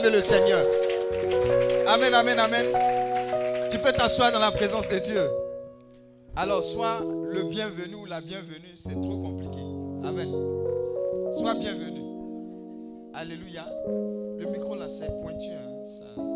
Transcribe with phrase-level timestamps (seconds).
[0.00, 0.64] le Seigneur.
[1.86, 2.66] Amen, amen, amen.
[3.70, 5.28] Tu peux t'asseoir dans la présence de Dieu.
[6.34, 9.60] Alors, sois le bienvenu ou la bienvenue, c'est trop compliqué.
[10.04, 10.30] Amen.
[11.32, 12.00] Sois bienvenu.
[13.12, 13.66] Alléluia.
[14.38, 15.50] Le micro là, c'est pointu.
[15.50, 16.31] Hein.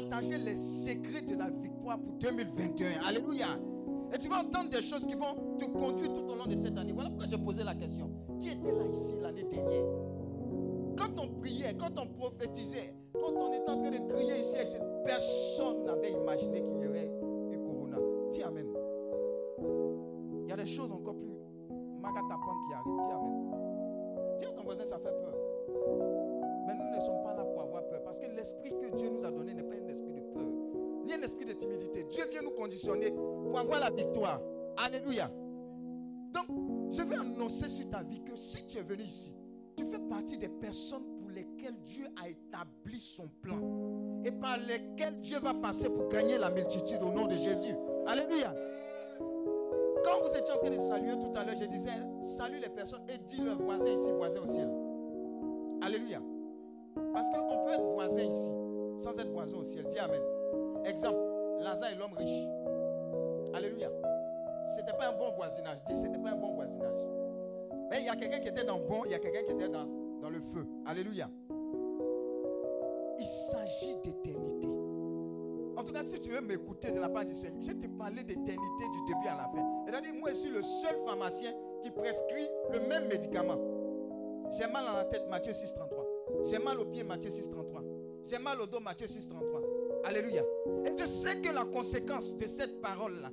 [0.00, 3.00] Partager les secrets de la victoire pour 2021.
[3.06, 3.46] Alléluia.
[4.12, 6.76] Et tu vas entendre des choses qui vont te conduire tout au long de cette
[6.76, 6.92] année.
[6.92, 8.10] Voilà pourquoi j'ai posé la question.
[8.40, 9.84] Qui était là ici l'année dernière?
[10.96, 14.56] Quand on priait, quand on prophétisait, quand on était en train de crier ici
[15.04, 17.10] personne n'avait imaginé qu'il y aurait
[17.52, 17.96] une corona.
[18.30, 18.66] Dis Amen.
[20.44, 21.36] Il y a des choses encore plus
[22.00, 23.00] magatapantes qui arrivent.
[23.02, 24.36] Dis Amen.
[24.38, 25.34] Dis à ton voisin, ça fait peur.
[26.66, 27.25] Mais nous ne sommes pas
[28.36, 30.46] l'esprit que Dieu nous a donné n'est pas un esprit de peur,
[31.04, 32.04] ni un esprit de timidité.
[32.04, 34.40] Dieu vient nous conditionner pour avoir la victoire.
[34.76, 35.30] Alléluia.
[36.32, 36.46] Donc,
[36.92, 39.34] je vais annoncer sur ta vie que si tu es venu ici,
[39.76, 43.58] tu fais partie des personnes pour lesquelles Dieu a établi son plan
[44.24, 47.74] et par lesquelles Dieu va passer pour gagner la multitude au nom de Jésus.
[48.06, 48.54] Alléluia.
[50.04, 51.90] Quand vous étiez en train de saluer tout à l'heure, je disais,
[52.20, 54.70] salue les personnes et dis leurs voisins ici, voisins au ciel.
[55.82, 56.20] Alléluia.
[57.12, 58.50] Parce qu'on peut être voisin ici
[58.98, 59.84] sans être voisin au ciel.
[59.86, 60.20] Dis Amen.
[60.84, 61.18] Exemple,
[61.60, 62.46] Lazare est l'homme riche.
[63.54, 63.90] Alléluia.
[64.74, 65.78] C'était pas un bon voisinage.
[65.84, 66.94] Dis, c'était pas un bon voisinage.
[67.90, 69.52] Mais il y a quelqu'un qui était dans le bon, il y a quelqu'un qui
[69.52, 69.86] était dans,
[70.20, 70.66] dans le feu.
[70.86, 71.30] Alléluia.
[73.18, 74.68] Il s'agit d'éternité.
[75.76, 77.86] En tout cas, si tu veux m'écouter de la part du Seigneur, je vais te
[77.86, 79.84] parler d'éternité du début à la fin.
[79.86, 81.52] C'est-à-dire, moi, je suis le seul pharmacien
[81.82, 83.56] qui prescrit le même médicament.
[84.50, 86.05] J'ai mal à la tête, Matthieu 6, 33.
[86.44, 87.82] J'ai mal au pied, Matthieu 6, 33.
[88.24, 89.60] J'ai mal au dos, Matthieu 6, 33.
[90.04, 90.42] Alléluia.
[90.84, 93.30] Et je sais que la conséquence de cette parole-là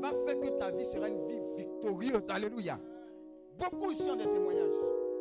[0.00, 2.22] va faire que ta vie sera une vie victorieuse.
[2.28, 2.78] Alléluia.
[3.58, 4.70] Beaucoup ici ont des témoignages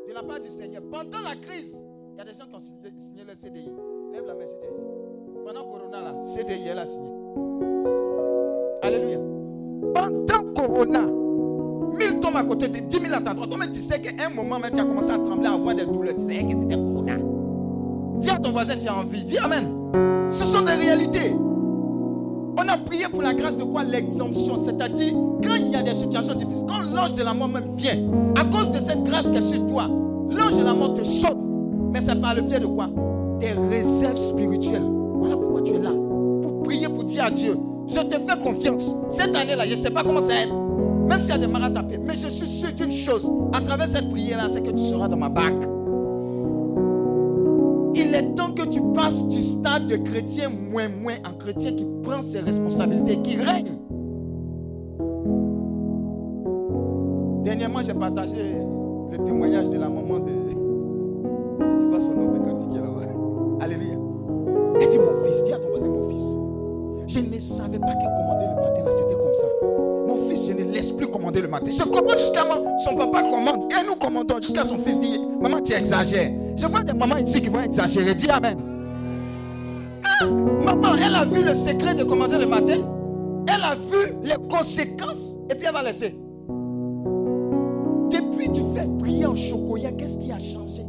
[0.07, 0.83] de la part du Seigneur.
[0.91, 3.71] Pendant la crise, il y a des gens qui ont signé, le CDI.
[4.11, 5.43] Lève la main si tu ici.
[5.45, 7.11] Pendant Corona, là, CDI, elle a signé.
[8.81, 9.19] Alléluia.
[9.93, 11.05] Pendant Corona,
[11.97, 13.49] 1000 tombent à côté de 10 000 à ta droite.
[13.49, 15.85] Toi-même, tu sais qu'à un moment, même, tu as commencé à trembler, à avoir des
[15.85, 16.15] douleurs.
[16.15, 17.17] Tu sais que c'était Corona.
[18.19, 19.23] Dis à ton voisin, tu as envie.
[19.23, 19.65] Dis Amen.
[20.29, 21.33] Ce sont des réalités.
[22.55, 23.83] On a prié pour la grâce de quoi?
[23.83, 24.57] L'exemption.
[24.57, 27.97] C'est-à-dire, quand il y a des situations difficiles, quand l'ange de la mort même vient,
[28.35, 29.87] à cause de cette grâce qui est sur toi,
[30.29, 31.37] l'ange de la mort te saute.
[31.91, 32.89] Mais c'est par le biais de quoi?
[33.39, 34.87] Des réserves spirituelles.
[35.15, 35.91] Voilà pourquoi tu es là.
[35.91, 37.57] Pour prier, pour dire à Dieu,
[37.87, 38.95] je te fais confiance.
[39.09, 40.62] Cette année-là, je ne sais pas comment ça va être.
[41.07, 41.97] Même s'il y a des marats tapés.
[41.97, 43.31] Mais je suis sûr d'une chose.
[43.53, 45.53] À travers cette prière-là, c'est que tu seras dans ma bac.
[47.95, 51.85] Il est temps que tu passes du stade de chrétien moins moins en chrétien qui
[52.01, 53.77] prend ses responsabilités, qui règne.
[57.43, 58.37] Dernièrement, j'ai partagé
[59.11, 60.31] le témoignage de la maman de.
[61.59, 63.63] Je ne dis pas son nom, mais quand il est là-bas.
[63.63, 63.95] Alléluia.
[64.81, 66.37] Elle dit Mon fils, dis à ton voisin, mon fils.
[67.07, 69.92] Je ne savais pas que commander le matin, là, c'était comme ça.
[70.13, 71.71] Mon fils, je ne laisse plus commander le matin.
[71.71, 72.61] Je commande jusqu'à moi.
[72.83, 73.71] Son papa commande.
[73.71, 76.31] Et nous commandons jusqu'à son fils dit Maman, tu exagères.
[76.55, 78.13] Je vois des mamans ici qui vont exagérer.
[78.13, 78.57] Dis Amen.
[80.05, 82.77] Ah, maman, elle a vu le secret de commander le matin.
[83.47, 85.35] Elle a vu les conséquences.
[85.49, 86.15] Et puis elle va laisser.
[88.11, 90.85] Depuis tu fais prier en chocolat, qu'est-ce qui a changé?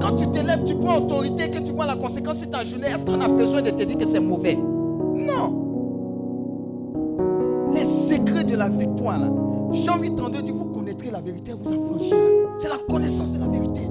[0.00, 2.88] Quand tu te lèves, tu prends autorité, que tu vois la conséquence sur ta journée,
[2.88, 4.56] est-ce qu'on a besoin de te dire que c'est mauvais?
[4.56, 5.65] Non.
[8.56, 9.28] La victoire, là.
[9.72, 12.18] Jean 8, 32 dit, vous connaîtrez la vérité, vous affranchira.
[12.56, 13.82] C'est la connaissance de la vérité.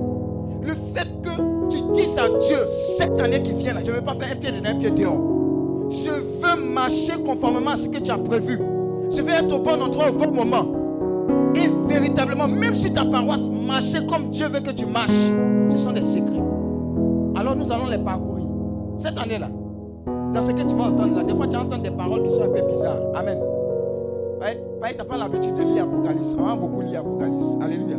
[0.64, 2.58] Le fait que tu dises à Dieu,
[2.98, 4.90] cette année qui vient, là, je ne vais pas faire un pied dedans, un pied
[4.90, 5.20] dehors.
[5.92, 8.60] Je veux marcher conformément à ce que tu as prévu.
[9.16, 10.66] Je vais être au bon endroit au bon moment.
[11.54, 15.32] Et véritablement, même si ta paroisse marchait comme Dieu veut que tu marches,
[15.70, 16.42] ce sont des secrets.
[17.36, 18.46] Alors nous allons les parcourir.
[18.98, 19.50] Cette année-là,
[20.34, 22.44] dans ce que tu vas entendre là, des fois tu entends des paroles qui sont
[22.44, 22.98] un peu bizarres.
[23.14, 23.38] Amen.
[24.42, 26.36] Ouais, ouais, tu n'as pas l'habitude de lire Apocalypse.
[26.38, 27.58] On a beaucoup lire Apocalypse.
[27.62, 27.98] Alléluia.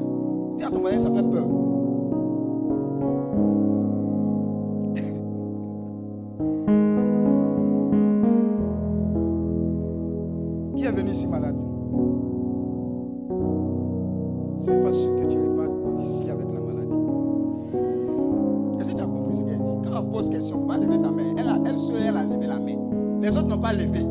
[0.56, 1.46] Dis à ton voisin, ça fait peur.
[10.76, 11.58] Qui est venu ici malade?
[14.58, 16.96] C'est pas sûr que tu repars d'ici avec la maladie.
[18.80, 19.70] Est-ce que tu as compris ce qu'elle dit?
[19.84, 21.34] Quand on pose question, il ne faut pas lever ta main.
[21.38, 22.76] Elle, a, elle seule, elle a levé la main.
[23.22, 24.04] Les autres n'ont pas levé.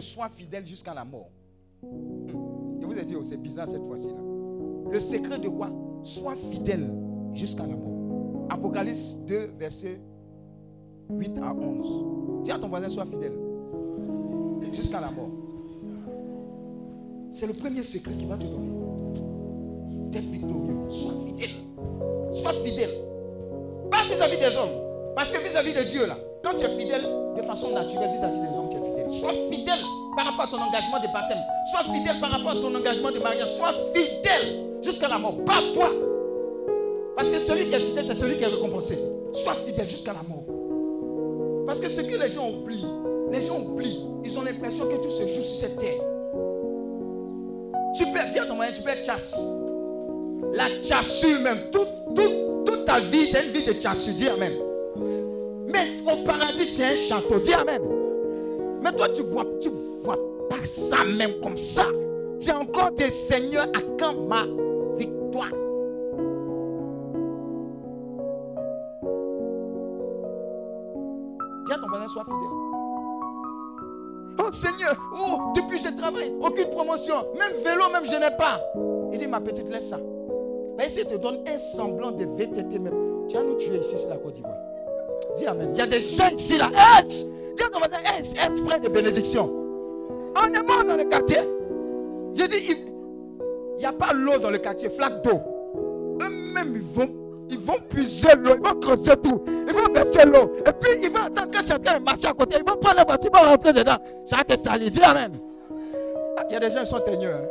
[0.00, 1.30] Secret de soi fidèle jusqu'à la mort.
[1.82, 2.28] Hmm.
[2.80, 4.10] Je vous ai dit, oh, c'est bizarre cette fois-ci.
[4.90, 5.70] Le secret de quoi?
[6.02, 6.90] Sois fidèle
[7.34, 8.46] jusqu'à la mort.
[8.50, 10.00] Apocalypse 2, verset
[11.10, 12.44] 8 à 11.
[12.44, 13.32] Dis à ton voisin, sois fidèle.
[14.72, 15.30] Jusqu'à la mort.
[17.30, 18.70] C'est le premier secret qui va te donner.
[20.10, 20.76] D'être victorieux.
[20.88, 21.56] Sois fidèle.
[22.32, 22.90] Sois fidèle.
[23.90, 25.14] Pas vis-à-vis des hommes.
[25.14, 27.02] Parce que vis-à-vis de Dieu, là, quand tu es fidèle
[27.36, 28.77] de façon naturelle vis-à-vis des hommes, tu.
[29.08, 29.80] Sois fidèle
[30.16, 31.38] par rapport à ton engagement de baptême.
[31.70, 33.48] Sois fidèle par rapport à ton engagement de mariage.
[33.56, 35.44] Sois fidèle jusqu'à la mort.
[35.44, 35.90] Pas toi.
[37.16, 38.98] Parce que celui qui est fidèle, c'est celui qui est récompensé.
[39.32, 40.44] Sois fidèle jusqu'à la mort.
[41.66, 42.86] Parce que ce que les gens oublient,
[43.30, 44.04] les gens oublient.
[44.24, 46.00] Ils ont l'impression que tout se joue sur cette terre.
[47.96, 49.40] Tu peux dire ton moyen, tu peux chasse.
[50.52, 51.70] La chassure même.
[51.72, 54.14] Toute, toute, toute ta vie, c'est une vie de chassure.
[54.14, 54.52] Dis Amen.
[55.66, 57.38] Mais au paradis, tu as un château.
[57.38, 57.82] Dis Amen.
[58.82, 59.70] Mais toi, tu vois, tu
[60.02, 60.18] vois
[60.48, 61.86] pas ça même comme ça.
[62.40, 64.44] Tu es encore des seigneurs à quand ma
[64.96, 65.50] victoire?
[71.66, 72.68] Dis à ton voisin, sois fidèle.
[74.40, 78.60] Oh Seigneur, oh, depuis je travaille, aucune promotion, même vélo, même je n'ai pas.
[79.12, 79.98] Il dit, ma petite, laisse ça.
[80.78, 83.26] Mais ici, il te donne un semblant de VTT même.
[83.28, 84.54] Tu vas nous tuer ici sur la Côte d'Ivoire.
[85.36, 85.70] Dis Amen.
[85.74, 86.70] Il y a des gens ici là.
[86.72, 87.26] Hey,
[87.58, 89.52] dis à esprit de bénédiction.
[90.36, 91.38] On est mort dans le quartier.
[92.34, 95.40] J'ai dit, il n'y a pas l'eau dans le quartier, flaque d'eau.
[96.20, 97.08] Eux-mêmes, ils vont,
[97.50, 99.42] ils vont puiser l'eau, ils vont creuser tout.
[99.46, 100.52] Ils vont verser l'eau.
[100.66, 102.56] Et puis, ils vont attendre train de marcher à côté.
[102.58, 103.96] Ils vont prendre la voiture, ils vont rentrer dedans.
[104.24, 104.90] Ça te salir.
[104.90, 105.38] Dis Amen.
[106.38, 107.32] Ah, Il y a des gens qui sont teigneux.
[107.32, 107.46] Hein.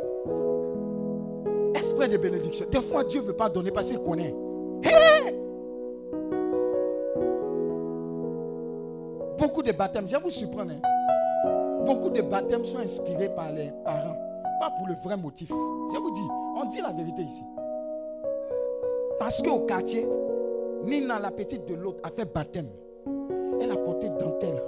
[1.74, 2.66] Esprit de bénédiction.
[2.70, 4.34] Des fois, Dieu ne veut pas donner parce qu'il connaît.
[9.38, 10.72] Beaucoup de baptêmes, je vais vous surprendre.
[10.72, 11.84] hein.
[11.86, 14.16] Beaucoup de baptêmes sont inspirés par les parents.
[14.60, 15.48] Pas pour le vrai motif.
[15.48, 16.26] Je vous dis,
[16.60, 17.44] on dit la vérité ici.
[19.18, 20.06] Parce qu'au quartier,
[20.84, 22.68] Nina, la petite de l'autre, a fait baptême.
[23.60, 24.62] Elle a porté dentelle.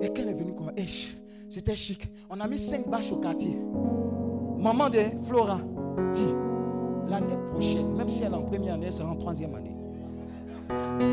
[0.00, 0.84] Et quand elle est venue, comme, eh,
[1.48, 2.10] c'était chic.
[2.30, 3.58] On a mis cinq bâches au quartier.
[4.58, 5.58] Maman de Flora
[6.12, 6.34] dit,
[7.06, 9.76] l'année prochaine, même si elle est en première année, elle sera en troisième année.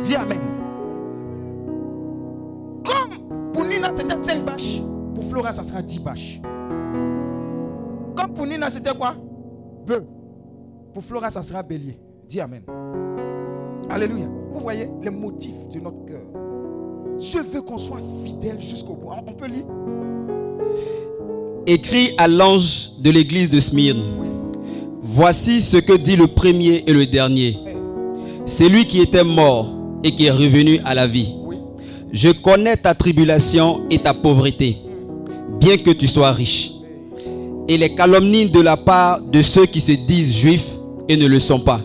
[0.02, 0.40] Dis Amen.
[4.12, 4.82] Pour Nina, c'était 5 bâches.
[5.16, 6.42] Pour Flora, ça sera 10 bâches.
[8.16, 9.16] Comme pour Nina, c'était quoi?
[9.86, 10.04] Bœuf.
[10.94, 11.98] Pour Flora, ça sera bélier.
[12.28, 12.64] Dis Amen.
[13.90, 14.28] Alléluia.
[14.54, 16.22] Vous voyez les motifs de notre cœur.
[17.18, 19.10] Dieu veut qu'on soit fidèle jusqu'au bout.
[19.26, 19.66] On peut lire?
[21.68, 24.02] Écrit à l'ange de l'église de Smyrne.
[25.02, 27.58] Voici ce que dit le premier et le dernier.
[28.46, 29.68] C'est lui qui était mort
[30.04, 31.36] et qui est revenu à la vie.
[32.14, 34.78] Je connais ta tribulation et ta pauvreté,
[35.62, 36.72] bien que tu sois riche.
[37.70, 40.72] Et les calomnies de la part de ceux qui se disent juifs
[41.08, 41.80] et ne le sont pas,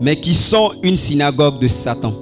[0.00, 2.14] mais qui sont une synagogue de Satan.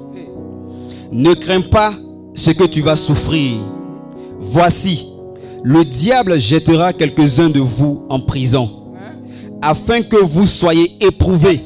[1.12, 1.92] Ne crains pas
[2.34, 3.56] ce que tu vas souffrir.
[4.40, 5.06] Voici,
[5.62, 8.70] le diable jettera quelques-uns de vous en prison,
[9.60, 11.60] afin que vous soyez éprouvés.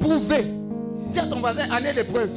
[1.11, 2.31] Dis à ton voisin, année d'épreuve.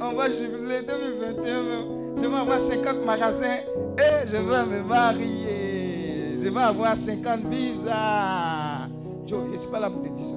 [0.00, 2.16] On va jubiler 2021 même.
[2.16, 3.58] Je vais avoir 50 magasins
[3.98, 6.36] et je vais me marier.
[6.40, 8.88] Je vais avoir 50 visas.
[9.26, 10.36] Je ne suis pas là pour te dire ça.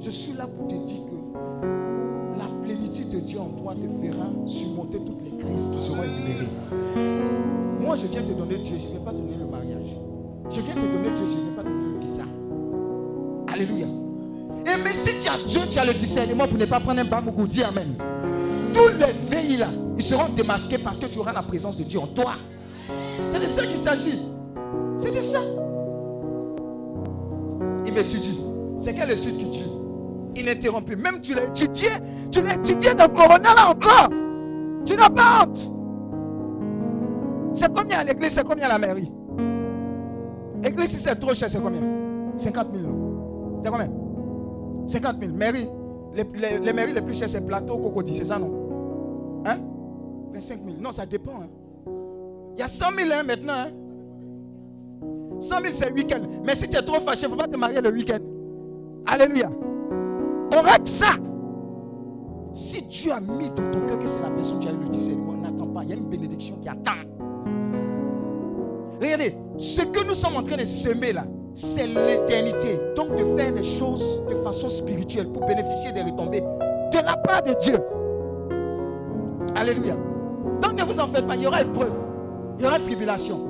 [0.00, 4.26] Je suis là pour te dire que la plénitude de Dieu en toi te fera
[4.46, 6.48] surmonter toutes les crises qui seront énumérées.
[7.80, 9.96] Moi, je viens te donner Dieu, je ne vais pas te donner le mariage.
[10.50, 12.24] Je viens te donner Dieu, je ne vais pas te donner le visa.
[13.52, 14.05] Alléluia.
[14.66, 17.04] Et mais si tu as Dieu, tu as le discernement pour ne pas prendre un
[17.04, 17.94] bagougou, dis Amen.
[18.74, 22.00] Tous les veilles là, ils seront démasqués parce que tu auras la présence de Dieu
[22.00, 22.32] en toi.
[23.30, 24.22] C'est de ça qu'il s'agit.
[24.98, 25.38] C'est de ça.
[27.86, 28.40] Il m'étudie.
[28.80, 30.40] C'est quelle étude qui tue?
[30.40, 30.96] Ininterrompue.
[30.96, 31.88] Même tu l'as étudié,
[32.30, 34.10] tu l'as étudié dans le Corona là encore.
[34.84, 35.72] Tu n'as pas honte.
[37.54, 39.10] C'est combien à l'église, c'est combien à la mairie?
[40.62, 41.80] Église, si c'est trop cher, c'est combien?
[42.36, 42.86] 50 000.
[42.86, 43.60] non?
[43.62, 44.05] C'est combien?
[44.86, 45.32] 50 000.
[45.32, 45.68] Mairie,
[46.14, 49.42] les, mairies les plus chères, c'est Plateau, Cocody, c'est ça, non?
[49.44, 49.58] Hein?
[50.32, 50.76] 25 000.
[50.80, 51.40] Non, ça dépend.
[51.42, 51.48] hein.
[52.56, 53.52] Il y a 100 000 hein, maintenant.
[53.54, 53.70] hein.
[55.40, 56.20] 100 000, c'est week-end.
[56.44, 58.18] Mais si tu es trop fâché, il ne faut pas te marier le week-end.
[59.06, 59.50] Alléluia.
[60.56, 61.08] On règle ça.
[62.54, 65.34] Si Dieu a mis dans ton cœur que c'est la personne qui a le discernement,
[65.34, 65.82] n'attends pas.
[65.84, 66.92] Il y a une bénédiction qui attend.
[69.00, 71.26] Regardez, ce que nous sommes en train de semer là,
[71.56, 72.78] c'est l'éternité.
[72.94, 77.42] Donc de faire les choses de façon spirituelle pour bénéficier des retombées de la part
[77.42, 77.78] de Dieu.
[79.56, 79.96] Alléluia.
[80.62, 81.94] Donc ne vous en faites pas, il y aura épreuve,
[82.58, 83.40] il y aura tribulation.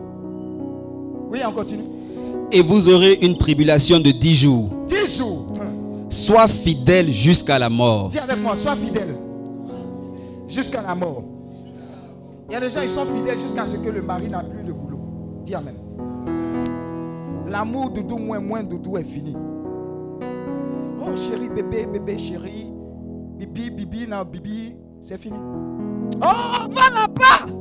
[1.31, 1.85] Oui, on continue.
[2.53, 4.71] Et vous aurez une tribulation de dix jours.
[4.87, 5.47] Dix jours.
[6.09, 8.09] Sois fidèle jusqu'à la mort.
[8.09, 9.17] Dis avec moi, sois fidèle
[10.47, 11.25] jusqu'à la mort.
[12.49, 14.63] Il y a des gens, ils sont fidèles jusqu'à ce que le mari n'a plus
[14.63, 15.01] de boulot.
[15.45, 15.75] Dis Amen.
[17.49, 19.37] L'amour doudou, moins, moins doudou est fini.
[21.01, 22.73] Oh chérie, bébé, bébé, chérie.
[23.39, 25.39] Bibi, bibi, non, bibi, c'est fini.
[26.17, 27.53] Oh, va là-bas.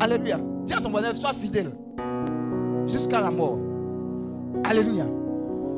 [0.00, 0.38] Alléluia.
[0.64, 1.72] Dis à ton voisin, sois fidèle
[2.86, 3.58] jusqu'à la mort.
[4.64, 5.06] Alléluia.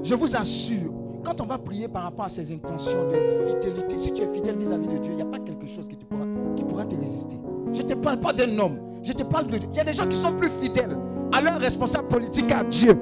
[0.02, 0.92] Je vous assure,
[1.24, 3.16] quand on va prier par rapport à ces intentions de
[3.52, 5.96] fidélité, si tu es fidèle vis-à-vis de Dieu, il n'y a pas quelque chose qui,
[5.96, 6.24] pourra,
[6.56, 7.38] qui pourra te résister.
[7.72, 8.78] Je ne te parle pas d'un homme.
[9.02, 9.68] Je te parle de Dieu.
[9.72, 10.96] Il y a des gens qui sont plus fidèles
[11.33, 12.97] à leur responsable politique qu'à Dieu.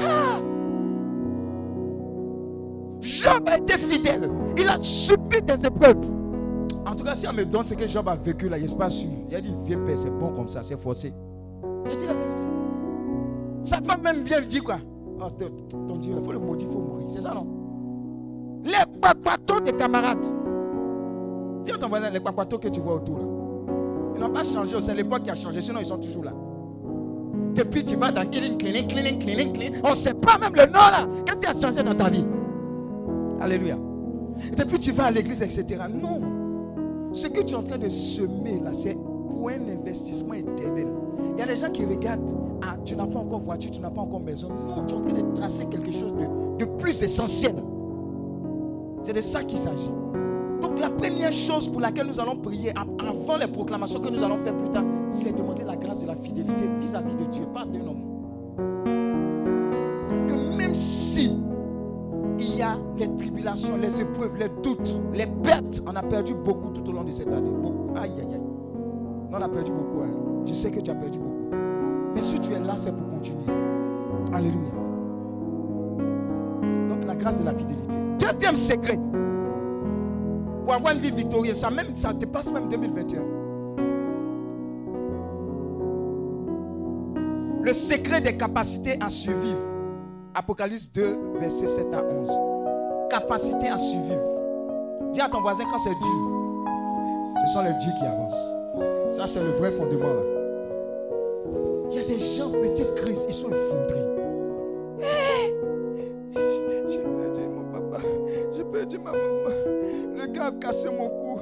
[0.00, 0.40] Ah!
[3.00, 4.30] Job a été fidèle.
[4.56, 6.12] Il a subi des épreuves.
[6.86, 8.68] En tout cas, si on me donne ce que Job a vécu là, je ne
[8.68, 9.08] suis pas sûr.
[9.28, 11.12] Il a dit, vieux père, c'est bon comme ça, c'est forcé.
[11.84, 12.42] Il a dit la vérité.
[13.62, 14.78] Sa femme même bien dit quoi?
[15.20, 15.30] Oh,
[15.70, 17.06] ton Dieu, il faut le maudire, il faut mourir.
[17.08, 17.46] C'est ça, non?
[18.64, 20.24] Les papatons des camarades.
[21.64, 23.24] Dis à ton voisin, les papatons que tu vois autour là.
[24.18, 26.32] Ils n'ont pas changé, c'est l'époque qui a changé, sinon ils sont toujours là.
[27.54, 29.76] Depuis tu vas dans Healing Clinic, Clinic, Clinic, Clinic.
[29.84, 31.06] On ne sait pas même le nom là.
[31.24, 32.24] Qu'est-ce qui a changé dans ta vie?
[33.40, 33.78] Alléluia.
[34.56, 35.66] Depuis tu vas à l'église, etc.
[35.88, 37.12] Non.
[37.12, 40.88] Ce que tu es en train de semer là, c'est pour un investissement éternel.
[41.34, 43.90] Il y a des gens qui regardent, ah, tu n'as pas encore voiture, tu n'as
[43.90, 44.48] pas encore maison.
[44.48, 47.54] Non, tu es en train de tracer quelque chose de, de plus essentiel.
[49.04, 49.92] C'est de ça qu'il s'agit.
[50.60, 54.38] Donc la première chose pour laquelle nous allons prier avant les proclamations que nous allons
[54.38, 57.86] faire plus tard, c'est demander la grâce de la fidélité vis-à-vis de Dieu, pas d'un
[57.86, 58.04] homme.
[60.26, 61.36] Que même si
[62.40, 66.70] il y a les tribulations, les épreuves, les doutes, les pertes, on a perdu beaucoup
[66.70, 67.50] tout au long de cette année.
[67.50, 67.96] Beaucoup.
[67.96, 68.40] Aïe, aïe, aïe.
[69.30, 70.00] On a perdu beaucoup.
[70.02, 70.10] hein.
[70.46, 71.56] Je sais que tu as perdu beaucoup.
[72.14, 73.44] Mais si tu es là, c'est pour continuer.
[74.32, 74.70] Alléluia.
[76.88, 77.98] Donc la grâce de la fidélité.
[78.18, 78.98] Deuxième secret.
[80.68, 83.22] Pour avoir une vie victorieuse, ça, même, ça dépasse même 2021.
[87.62, 89.64] Le secret des capacités à survivre.
[90.34, 93.08] Apocalypse 2, verset 7 à 11.
[93.08, 94.20] Capacité à survivre.
[95.14, 96.64] Dis à ton voisin quand c'est dur.
[97.46, 99.16] Ce sont les dieux qui avancent.
[99.16, 100.22] Ça, c'est le vrai fondement là.
[101.90, 104.04] Il y a des gens, petite crise, ils sont effondrés.
[110.48, 111.38] A cassé mon cou.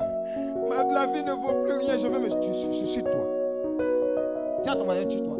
[0.92, 1.96] La vie ne vaut plus rien.
[1.96, 3.26] Je veux me je- suis toi.
[4.66, 5.36] À ton voisin, tue-toi.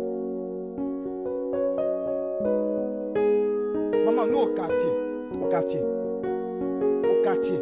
[4.05, 4.89] Maman, nous au quartier.
[5.43, 5.81] Au quartier.
[5.83, 7.59] Au quartier.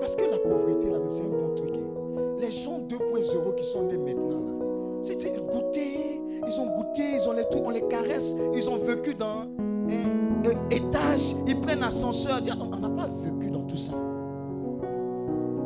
[0.00, 1.70] Parce que la pauvreté, là, c'est un bon truc.
[1.76, 2.20] hein.
[2.38, 4.66] Les gens 2.0 qui sont nés maintenant, là,
[5.02, 9.14] C'était goûter, ils ont goûté, ils ont les trucs, on les caresse, ils ont vécu
[9.14, 12.40] dans un, étage, ils prennent ascenseur.
[12.40, 13.92] Dis, attends, on n'a pas vécu dans tout ça.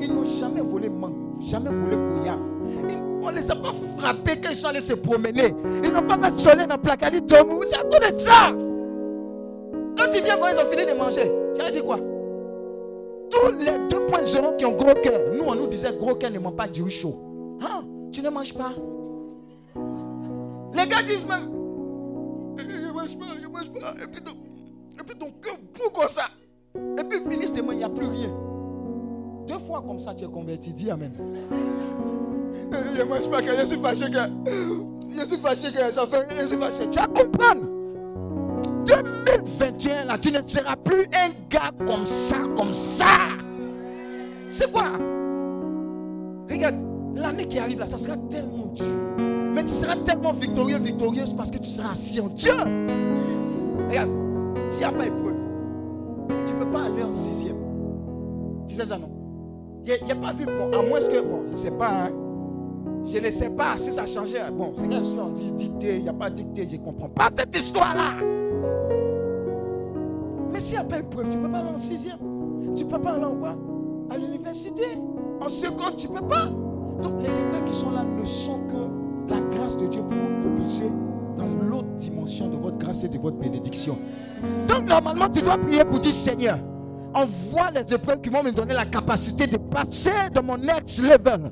[0.02, 1.96] Ils n'ont jamais volé mangue, jamais volé.
[2.88, 5.54] Ils- on ne les a pas frappés quand ils sont allés se promener.
[5.84, 7.10] Ils n'ont pas mis soleil dans le placard.
[7.12, 7.22] Ils
[7.74, 8.50] à cause de ça.
[9.96, 11.98] Quand ils viennent, quand ils ont fini de manger, tu as dit quoi?
[13.30, 16.56] Tous les 2.0 qui ont gros cœur, nous on nous disait gros cœur ne mange
[16.56, 17.14] pas du riz chaud.
[17.60, 17.84] Hein?
[18.10, 18.72] Tu ne manges pas
[20.74, 21.48] Les gars disent même
[22.58, 23.94] Eh, Je ne mange pas, je ne mange pas.
[24.02, 26.24] Et puis ton, et puis ton cœur bout comme ça.
[26.74, 28.30] Et puis finissent il n'y a plus rien.
[29.46, 30.72] Deux fois comme ça, tu es converti.
[30.72, 31.12] Dis Amen.
[32.72, 34.10] Eh, Je ne mange pas, que je suis fâché.
[34.10, 34.18] Que,
[35.10, 35.78] je suis fâché que.
[35.78, 36.90] Je suis fâché.
[36.90, 37.62] Tu vas comprendre.
[38.84, 43.06] 2021, là, tu ne seras plus un gars comme ça, comme ça.
[44.46, 44.92] C'est quoi?
[46.50, 46.76] Regarde,
[47.14, 48.84] l'année qui arrive là, ça sera tellement dur.
[49.54, 52.52] Mais tu seras tellement victorieux, victorieuse parce que tu seras assis en Dieu.
[53.88, 54.10] Regarde,
[54.68, 55.36] s'il n'y a pas épreuve,
[56.46, 57.56] tu ne peux pas aller en sixième.
[58.66, 59.11] Tu sais ça, non
[59.84, 62.10] Je n'ai pas vu, bon, à moins que, bon, je ne sais pas, hein.
[63.04, 64.50] Je ne sais pas si ça hein.
[64.52, 67.08] Bon, c'est bien sûr, on dit dicté, il n'y a pas dicté, je ne comprends
[67.08, 68.14] pas cette histoire-là.
[70.52, 72.18] Mais s'il n'y a pas épreuve, tu ne peux pas aller en sixième.
[72.76, 73.56] Tu ne peux pas aller en quoi?
[74.10, 74.84] À l'université.
[75.40, 76.46] En seconde, tu ne peux pas.
[77.02, 80.50] Donc les épreuves qui sont là ne sont que la grâce de Dieu pour vous
[80.50, 80.90] propulser
[81.36, 83.98] dans l'autre dimension de votre grâce et de votre bénédiction.
[84.68, 86.58] Donc normalement, tu dois prier pour dire Seigneur,
[87.14, 91.50] envoie les épreuves qui vont me donner la capacité de passer de mon next level.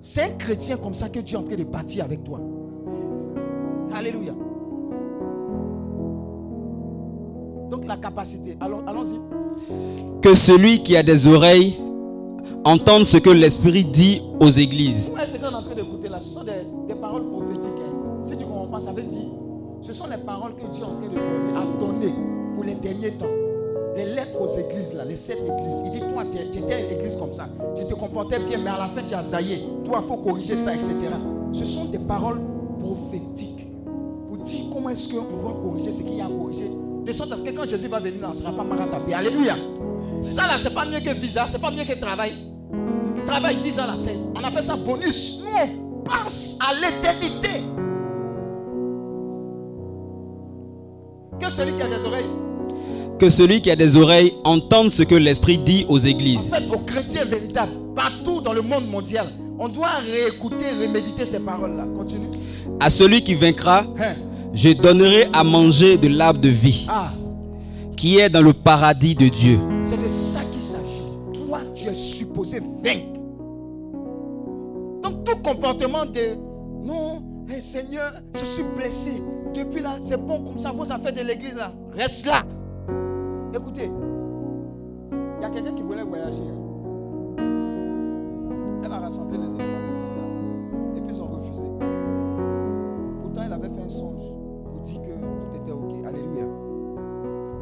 [0.00, 2.40] C'est un chrétien comme ça que Dieu est en train de bâtir avec toi.
[3.94, 4.32] Alléluia.
[7.70, 8.56] Donc la capacité.
[8.60, 9.20] Allons- Allons-y.
[10.20, 11.78] Que celui qui a des oreilles
[12.64, 15.12] entende ce que l'Esprit dit aux églises.
[15.14, 17.70] Ouais, ce qu'on est en train d'écouter là, ce sont des, des paroles prophétiques.
[17.78, 18.20] hein.
[18.24, 19.28] Si tu comprends pas, ça veut dire,
[19.82, 22.14] ce sont les paroles que Dieu est en train de donner, à donner
[22.54, 23.26] pour les derniers temps.
[23.96, 25.82] Les lettres aux églises là, les sept églises.
[25.84, 27.48] Il dit, toi, tu étais une église comme ça.
[27.74, 29.64] Tu te comportais bien, mais à la fin, tu as zaillé.
[29.84, 30.94] Toi, il faut corriger ça, etc.
[31.52, 32.40] Ce sont des paroles
[32.78, 33.66] prophétiques
[34.28, 36.70] pour dire comment est-ce qu'on doit corriger ce qu'il y a à corriger.
[37.04, 39.14] De sorte à ce que quand Jésus va venir, on ne sera pas maratapé.
[39.14, 39.56] Alléluia.
[40.20, 42.32] Ça là, c'est pas mieux que visa, c'est pas mieux que travail.
[43.26, 45.42] Travail, visa là, c'est, on appelle ça bonus.
[45.42, 47.62] Nous, on pense à l'éternité.
[51.38, 52.26] Que celui qui a des oreilles,
[53.20, 56.48] Que celui qui a des oreilles entende ce que l'Esprit dit aux en églises.
[56.48, 59.26] fait, aux chrétiens véritables, partout dans le monde mondial,
[59.58, 61.84] on doit réécouter, reméditer ces paroles-là.
[61.94, 62.28] Continue.
[62.80, 64.14] À celui qui vaincra, Hein?
[64.54, 67.12] je donnerai à manger de l'arbre de vie Ah,
[67.94, 69.58] qui est dans le paradis de Dieu.
[69.82, 71.02] c'est de ça qu'il s'agit.
[71.46, 73.20] Toi, tu es supposé vaincre.
[75.02, 76.36] Donc, tout comportement de
[76.86, 79.22] non, hey, Seigneur, je suis blessé.
[79.54, 82.44] Depuis là, c'est bon comme ça, vos affaires de l'église là, reste là.
[83.52, 83.90] Écoutez,
[85.12, 86.44] il y a quelqu'un qui voulait voyager.
[86.44, 87.42] hein.
[88.84, 90.20] Elle a rassemblé les éléments de visa
[90.96, 91.66] et puis ils ont refusé.
[93.22, 94.24] Pourtant, elle avait fait un songe
[94.64, 96.04] pour dire que tout était ok.
[96.06, 96.44] Alléluia.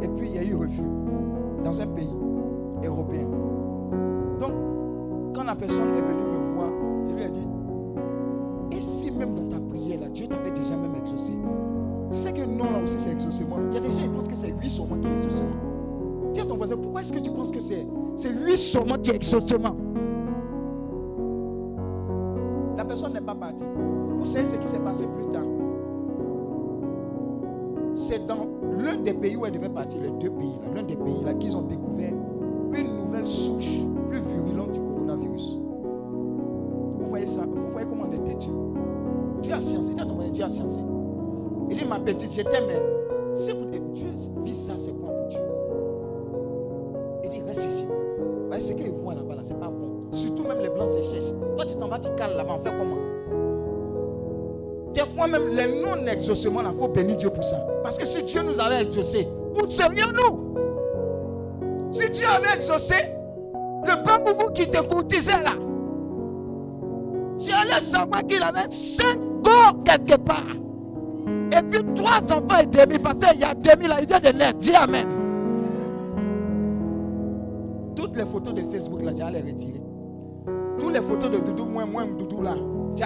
[0.03, 0.83] Et puis, il y a eu refus
[1.65, 2.15] dans un pays
[2.85, 3.27] européen.
[4.39, 4.53] Donc,
[5.35, 6.69] quand la personne est venue me voir,
[7.09, 7.47] je lui ai dit
[8.73, 11.33] Et si même dans ta prière, là, Dieu t'avait déjà même exaucé?
[12.13, 13.57] Tu sais que non, là aussi, c'est exaucement.
[13.71, 15.68] Il y a des gens qui pensent que c'est lui seulement qui est exaucement.
[16.41, 19.17] À ton voisin Pourquoi est-ce que tu penses que c'est c'est lui seulement qui est
[19.17, 19.77] exaucement
[22.77, 23.65] La personne n'est pas partie.
[24.19, 25.45] Vous savez ce qui s'est passé plus tard?
[27.95, 28.47] C'est dans
[28.79, 31.57] l'un des pays où elle devait partir, les deux pays, l'un des pays là, qu'ils
[31.57, 32.13] ont découvert
[32.73, 35.59] une nouvelle souche plus virulente du coronavirus.
[36.99, 37.47] Vous voyez ça?
[37.47, 38.53] Vous voyez comment on était Dieu?
[39.43, 39.93] Dieu a sciencé.
[40.33, 40.81] Dieu a sciencé.
[41.71, 42.65] Il dit, ma petite, je t'aime,
[43.95, 44.09] Dieu
[44.43, 45.18] vit ça, c'est quoi?
[47.29, 47.87] Il dit, reste ici.
[48.47, 50.07] Voyez ce qu'il voit là-bas, là, c'est pas bon.
[50.13, 51.33] Surtout même les blancs se cherchent.
[51.57, 52.97] Toi, tu t'en vas, tu cales là-bas, on fait comment?
[54.95, 57.57] Des fois même les non-exaucements, il faut bénir Dieu pour ça.
[57.83, 60.55] Parce que si Dieu nous avait exaucé, où serions-nous?
[61.91, 62.95] Si Dieu avait exaucé,
[63.85, 65.53] le bambougou qui te courtisait là,
[67.39, 70.57] j'allais savoir qu'il avait cinq corps quelque part.
[71.57, 74.37] Et puis trois enfants et demi, parce qu'il y a demi là, il vient de
[74.37, 74.59] naître.
[74.59, 75.18] Dis Amen.
[78.09, 79.83] Toutes les photos de Facebook là, j'allais les retirer.
[80.79, 82.55] Toutes les photos de Doudou, moins, moins Doudou là,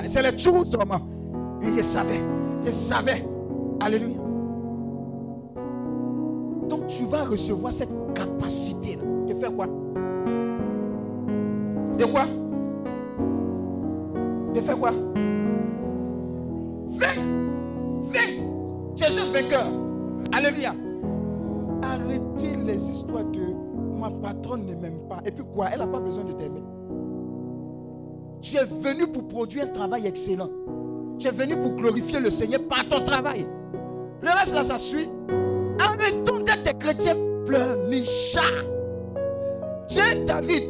[0.06, 1.00] c'est les trous seulement.
[1.60, 2.20] Et je savais,
[2.64, 3.26] je savais.
[3.80, 4.16] Alléluia.
[6.68, 9.66] Donc tu vas recevoir cette capacité là, de faire quoi?
[11.98, 12.26] De quoi?
[14.54, 14.92] De faire quoi?
[16.86, 17.08] Viens.
[18.02, 18.44] Viens.
[18.94, 19.66] Jésus vainqueur.
[20.32, 20.74] Alléluia.
[21.82, 23.40] Arrêtez les histoires de
[24.02, 25.20] ma patronne ne m'aime pas.
[25.24, 25.68] Et puis quoi?
[25.72, 26.62] Elle n'a pas besoin de t'aimer.
[28.40, 30.50] Tu es venu pour produire un travail excellent.
[31.18, 33.46] Tu es venu pour glorifier le Seigneur par ton travail.
[34.20, 35.08] Le reste là, ça suit.
[35.78, 38.64] Arrêtons d'être chrétiens pleurnichards.
[39.88, 40.64] J'ai David,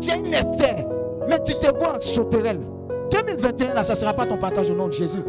[0.00, 0.30] tu es une
[1.28, 2.60] mais tu te vois en sauterelle.
[3.10, 5.22] 2021, là, ça ne sera pas ton partage au nom de Jésus.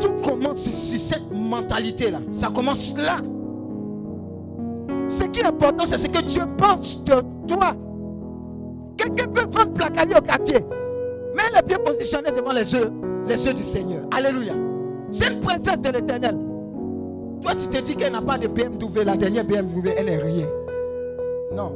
[0.00, 2.20] Tout commence ici, cette mentalité-là.
[2.30, 3.18] Ça commence là.
[5.08, 7.14] Ce qui est important, c'est ce que Dieu pense de
[7.46, 7.74] toi.
[8.96, 10.58] Quelqu'un peut prendre placali au quartier,
[11.34, 12.92] mais elle est bien positionnée devant les yeux,
[13.26, 14.02] les yeux du Seigneur.
[14.14, 14.52] Alléluia.
[15.10, 16.36] C'est une princesse de l'éternel.
[17.40, 20.46] Toi, tu te dis qu'elle n'a pas de BMW, la dernière BMW, elle n'est rien.
[21.54, 21.72] Non.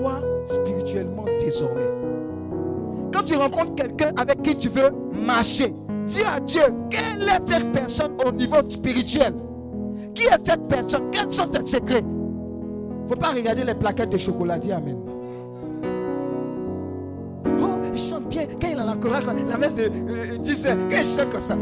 [0.00, 1.90] Vois spirituellement désormais.
[3.12, 4.90] Quand tu rencontres quelqu'un avec qui tu veux
[5.26, 5.74] marcher,
[6.06, 9.34] dis à Dieu, quelle est cette personne au niveau spirituel?
[10.14, 11.10] Qui est cette personne?
[11.10, 12.04] Quels sont ses secrets?
[13.08, 14.58] Ne faut pas regarder les plaquettes de chocolat.
[14.58, 14.98] Dis Amen.
[17.60, 18.42] Oh, il chante bien.
[18.60, 21.40] Quand il a la chorale, la messe de euh, 10 heures, quand il chante comme
[21.40, 21.56] ça.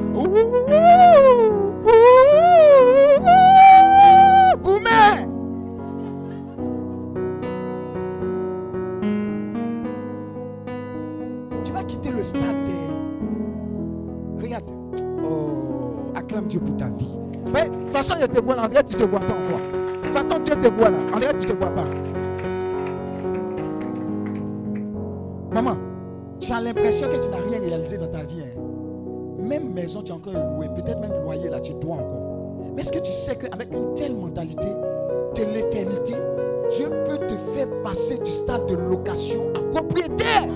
[4.62, 5.28] Gourmet.
[11.62, 14.42] Tu vas quitter le stade des...
[14.42, 14.70] Regarde.
[15.22, 17.16] Oh, acclame Dieu pour ta vie.
[17.52, 18.58] Mais de toute façon, il te voit.
[18.58, 19.75] André, tu te vois pas encore.
[20.70, 20.90] Te là.
[21.14, 21.84] André, tu ne te vois pas.
[25.52, 25.76] Maman,
[26.40, 28.42] tu as l'impression que tu n'as rien réalisé dans ta vie.
[28.42, 28.60] hein.
[29.38, 30.68] Même maison, tu as encore loué.
[30.74, 32.72] Peut-être même loyer, là, tu dois encore.
[32.74, 36.14] Mais est-ce que tu sais qu'avec une telle mentalité de l'éternité,
[36.70, 40.46] Dieu peut te faire passer du stade de location à propriétaire?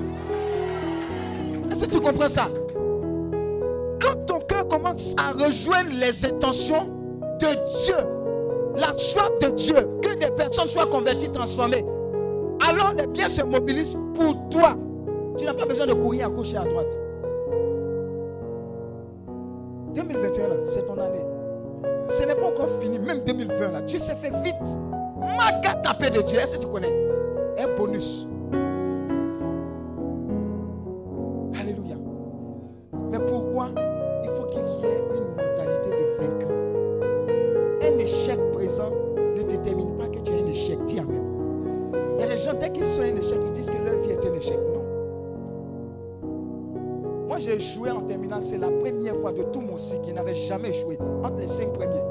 [1.70, 2.48] Est-ce que tu comprends ça?
[4.00, 6.88] Quand ton cœur commence à rejoindre les intentions
[7.38, 7.96] de Dieu,
[8.76, 11.84] la soif de Dieu, que des personnes soient converties, transformées,
[12.68, 14.76] alors les biens se mobilisent pour toi.
[15.36, 16.98] Tu n'as pas besoin de courir à gauche et à droite.
[19.94, 21.24] 2021, là, c'est ton année.
[22.08, 23.80] Ce n'est pas encore fini, même 2020, là.
[23.82, 24.78] Dieu s'est fait vite.
[25.18, 26.92] Maga tapé de Dieu, est-ce que tu connais?
[27.58, 28.26] Un bonus.
[49.80, 49.96] Mon.
[50.06, 52.02] Je n'avais jamais joué entre les cinq premiers.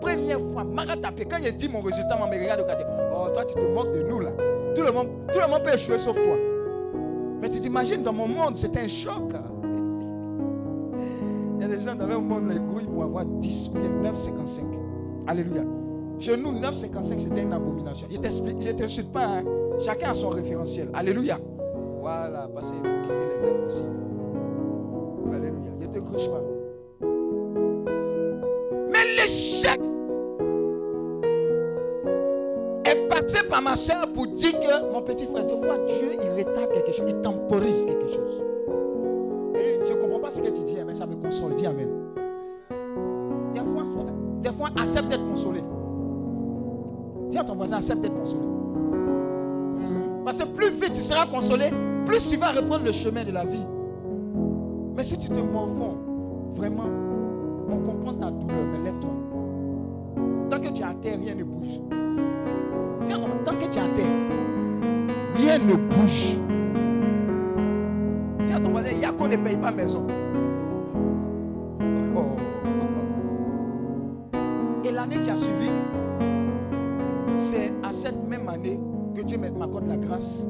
[0.00, 1.24] Première fois, Mara tapé.
[1.24, 2.84] Quand j'ai dit mon résultat, me regarde au.
[3.14, 4.30] Oh, toi, tu te moques de nous là.
[4.74, 6.36] Tout le monde, tout le monde peut échouer sauf toi.
[7.40, 9.32] Mais tu t'imagines, dans mon monde, c'était un choc.
[11.56, 13.70] Il y a des gens dans leur monde, les grouilles pour avoir 10
[14.02, 14.60] 9,55.
[15.26, 15.62] Alléluia.
[16.18, 18.06] Chez nous, 9,55, c'était une abomination.
[18.10, 19.24] Je ne t'insulte pas.
[19.26, 19.44] hein.
[19.78, 20.88] Chacun a son référentiel.
[20.92, 21.38] Alléluia.
[22.00, 23.84] Voilà, parce qu'il faut quitter les 9 aussi.
[25.32, 25.70] Alléluia.
[25.80, 26.40] Je ne te pas.
[29.24, 29.80] Mais l'échec
[32.84, 36.30] est passé par ma soeur pour dire que mon petit frère, des fois, Dieu, il
[36.44, 38.42] retarde quelque chose, il temporise quelque chose.
[39.54, 41.54] Et je ne comprends pas ce que tu dis, mais ça me console.
[41.54, 41.88] Dis Amen.
[43.54, 43.82] Des fois,
[44.42, 45.62] des fois accepte d'être consolé.
[47.30, 48.42] Dis à ton voisin, accepte d'être consolé.
[48.42, 50.24] Mhm.
[50.24, 51.70] Parce que plus vite tu seras consolé,
[52.04, 53.66] plus tu vas reprendre le chemin de la vie.
[54.94, 55.96] Mais si tu te morfonds,
[56.50, 56.84] vraiment,
[57.70, 59.10] on comprend ta douleur, mais lève-toi.
[60.50, 61.80] Tant que tu es à terre, rien ne bouge.
[63.04, 64.06] Dis ton- tant que tu es à terre,
[65.36, 66.36] rien ne bouge.
[68.46, 70.06] Dis à ton voisin, il y a qu'on ne paye pas maison.
[72.16, 72.36] Oh.
[74.86, 75.70] Et l'année qui a suivi,
[77.34, 78.78] c'est à cette même année
[79.14, 80.46] que Dieu m'accorde la grâce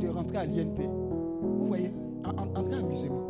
[0.00, 0.88] de rentrer à l'INP.
[1.42, 1.90] Vous voyez,
[2.24, 3.22] en- en- en amusement.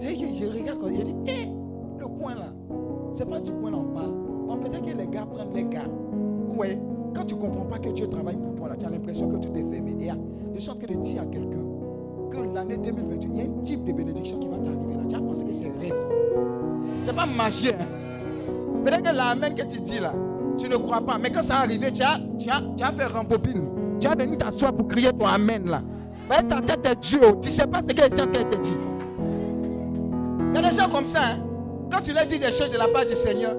[0.00, 1.53] Je, je- je regarde quand il dit, hé, le
[2.18, 2.52] coin là,
[3.12, 4.12] c'est pas du coin là on parle.
[4.46, 5.84] Bon, peut-être que les gars prennent les gars.
[6.48, 6.78] Voyez,
[7.14, 9.48] quand tu comprends pas que Dieu travaille pour toi là, tu as l'impression que tout
[9.54, 9.96] est fermé.
[10.00, 10.16] Et ah,
[10.54, 11.64] je suis en train de dire à quelqu'un
[12.30, 15.02] que l'année 2021, il y a un type de bénédiction qui va t'arriver là.
[15.08, 15.94] Tu as pensé que c'est rêve.
[17.00, 17.68] C'est pas magie.
[17.68, 17.84] Hein?
[18.84, 20.12] Peut-être que l'amen que tu dis là,
[20.58, 21.18] tu ne crois pas.
[21.18, 23.68] Mais quand ça arrive, tu as, tu as, fait rembobine.
[24.00, 25.82] Tu as venu t'asseoir pour crier ton amen là.
[26.28, 27.20] Mais ta tête est Dieu.
[27.40, 28.76] Tu ne sais pas ce que les gens te dit.
[30.50, 31.20] Il y a des gens comme ça.
[31.20, 31.43] hein.
[31.90, 33.56] Quand tu leur dis des choses de la part du Seigneur,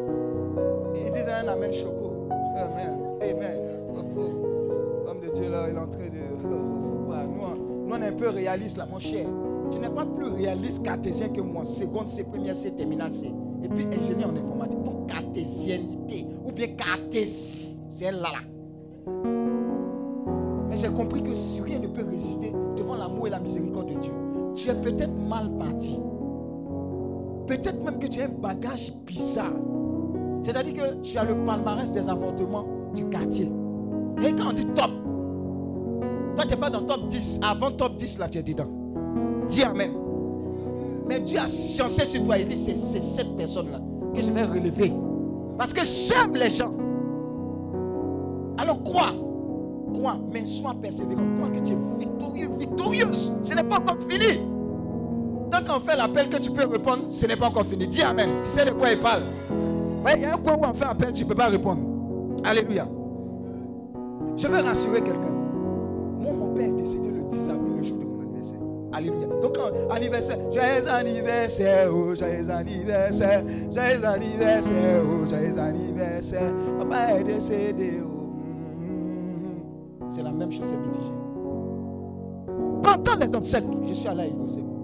[0.95, 2.27] ils disent un amen choco.
[2.57, 2.97] Amen.
[3.21, 3.57] Amen.
[3.95, 5.05] Oh, oh.
[5.05, 6.45] L'homme de Dieu là, il est en train de.
[6.45, 7.23] oh, faut pas.
[7.23, 7.41] Nous,
[7.93, 9.25] on- est un peu réaliste là, mon cher.
[9.71, 11.65] Tu n'es pas plus réaliste cartésien que moi.
[11.65, 13.31] Seconde C, première C, terminale C.
[13.63, 14.83] Et puis ingénieur en informatique.
[14.83, 16.25] Donc cartésienité.
[16.45, 17.77] Ou bien cartésie.
[17.89, 18.29] C'est là.
[18.33, 19.11] là.
[20.69, 23.99] Mais j'ai compris que si rien ne peut résister devant l'amour et la miséricorde de
[23.99, 24.11] Dieu,
[24.55, 25.99] tu es peut-être mal parti.
[27.47, 29.53] Peut-être même que tu as un bagage bizarre.
[30.41, 33.51] C'est-à-dire que tu as le palmarès des avortements du quartier.
[34.23, 34.91] Et quand on dit top,
[36.35, 37.39] toi tu n'es pas dans top 10.
[37.43, 38.67] Avant top 10, là tu es dedans.
[39.47, 39.91] Dis Amen.
[41.07, 42.37] Mais Dieu a sciencé sur toi.
[42.37, 43.79] Il dit c'est cette personne-là
[44.13, 44.93] que je vais relever.
[45.57, 46.73] Parce que j'aime les gens.
[48.57, 49.13] Alors crois.
[49.93, 51.23] Crois, mais sois persévérant.
[51.37, 53.31] Crois que tu es victorieux, victorieuse.
[53.43, 54.41] Ce n'est pas encore fini.
[55.51, 57.87] Tant qu'on fait l'appel que tu peux répondre, ce n'est pas encore fini.
[57.87, 58.29] Dis Amen.
[58.43, 59.23] Tu sais de quoi il parle.
[60.15, 61.81] Il y a un coin où on fait appel, tu ne peux pas répondre.
[62.43, 62.87] Alléluia.
[64.37, 65.33] Je veux rassurer quelqu'un.
[66.19, 68.59] Moi, mon père est décédé le 10 avril, le jour de mon anniversaire.
[68.93, 69.27] Alléluia.
[69.41, 69.57] Donc,
[69.89, 76.51] anniversaire, joyeux anniversaire, oh, joyeux anniversaire, joyeux anniversaire, oh, joyeux anniversaire.
[76.79, 78.15] Papa est décédé, oh.
[80.09, 81.13] C'est la même chose, c'est mitigé.
[82.83, 84.74] Pendant les obsèques, je suis allé à Yves.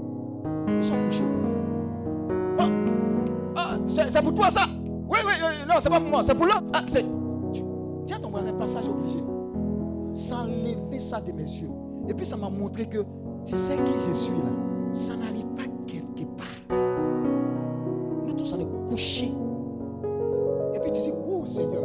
[2.60, 2.64] Oh,
[3.56, 4.62] ah, c'est pour toi ça?
[4.82, 6.64] Oui, oui, oui, non, c'est pas pour moi, c'est pour l'autre.
[6.74, 9.20] Ah, Dis ton voisin, passage obligé.
[10.14, 11.70] Sans lever ça de mes yeux.
[12.10, 13.00] Et puis ça m'a montré que
[13.46, 14.50] tu sais qui je suis là.
[14.92, 16.78] Ça n'arrive pas quelque part.
[18.26, 19.32] Nous tous on est couchés.
[20.76, 21.84] Et puis tu dis, oh Seigneur,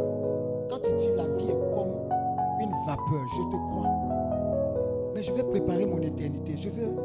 [0.69, 1.93] quand tu dis la vie est comme
[2.61, 3.89] une vapeur, je te crois.
[5.13, 6.55] Mais je vais préparer mon éternité.
[6.57, 6.95] Je veux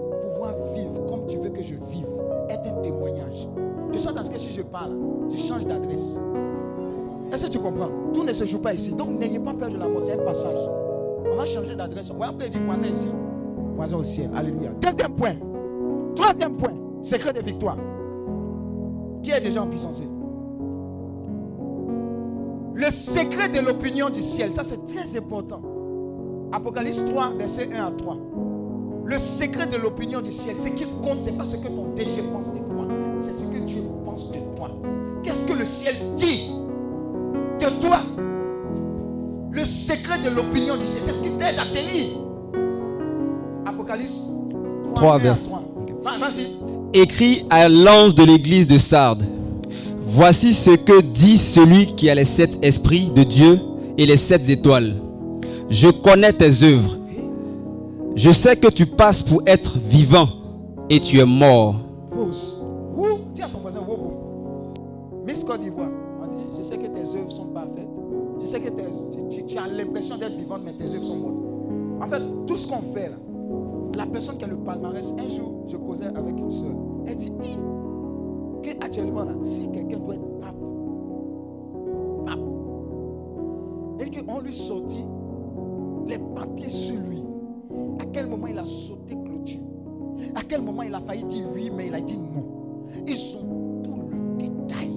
[0.75, 2.07] vivre comme tu veux que je vive.
[2.49, 3.49] Être un témoignage.
[3.93, 4.97] De sorte à ce que si je parle,
[5.31, 6.19] je change d'adresse.
[7.33, 7.91] Est-ce que tu comprends?
[8.13, 8.95] Tout ne se joue pas ici.
[8.95, 10.59] Donc n'ayez pas peur de la c'est un passage.
[11.31, 12.11] On va changer d'adresse.
[12.11, 13.09] Ouais, après, il dit voisin ici,
[13.75, 14.31] voisin au ciel.
[14.35, 14.71] Alléluia.
[14.81, 15.35] Deuxième point.
[16.15, 16.75] Troisième point.
[17.01, 17.77] Secret de victoire.
[19.23, 20.03] Qui est déjà en puissance?
[22.75, 24.53] Le secret de l'opinion du ciel.
[24.53, 25.61] Ça, c'est très important.
[26.53, 28.17] Apocalypse 3, verset 1 à 3.
[29.05, 31.93] Le secret de l'opinion du ciel, ce qui compte, ce n'est pas ce que ton
[31.95, 32.87] DG pense de toi,
[33.21, 34.71] c'est ce que Dieu pense de toi.
[35.23, 36.51] Qu'est-ce que le ciel dit
[37.61, 38.01] de toi?
[39.51, 42.17] Le secret de l'opinion du ciel, c'est ce qui t'aide à tenir.
[43.67, 44.23] Apocalypse
[44.95, 45.49] 3, Trois 1 à versets.
[45.49, 45.63] 3.
[46.03, 46.47] Va- Vas-y.
[47.01, 49.25] Écrit à l'ange de l'église de Sardes.
[50.03, 53.59] Voici ce que dit celui qui a les sept esprits de Dieu
[53.99, 54.95] et les sept étoiles.
[55.71, 56.97] Je connais tes œuvres.
[58.15, 60.27] Je sais que tu passes pour être vivant
[60.91, 61.75] et tu es mort.
[63.35, 63.81] Dis à ton voisin.
[65.27, 65.89] Miss Côte d'Ivoire,
[66.59, 67.89] je sais que tes œuvres sont parfaites.
[68.41, 72.03] Je sais que tes- tu, tu- as l'impression d'être vivante, mais tes œuvres sont mortes.
[72.03, 73.17] En fait, tout ce qu'on fait là,
[73.97, 76.73] la personne qui a le palmarès, un jour, je causais avec une soeur.
[77.07, 77.57] Elle dit, Hi,
[78.63, 80.55] que actuellement là, si quelqu'un doit être pape,
[82.27, 82.39] pape,
[84.01, 85.05] et qu'on lui sortit
[86.09, 87.23] les papiers sur lui,
[88.01, 89.61] à quel moment il a sauté clôture?
[90.35, 92.45] À quel moment il a failli dire oui, mais il a dit non?
[93.07, 94.91] Ils ont tout le détail.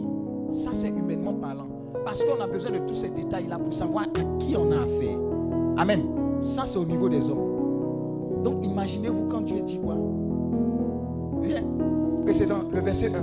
[0.50, 1.68] Ça, c'est humainement parlant.
[2.04, 5.18] Parce qu'on a besoin de tous ces détails-là pour savoir à qui on a affaire.
[5.78, 6.02] Amen.
[6.40, 8.44] Ça, c'est au niveau des hommes.
[8.44, 9.96] Donc, imaginez-vous quand Dieu dit quoi?
[11.42, 11.64] Viens.
[12.24, 13.20] Précédent, le verset 1.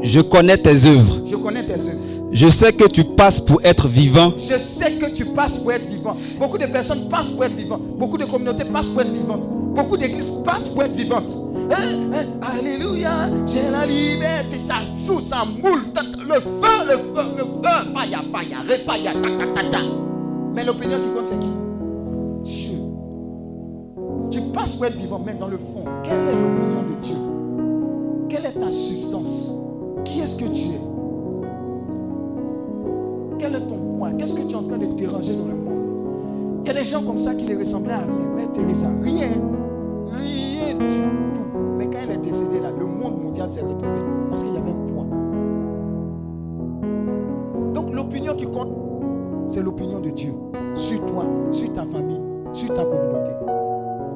[0.00, 1.26] Je connais tes œuvres.
[1.26, 2.15] Je connais tes œuvres.
[2.36, 5.86] Je sais que tu passes pour être vivant Je sais que tu passes pour être
[5.88, 6.14] vivant.
[6.38, 7.80] Beaucoup de personnes passent pour être vivantes.
[7.96, 9.48] Beaucoup de communautés passent pour être vivantes.
[9.74, 11.34] Beaucoup d'églises passent pour être vivantes.
[11.70, 12.26] Hein, hein,
[12.58, 14.58] alléluia, j'ai la liberté.
[14.58, 14.74] Ça
[15.06, 15.84] joue, ça moule.
[16.28, 17.92] Le feu, le feu, le feu.
[17.94, 19.78] Fire, fire, refire, ta, ta, ta, ta.
[20.54, 21.48] Mais l'opinion qui compte, c'est qui?
[22.42, 22.78] Dieu.
[24.30, 27.16] Tu passes pour être vivant, mais dans le fond, quelle est l'opinion de Dieu?
[28.28, 29.52] Quelle est ta substance?
[30.04, 30.95] Qui est-ce que tu es?
[34.26, 36.82] Qu'est-ce que tu es en train de déranger dans le monde Il y a des
[36.82, 38.28] gens comme ça qui ne ressemblaient à rien.
[38.34, 39.28] Mais Teresa, rien.
[40.08, 41.10] Rien du tout.
[41.78, 44.72] Mais quand elle est décédée là, le monde mondial s'est retrouvé parce qu'il y avait
[44.72, 45.06] un poids.
[47.72, 48.72] Donc l'opinion qui compte,
[49.46, 50.34] c'est l'opinion de Dieu.
[50.74, 52.20] Sur toi, sur ta famille,
[52.52, 53.30] sur ta communauté.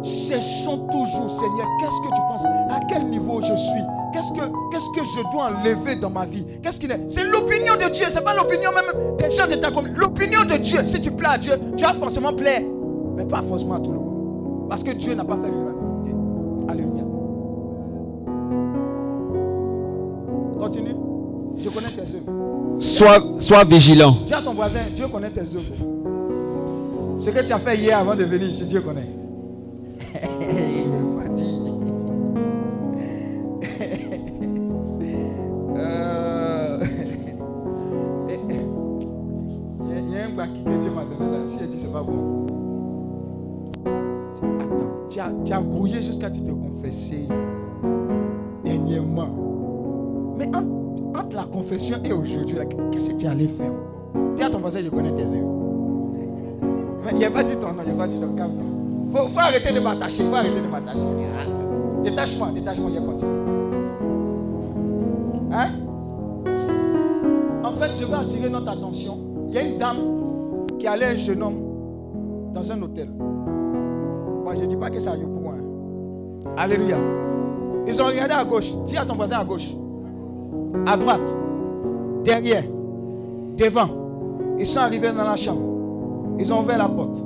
[0.02, 2.44] Cherchons toujours, Seigneur, qu'est-ce que tu penses?
[2.44, 3.99] À quel niveau je suis?
[4.20, 6.44] Qu'est-ce que, qu'est-ce que je dois enlever dans ma vie?
[6.62, 9.70] Qu'est-ce qu'il est C'est l'opinion de Dieu, c'est pas l'opinion même des gens de ta
[9.70, 9.98] communauté.
[9.98, 12.60] L'opinion de Dieu, si tu plais à Dieu, tu vas forcément plaire,
[13.16, 14.66] mais pas forcément à tout le monde.
[14.68, 16.14] Parce que Dieu n'a pas fait l'unanimité.
[16.68, 17.02] Alléluia.
[20.58, 20.96] Continue.
[21.56, 22.78] Je connais tes œuvres.
[22.78, 24.18] Sois, sois vigilant.
[24.26, 27.16] Dis à ton voisin, Dieu connaît tes œuvres.
[27.18, 29.08] Ce que tu as fait hier avant de venir ici, Dieu connaît.
[45.50, 47.26] tu as, grouillé jusqu'à tu te confesser
[48.62, 49.28] dernièrement.
[50.38, 52.56] Mais entre, la confession et aujourd'hui,
[52.92, 54.34] qu'est-ce que tu allais faire encore?
[54.36, 55.44] Dis à ton voisin, je connais tes yeux.
[57.04, 58.52] Mais il n'y a pas dit ton nom, il n'y a pas dit ton calme.
[59.12, 61.00] Il faut, arrêter de m'attacher, faut arrêter de m'attacher.
[62.04, 63.30] Détache-moi, détache-moi, je continue.
[65.52, 65.68] Hein?
[67.64, 69.18] En fait, je veux attirer notre attention.
[69.48, 69.98] Il y a une dame
[70.78, 71.60] qui allait un jeune homme
[72.54, 73.08] dans un hôtel.
[74.44, 75.26] Moi, je ne dis pas que ça moi.
[75.26, 75.39] hein.
[76.56, 76.96] Alléluia.
[77.86, 78.74] Ils ont regardé à gauche.
[78.86, 79.70] Dis à ton voisin à gauche.
[80.86, 81.34] À droite.
[82.24, 82.64] Derrière.
[83.56, 83.88] Devant.
[84.58, 85.62] Ils sont arrivés dans la chambre.
[86.38, 87.22] Ils ont ouvert la porte.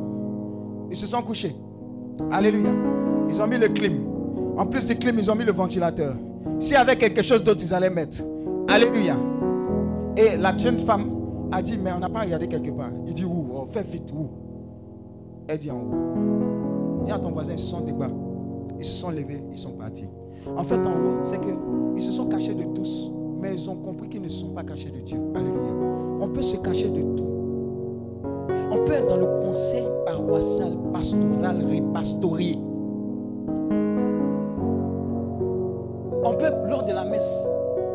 [0.90, 1.54] Ils se sont couchés.
[2.30, 2.70] Alléluia.
[3.28, 4.00] Ils ont mis le clim.
[4.56, 6.14] En plus du clim, ils ont mis le ventilateur.
[6.60, 8.18] S'il y avait quelque chose d'autre, ils allaient mettre.
[8.68, 9.16] Alléluia.
[10.16, 11.10] Et la jeune femme
[11.50, 12.90] a dit, mais on n'a pas regardé quelque part.
[13.06, 14.28] Il dit, où oh, Fais vite, où
[15.48, 17.02] Elle dit en haut.
[17.04, 18.08] Dis à ton voisin, ils se sont débat.
[18.78, 20.08] Ils se sont levés, ils sont partis.
[20.56, 23.10] En fait, en haut, c'est qu'ils se sont cachés de tous,
[23.40, 25.18] mais ils ont compris qu'ils ne sont pas cachés de Dieu.
[25.34, 25.72] Alléluia.
[26.20, 27.24] On peut se cacher de tout.
[28.70, 32.58] On peut être dans le conseil paroissial, pastoral, répastorie.
[36.26, 37.46] On peut, lors de la messe,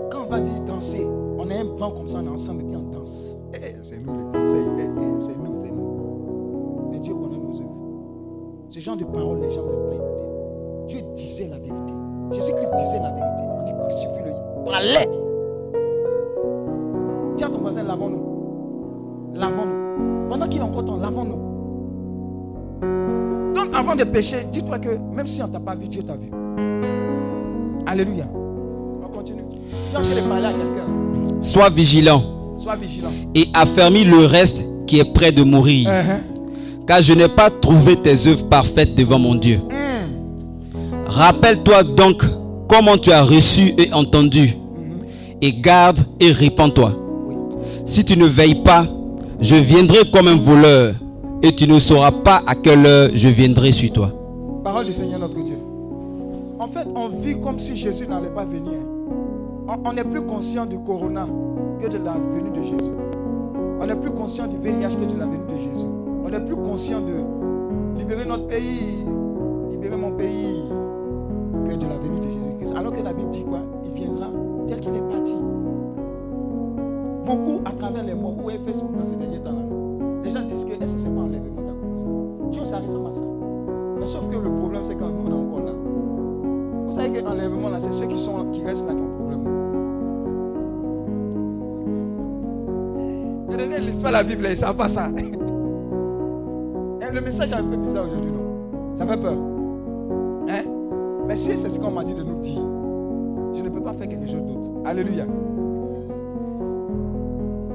[0.09, 1.05] quand on va dire danser,
[1.37, 3.35] on a un banc comme ça, on est ensemble et puis on danse.
[3.53, 6.89] Eh, c'est nous le conseil, eh, eh, c'est nous, c'est nous.
[6.91, 8.67] Mais Dieu connaît nos œuvres.
[8.69, 10.38] Ce genre de paroles, les gens n'aiment pas écouter.
[11.39, 11.93] Disait la vérité.
[12.33, 13.43] Jésus-Christ disait la vérité.
[13.57, 15.09] On dit crucifie-le, il parlait.
[17.37, 19.35] Dis à ton voisin, lavons-nous.
[19.35, 20.27] Lavons-nous.
[20.29, 21.39] Pendant qu'il est encore temps, lavons-nous.
[23.53, 26.15] Donc, avant de pécher, dis-toi que même si on ne t'a pas vu, Dieu t'a
[26.17, 26.29] vu.
[27.87, 28.25] Alléluia.
[29.01, 29.43] On continue.
[29.93, 30.87] De parler à quelqu'un?
[31.39, 32.21] Sois vigilant
[32.57, 33.11] Sois vigilant.
[33.33, 35.87] et affermis le reste qui est près de mourir.
[35.89, 36.85] Uh-huh.
[36.85, 39.59] Car je n'ai pas trouvé tes œuvres parfaites devant mon Dieu.
[39.69, 39.78] Hmm.
[41.09, 42.23] Rappelle-toi donc
[42.67, 44.55] comment tu as reçu et entendu.
[45.41, 46.91] Et garde et répands-toi.
[47.85, 48.85] Si tu ne veilles pas,
[49.39, 50.93] je viendrai comme un voleur.
[51.41, 54.11] Et tu ne sauras pas à quelle heure je viendrai sur toi.
[54.63, 55.57] Parole du Seigneur notre Dieu.
[56.59, 58.77] En fait, on vit comme si Jésus n'allait pas venir.
[59.67, 61.25] On- On n'est plus conscient du corona
[61.81, 62.91] que de la venue de Jésus.
[63.81, 65.85] On n'est plus conscient du VIH que de la venue de Jésus.
[66.25, 68.97] On n'est plus conscient de libérer notre pays,
[69.71, 70.63] libérer mon pays,
[71.77, 72.73] de la venue de Jésus-Christ.
[72.75, 73.59] Alors que la Bible dit quoi?
[73.85, 74.27] Il viendra
[74.67, 75.35] tel qu'il est parti.
[77.25, 79.61] Beaucoup à travers les mots, où est Facebook dans ces derniers temps-là?
[80.23, 82.05] Les gens disent que est-ce que c'est pas enlèvement qui a commencé?
[82.51, 83.25] Dieu, ça ressemble à ça.
[83.99, 85.73] Mais sauf que le problème, c'est quand nous, on est encore là.
[86.87, 89.43] Vous savez que l'enlèvement, là, c'est ceux qui, sont, qui restent là qui ont problème.
[93.49, 95.09] Qui lisent pas la Bible, ils ne savent pas ça.
[97.11, 98.95] Le message est un peu bizarre aujourd'hui, non?
[98.95, 99.35] Ça fait peur.
[101.29, 102.59] Mais si c'est ce qu'on m'a dit de nous dire,
[103.53, 104.67] je ne peux pas faire quelque chose d'autre.
[104.83, 105.25] Alléluia.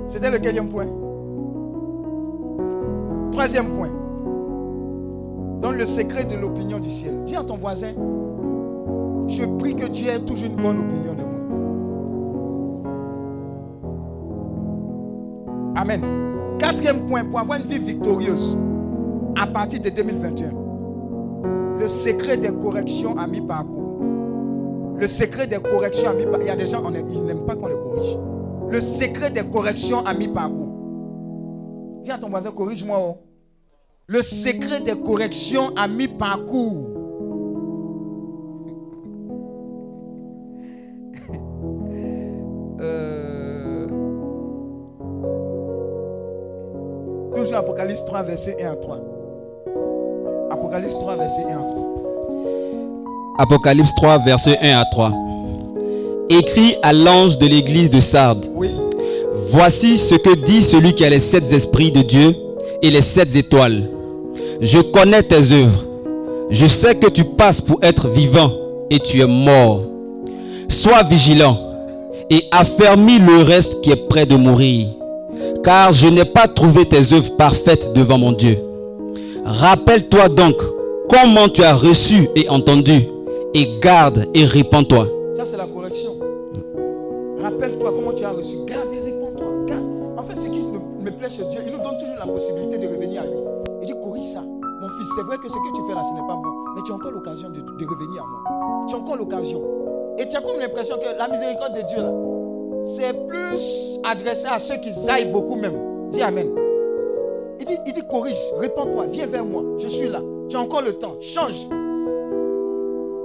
[0.08, 0.86] C'était le quatrième point.
[3.30, 3.90] Troisième point.
[5.60, 7.22] Dans le secret de l'opinion du ciel.
[7.26, 7.92] Dis à ton voisin,
[9.28, 11.40] je prie que Dieu ait toujours une bonne opinion de moi.
[15.76, 16.00] Amen.
[16.58, 18.58] Quatrième point, pour avoir une vie victorieuse
[19.40, 20.63] à partir de 2021.
[21.78, 24.00] Le secret des corrections à mi-parcours.
[24.96, 26.42] Le secret des corrections à mi-parcours.
[26.42, 28.16] Il y a des gens, on ils n'aiment pas qu'on les corrige.
[28.70, 30.68] Le secret des corrections à mi-parcours.
[32.02, 32.98] Dis à ton voisin, corrige-moi.
[33.00, 33.16] oh.
[34.06, 36.90] Le secret des corrections à mi-parcours.
[42.80, 43.86] Euh,
[47.34, 49.13] Toujours Apocalypse 3, verset 1 à 3.
[50.54, 51.84] Apocalypse 3, verset 1 à 3.
[53.38, 55.12] Apocalypse 3, verset 1 à 3.
[56.30, 58.46] Écrit à l'ange de l'église de Sardes.
[58.54, 58.70] Oui.
[59.50, 62.36] Voici ce que dit celui qui a les sept esprits de Dieu
[62.82, 63.90] et les sept étoiles.
[64.60, 65.84] Je connais tes œuvres.
[66.50, 68.52] Je sais que tu passes pour être vivant
[68.90, 69.82] et tu es mort.
[70.68, 71.58] Sois vigilant
[72.30, 74.86] et affermis le reste qui est près de mourir.
[75.64, 78.56] Car je n'ai pas trouvé tes œuvres parfaites devant mon Dieu.
[79.44, 80.54] Rappelle-toi donc
[81.08, 83.02] comment tu as reçu et entendu
[83.52, 85.06] et garde et répands-toi.
[85.34, 86.12] Ça, c'est la correction.
[87.42, 88.56] Rappelle-toi comment tu as reçu.
[88.66, 89.46] Garde et réponds-toi.
[89.66, 89.84] Garde.
[90.16, 92.86] En fait, ce qui me- plaît chez Dieu, il nous donne toujours la possibilité de
[92.88, 93.36] revenir à lui.
[93.82, 94.40] Il dit, corrige ça.
[94.40, 96.50] Mon fils, c'est vrai que ce que tu fais là, ce n'est pas bon.
[96.74, 98.86] Mais tu as encore l'occasion de, revenir à moi.
[98.88, 99.62] Tu as encore l'occasion.
[100.18, 102.02] Et tu as comme l'impression que la miséricorde de Dieu,
[102.86, 106.08] c'est plus adressé à ceux qui aillent beaucoup même.
[106.10, 106.48] Dis Amen.
[107.60, 109.62] Il dit, il dit corrige, répands-toi, viens vers moi.
[109.78, 110.20] Je suis là.
[110.48, 111.16] Tu as encore le temps.
[111.20, 111.66] Change.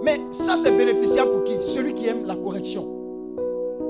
[0.04, 1.62] Mais ça, c'est bénéficiable pour qui?
[1.62, 2.88] Celui qui aime la correction.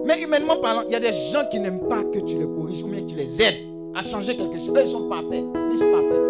[0.06, 2.84] Mais humainement parlant, il y a des gens qui n'aiment pas que tu les corriges
[2.84, 3.58] ou bien que tu les aides
[3.94, 4.70] à changer quelque chose.
[4.70, 5.44] Eux, ils sont parfaits.
[5.70, 6.22] Miss parfait.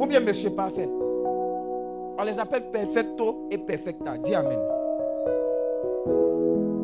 [0.00, 0.88] Ou bien monsieur parfait.
[2.18, 4.16] On les appelle perfecto et perfecta.
[4.18, 4.58] Dis Amen.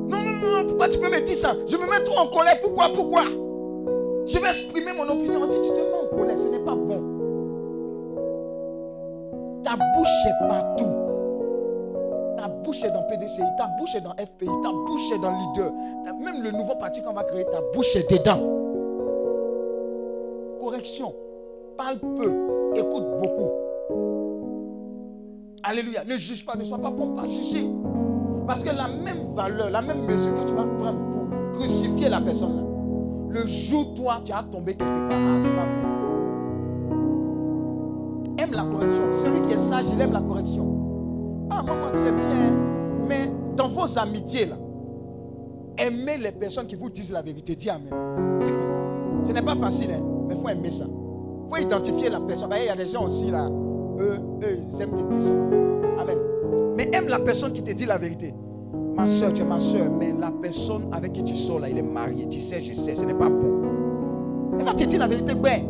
[0.09, 1.55] Non, non, non, pourquoi tu peux me dire ça?
[1.66, 2.61] Je me mets trop en colère.
[2.61, 3.22] Pourquoi Pourquoi?
[4.29, 5.41] Je vais exprimer mon opinion.
[5.43, 7.03] On dit, tu te mets en colère, ce n'est pas bon.
[9.64, 10.93] Ta bouche est partout.
[12.37, 15.72] Ta bouche est dans PDCI, ta bouche est dans FPI, ta bouche est dans Leader.
[16.20, 18.39] Même le nouveau parti qu'on va créer, ta bouche est dedans.
[20.61, 21.14] Correction.
[21.76, 22.33] Parle peu,
[22.74, 23.49] écoute beaucoup.
[25.62, 26.05] Alléluia.
[26.05, 27.66] Ne juge pas, ne sois pas bon à juger.
[28.47, 32.20] Parce que la même valeur, la même mesure que tu vas prendre pour crucifier la
[32.20, 32.62] personne là,
[33.31, 35.89] le jour toi tu as tombé quelque part, ah, c'est pas bon.
[38.39, 39.03] Aime la correction.
[39.12, 41.47] Celui qui est sage, il aime la correction.
[41.51, 42.57] Ah, maman, tu es bien.
[43.09, 44.57] Mais dans vos amitiés là,
[45.76, 47.57] aimez les personnes qui vous disent la vérité.
[47.57, 47.91] Dis Amen.
[49.24, 50.85] Ce n'est pas facile, hein, mais il faut aimer ça.
[50.87, 52.49] Il faut identifier la personne.
[52.51, 53.49] Ben, Il y a des gens aussi là,
[53.99, 55.51] eux, eux ils aiment tes desseins.
[55.99, 56.18] Amen.
[56.76, 58.33] Mais aime la personne qui te dit la vérité.
[58.99, 61.79] Ma soeur, tu es ma soeur, mais la personne avec qui tu sors là, il
[61.79, 62.27] est marié.
[62.29, 63.63] Tu sais, je sais, ce n'est pas bon.
[64.59, 65.63] Elle va te dire la vérité, ben.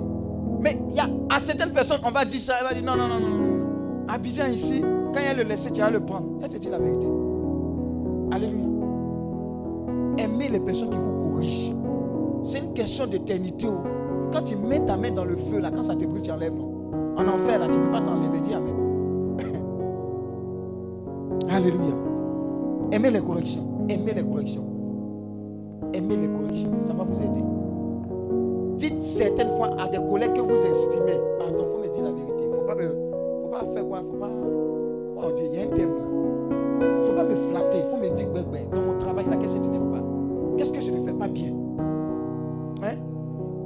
[0.63, 3.07] Mais y a à certaines personnes, on va dire ça, elle va dire non, non,
[3.07, 4.09] non, non, non.
[4.09, 4.81] Abidjan ici,
[5.13, 6.27] quand elle le laisser, tu vas le prendre.
[6.43, 7.07] Elle te dit la vérité.
[8.33, 8.65] Alléluia.
[10.17, 11.75] Aimez les personnes qui vous corrigent.
[12.43, 13.67] C'est une question d'éternité.
[13.69, 13.77] oh.
[14.33, 16.55] Quand tu mets ta main dans le feu, là, quand ça te brûle, tu enlèves,
[16.55, 16.73] non.
[17.19, 18.41] En enfer, là, tu ne peux pas t'enlever.
[18.41, 18.75] Dis Amen.
[21.51, 22.08] Alléluia.
[22.91, 23.63] Aimez les corrections.
[23.89, 24.65] Aimez les corrections.
[25.93, 26.71] Aimez les corrections.
[26.87, 27.45] Ça va vous aider.
[28.77, 31.19] Dites certaines fois à des collègues que vous estimez.
[31.39, 32.45] Pardon, il faut me dire la vérité.
[32.45, 34.01] Il ne faut pas, faire quoi.
[34.03, 34.31] Il faut pas.
[35.37, 36.05] Il y a un thème là.
[36.81, 37.79] Il ne faut pas me flatter.
[37.79, 40.03] Il faut me dire, ben, ben, dans mon travail, là, qu'est-ce que tu n'aimes pas?
[40.57, 41.53] Qu'est-ce que je ne fais pas bien?
[42.83, 42.97] Hein?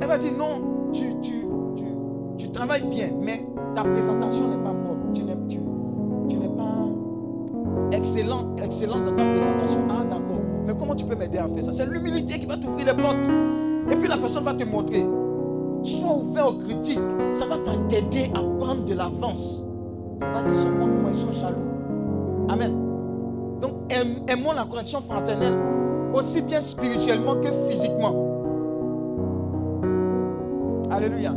[0.00, 1.46] Elle va dire, non, tu, tu,
[1.76, 1.84] tu,
[2.38, 5.12] tu travailles bien, mais ta présentation n'est pas bonne.
[5.14, 5.34] Tu pas
[8.02, 9.80] excellent, excellent dans ta présentation.
[9.90, 10.40] Ah, d'accord.
[10.66, 11.72] Mais comment tu peux m'aider à faire ça?
[11.72, 13.28] C'est l'humilité qui va t'ouvrir les portes.
[13.90, 15.04] Et puis la personne va te montrer.
[15.84, 17.00] Sois ouvert aux critiques.
[17.32, 17.56] Ça va
[17.88, 19.64] t'aider à prendre de l'avance.
[20.20, 21.56] Va dire, sont contre moi, ils sont jaloux.
[22.48, 22.72] Amen.
[23.60, 25.54] Donc, aim- aimons la correction fraternelle,
[26.14, 28.14] aussi bien spirituellement que physiquement.
[30.90, 31.32] Alléluia.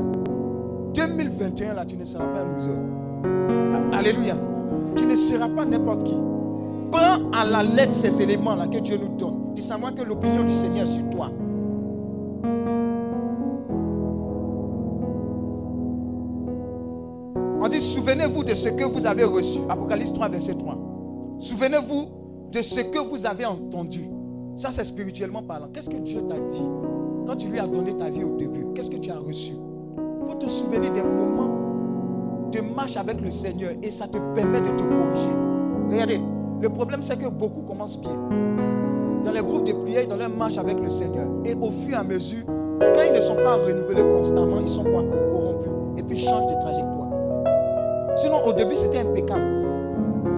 [0.94, 3.98] 2021, là, tu ne seras pas un loser.
[3.98, 4.36] Alléluia.
[4.96, 6.16] Tu ne seras pas n'importe qui.
[6.92, 9.54] Prends à la lettre ces éléments-là que Dieu nous donne.
[9.56, 11.32] De savoir que l'opinion du Seigneur sur toi.
[17.62, 19.60] On dit, souvenez-vous de ce que vous avez reçu.
[19.68, 20.78] Apocalypse 3, verset 3.
[21.40, 22.08] Souvenez-vous
[22.52, 24.08] de ce que vous avez entendu.
[24.56, 25.68] Ça, c'est spirituellement parlant.
[25.74, 26.64] Qu'est-ce que Dieu t'a dit
[27.26, 28.68] quand tu lui as donné ta vie au début?
[28.76, 29.54] Qu'est-ce que tu as reçu?
[30.22, 34.62] Il faut te souvenir des moments de marche avec le Seigneur et ça te permet
[34.62, 35.36] de te corriger.
[35.90, 36.22] Regardez,
[36.62, 38.18] le problème c'est que beaucoup commencent bien.
[39.24, 41.26] Dans les groupes de prière, dans leur marche avec le Seigneur.
[41.44, 42.46] Et au fur et à mesure,
[42.80, 45.04] quand ils ne sont pas renouvelés constamment, ils sont quoi?
[45.32, 45.72] Corrompus.
[45.98, 47.10] Et puis ils changent de trajectoire.
[48.16, 49.42] Sinon, au début, c'était impeccable.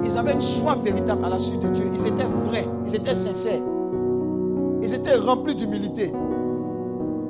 [0.03, 1.85] Ils avaient une choix véritable à la suite de Dieu.
[1.93, 3.61] Ils étaient vrais, ils étaient sincères.
[4.81, 6.13] Ils étaient remplis d'humilité.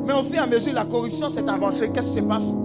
[0.06, 1.90] Mais au fur et à mesure, la corruption s'est avancée.
[1.90, 2.56] Qu'est-ce qui se passe?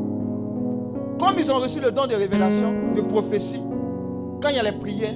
[1.19, 3.63] Comme ils ont reçu le don de révélation, de prophétie,
[4.41, 5.15] quand il y a les prières,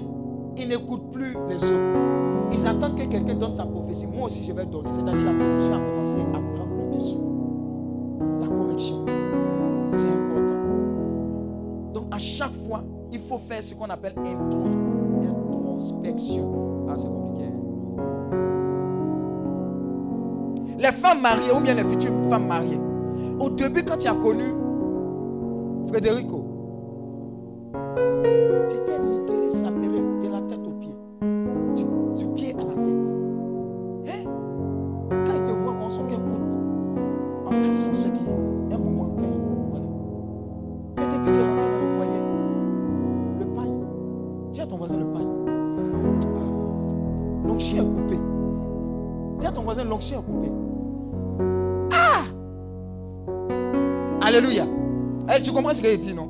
[0.59, 1.95] ils n'écoutent plus les autres.
[2.53, 4.07] Ils attendent que quelqu'un donne sa prophétie.
[4.07, 4.89] Moi aussi, je vais donner.
[4.93, 7.17] C'est-à-dire la corruption a commencé à prendre le dessus.
[8.41, 9.05] La correction,
[9.93, 10.55] c'est important.
[11.95, 12.83] Donc, à chaque fois,
[13.13, 14.67] il faut faire ce qu'on appelle intro-
[15.29, 16.53] introspection.
[16.89, 17.45] Ah, c'est compliqué.
[17.45, 17.53] hein?
[20.79, 22.81] Les femmes mariées, ou bien les futures femmes mariées.
[23.41, 24.45] Au début, quand tu as connu
[25.87, 26.45] Frédérico,
[28.69, 29.16] tu t'es niqué
[55.75, 56.29] Ce que je dis, non?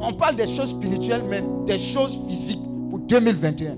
[0.00, 3.76] On parle des choses spirituelles, mais des choses physiques pour 2021.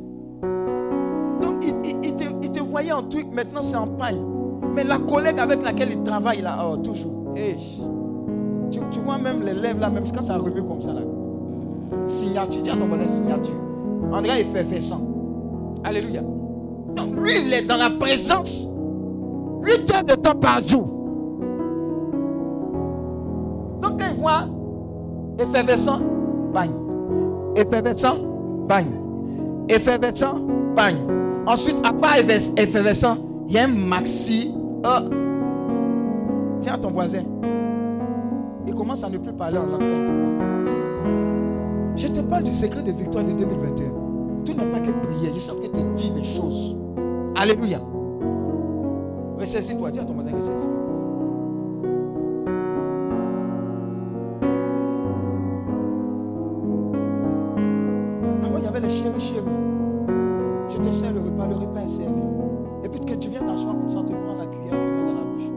[1.40, 1.64] Donc,
[2.76, 4.20] envoyé un truc, maintenant c'est en pagne.
[4.74, 7.32] Mais la collègue avec laquelle il travaille là, oh, toujours.
[7.34, 7.57] Eh,
[8.70, 11.01] tu, vois même les lèvres là, même quand ça remue comme ça là.
[12.07, 13.55] Signature, dis à ton voisin signature.
[14.12, 15.01] André, il fait effervescent.
[15.84, 16.20] Alléluia.
[16.20, 18.68] Donc lui, il est dans la présence
[19.62, 20.84] 8 heures de temps par jour.
[23.80, 24.47] Donc quand il voit
[25.39, 26.01] effervescent,
[26.53, 26.70] bagne.
[27.57, 28.16] Effervescent,
[28.68, 28.91] bagne.
[29.68, 30.34] Effervescent,
[30.76, 30.97] bagne.
[31.47, 33.16] Ensuite, à part effe- effervescent,
[33.49, 34.53] il y a un maxi.
[34.84, 35.01] euh,
[36.61, 37.22] Tiens ton voisin.
[38.66, 39.82] Il commence à ne plus parler en langue.
[41.95, 43.87] Je te parle du secret de victoire de 2021.
[44.45, 45.30] Tout n'est pas que prier.
[45.34, 46.76] Je suis en train de te dire les choses.
[47.37, 47.80] Alléluia.
[49.39, 49.91] Ressaisis-toi.
[49.93, 50.70] Dis à ton voisin, ressaisis-toi.
[59.21, 59.45] Chéris, chéris.
[60.69, 62.21] Je te sers le repas, le repas est servi.
[62.85, 64.91] Et puis que tu viens t'asseoir comme ça, on te prend la cuillère, on te
[64.93, 65.49] met dans la bouche.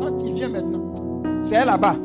[0.00, 0.94] Quand il vient maintenant,
[1.42, 1.96] c'est là-bas.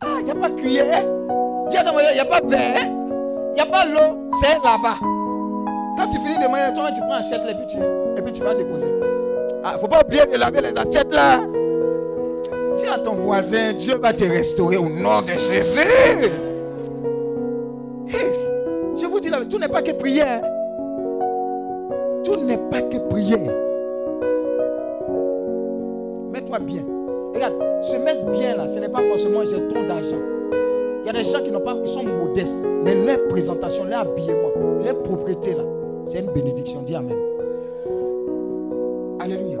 [0.00, 1.04] Ah, il n'y a pas de cuillère.
[1.68, 2.76] Dis à ton il n'y a pas de verre.
[3.52, 4.96] Il n'y a pas l'eau, c'est là-bas.
[5.96, 8.32] Quand tu finis de manger, toi, tu prends l'assiette là, et puis tu, et puis
[8.32, 8.86] tu vas déposer.
[9.62, 11.40] Ah, faut pas oublier de laver les assiettes là.
[12.76, 15.86] Dis à ton voisin, Dieu va te restaurer au nom de Jésus.
[19.52, 20.40] Tout n'est pas que prière.
[22.24, 23.52] Tout n'est pas que prière.
[26.32, 26.82] Mets-toi bien.
[27.34, 30.16] Regarde, se mettre bien là, ce n'est pas forcément j'ai trop d'argent.
[31.02, 34.00] Il y a des gens qui n'ont pas, ils sont modestes, mais leur présentation, leur
[34.00, 35.64] habillement, leur propriété là,
[36.06, 36.80] c'est une bénédiction.
[36.80, 37.18] Dis Amen.
[39.20, 39.58] Alléluia.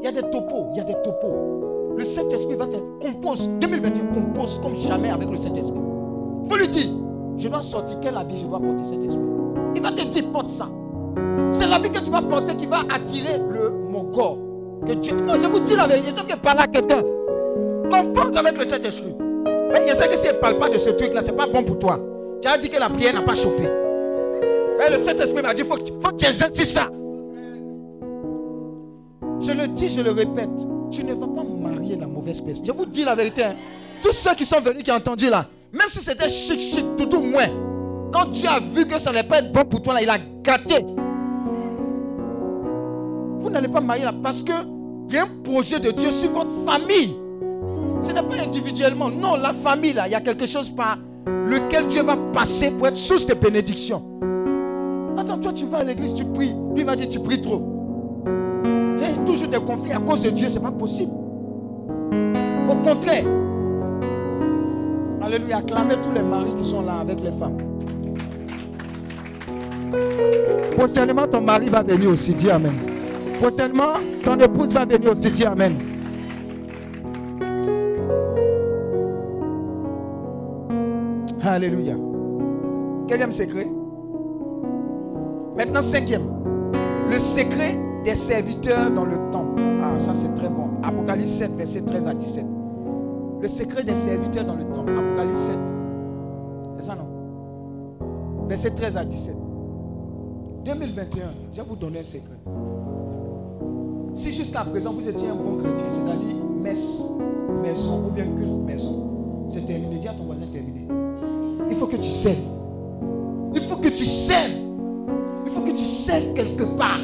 [0.00, 1.94] Il y a des topos, il y a des topos.
[1.96, 3.48] Le Saint-Esprit va te compose.
[3.60, 5.78] 2021 compose comme jamais avec le Saint-Esprit.
[6.48, 6.88] Faut lui dire,
[7.42, 9.20] je dois sortir, quel habit je dois porter Saint-Esprit.
[9.74, 10.68] Il va te dire, porte ça.
[11.50, 14.38] C'est l'habit que tu vas porter qui va attirer le mon corps.
[14.86, 15.14] Que Dieu...
[15.20, 17.02] Non, je vous dis la vérité, sauf que par là quelqu'un
[17.90, 19.14] compose avec le Saint-Esprit.
[19.44, 21.46] Mais je sais que si elle ne parle pas de ce truc-là, ce n'est pas
[21.46, 21.98] bon pour toi.
[22.40, 23.64] Tu as dit que la prière n'a pas chauffé.
[23.64, 26.88] Et le Saint-Esprit m'a dit, il faut tu faut que tu exerces ça.
[29.40, 32.64] Je le dis, je le répète, tu ne vas pas marier la mauvaise personne.
[32.64, 33.42] Je vous dis la vérité.
[33.42, 33.54] hein.
[34.00, 37.16] Tous ceux qui sont venus, qui ont entendu là, même si c'était chic, chic, tout
[37.16, 37.48] au moins,
[38.12, 40.18] quand Dieu a vu que ça n'allait pas être bon pour toi, là, il a
[40.42, 40.84] gâté.
[43.40, 44.52] Vous n'allez pas marier là parce que
[45.08, 47.16] il y a un projet de Dieu sur votre famille.
[48.00, 49.10] Ce n'est pas individuellement.
[49.10, 52.86] Non, la famille, là, il y a quelque chose par lequel Dieu va passer pour
[52.86, 54.02] être source de bénédiction.
[55.18, 56.54] Attends, toi, tu vas à l'église, tu pries.
[56.74, 57.62] Lui va dire, tu pries trop.
[58.96, 61.12] Il y a toujours des conflits à cause de Dieu, ce n'est pas possible.
[62.70, 63.24] Au contraire,
[65.22, 67.56] Alléluia, acclamez tous les maris qui sont là avec les femmes.
[70.76, 72.74] Prochainement, ton mari va venir aussi, dis Amen.
[73.40, 73.94] Prochainement,
[74.24, 75.76] ton épouse va venir aussi, dis Amen.
[81.44, 81.94] Alléluia.
[83.06, 83.68] Quatrième secret.
[85.56, 86.22] Maintenant, cinquième.
[87.08, 89.60] Le secret des serviteurs dans le temple.
[89.82, 90.70] Ah, ça c'est très bon.
[90.82, 92.61] Apocalypse 7, verset 13 à 17.
[93.42, 94.92] Le secret des serviteurs dans le temple.
[94.92, 95.56] Apocalypse 7.
[96.78, 98.46] C'est ça, non?
[98.48, 99.34] Verset 13 à 17.
[100.64, 102.38] 2021, je vais vous donner un secret.
[104.14, 107.08] Si jusqu'à présent vous étiez un bon chrétien, c'est-à-dire messe,
[107.62, 109.98] maison ou bien culte, maison, c'est terminé.
[109.98, 110.86] Dis à ton voisin terminé.
[111.68, 112.36] Il faut que tu serves.
[113.54, 114.52] Il faut que tu serves.
[115.44, 117.00] Il faut que tu serves quelque part.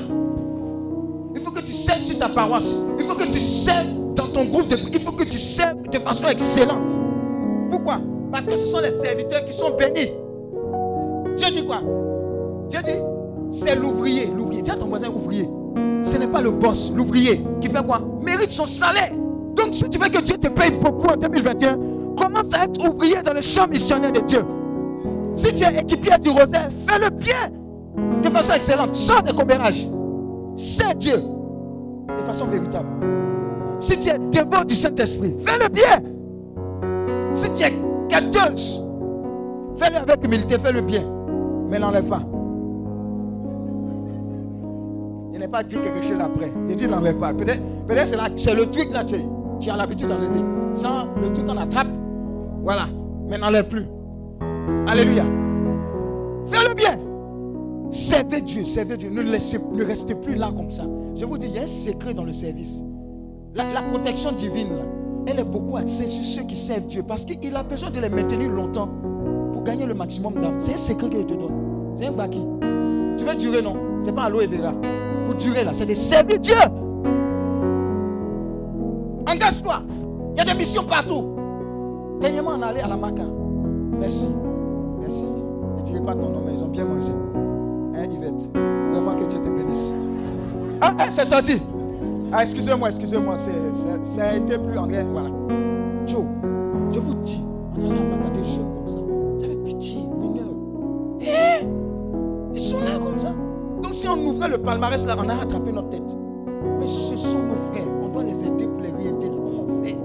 [1.35, 2.79] Il faut que tu serves sur ta paroisse.
[2.97, 4.08] Il faut que tu dans
[4.45, 6.99] groupe de Il faut que tu serves de façon excellente.
[7.71, 8.01] Pourquoi?
[8.31, 10.11] Parce que ce sont les serviteurs qui sont bénis.
[11.37, 11.81] Dieu dit quoi?
[12.69, 13.01] Dieu dit,
[13.51, 14.27] c'est l'ouvrier.
[14.27, 14.63] L'ouvrier.
[14.63, 15.49] Dis à ton voisin ouvrier.
[16.03, 18.01] Ce n'est pas le boss, l'ouvrier, qui fait quoi?
[18.23, 19.13] Mérite son salaire.
[19.57, 21.77] Donc si tu veux que Dieu te paye beaucoup en 2021,
[22.17, 24.45] commence à être ouvrier dans le champ missionnaire de Dieu.
[25.35, 27.51] Si tu es équipier du rosaire, fais-le bien.
[28.23, 28.95] De façon excellente.
[28.95, 29.33] Sors des.
[30.55, 31.23] C'est Dieu.
[32.17, 32.89] De façon véritable.
[33.81, 36.03] Si tu es dévot du Saint-Esprit, fais-le bien.
[37.35, 37.73] Si tu es
[38.09, 38.83] quêteuse,
[39.77, 41.05] fais-le avec humilité, fais-le bien.
[41.71, 42.23] Mais n'enlève pas.
[45.33, 46.53] Il n'est pas dit quelque chose après.
[46.69, 47.33] Il dit n'enlève pas.
[47.33, 47.95] Peut-être peut
[48.37, 50.41] c'est le truc là, tu, as l'habitude d'enlever.
[50.83, 51.89] Genre, le truc qu'on attrape,
[52.63, 52.87] voilà.
[53.29, 53.85] Mais n'enlève plus.
[54.89, 55.25] Alléluia.
[56.47, 56.99] Fais-le bien.
[57.91, 59.11] Servez Dieu, servez Dieu.
[59.11, 60.83] Ne, laissez, ne restez plus là comme ça.
[61.15, 62.83] Je vous dis, il y a un secret dans le service.
[63.55, 64.69] La, protection divine,
[65.27, 68.09] elle est beaucoup axée sur ceux qui servent Dieu parce qu'il a besoin de les
[68.09, 68.89] maintenir longtemps
[69.53, 70.57] pour gagner le maximum d'âmes.
[70.59, 71.95] C'est un secret qu'il te donne.
[71.97, 72.45] C'est un baki.
[73.19, 73.77] Tu veux durer, non?
[74.01, 74.73] C'est pas aloe vera.
[75.27, 76.57] Pour durer, là, c'est de servir Dieu.
[79.27, 79.83] Engage-toi.
[80.35, 81.25] Il y a des missions partout.
[82.21, 83.25] Dernièrement, on allait à la Maca.
[83.99, 84.29] Merci.
[85.01, 85.27] Merci.
[85.77, 87.11] Ne tirez pas ton nom, mais ils ont bien mangé.
[87.97, 88.51] Hein, Yvette?
[88.93, 89.93] Vraiment que Dieu te bénisse.
[90.81, 91.61] Ah, ah, c'est sorti.
[92.31, 93.37] Ah, excusez-moi, excusez-moi.
[93.39, 95.05] ça a été plus André.
[95.11, 95.31] Voilà.
[96.07, 96.25] Joe,
[96.93, 97.41] je vous dis,
[97.77, 98.99] on à la des jeunes comme ça.
[99.41, 100.47] J'avais pitié, mineurs.
[101.21, 101.65] Eh,
[102.55, 103.33] ils sont là comme ça.
[103.83, 106.17] Donc si on ouvrait le palmarès là, on a rattrapé notre tête.
[106.79, 107.87] Mais ce sont nos frères.
[108.03, 109.37] On doit les aider pour les réintégrer.
[109.37, 109.97] Comment on fait?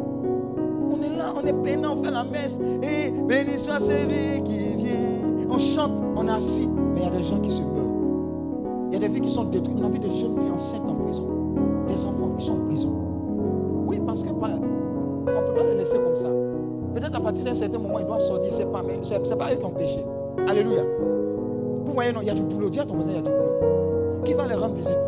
[0.91, 2.57] On est là, on est peinant, on fait la messe.
[2.83, 4.93] Et béni soit celui qui vient.
[5.49, 6.69] On chante, on est assis.
[6.93, 8.89] Mais il y a des gens qui se meurent.
[8.91, 9.77] Il y a des vies qui sont détruites.
[9.81, 11.42] On a vu des jeunes filles enceintes en prison.
[12.37, 12.93] Qui sont en prison.
[13.87, 16.29] Oui, parce que on ne peut pas les laisser comme ça.
[16.95, 18.51] Peut-être à partir d'un certain moment, ils doivent sortir.
[18.53, 18.67] C'est
[19.23, 20.05] c'est pas eux qui ont péché.
[20.47, 20.83] Alléluia.
[21.85, 22.69] Vous voyez, non, il y a du boulot.
[22.69, 24.21] Dis à ton voisin, il y a du boulot.
[24.23, 24.99] Qui va les rendre visite?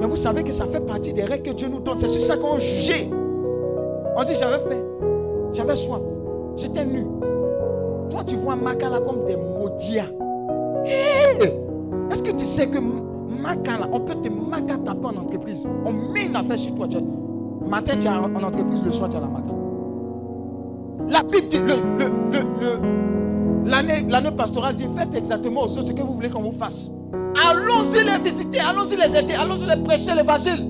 [0.00, 1.98] Mais vous savez que ça fait partie des règles que Dieu nous donne.
[1.98, 3.10] C'est sur ça qu'on juge.
[4.16, 4.82] On dit, j'avais faim,
[5.52, 6.00] j'avais soif,
[6.56, 7.06] j'étais nu.
[8.10, 9.98] Toi, tu vois Makala comme des maudits.
[12.10, 12.78] Est-ce que tu sais que
[13.92, 14.28] On peut te
[14.84, 16.86] taper en entreprise On met une affaire sur toi.
[16.88, 16.98] Tu
[17.66, 19.50] Matin, tu es en en entreprise, le soir, tu es à la Maka.
[21.08, 21.58] La Bible dit,
[23.66, 26.90] l'année, pastorale dit, faites exactement ce que vous voulez qu'on vous fasse.
[27.50, 30.66] Allons-y les visiter, allons-y les aider, allons-y les prêcher l'évangile.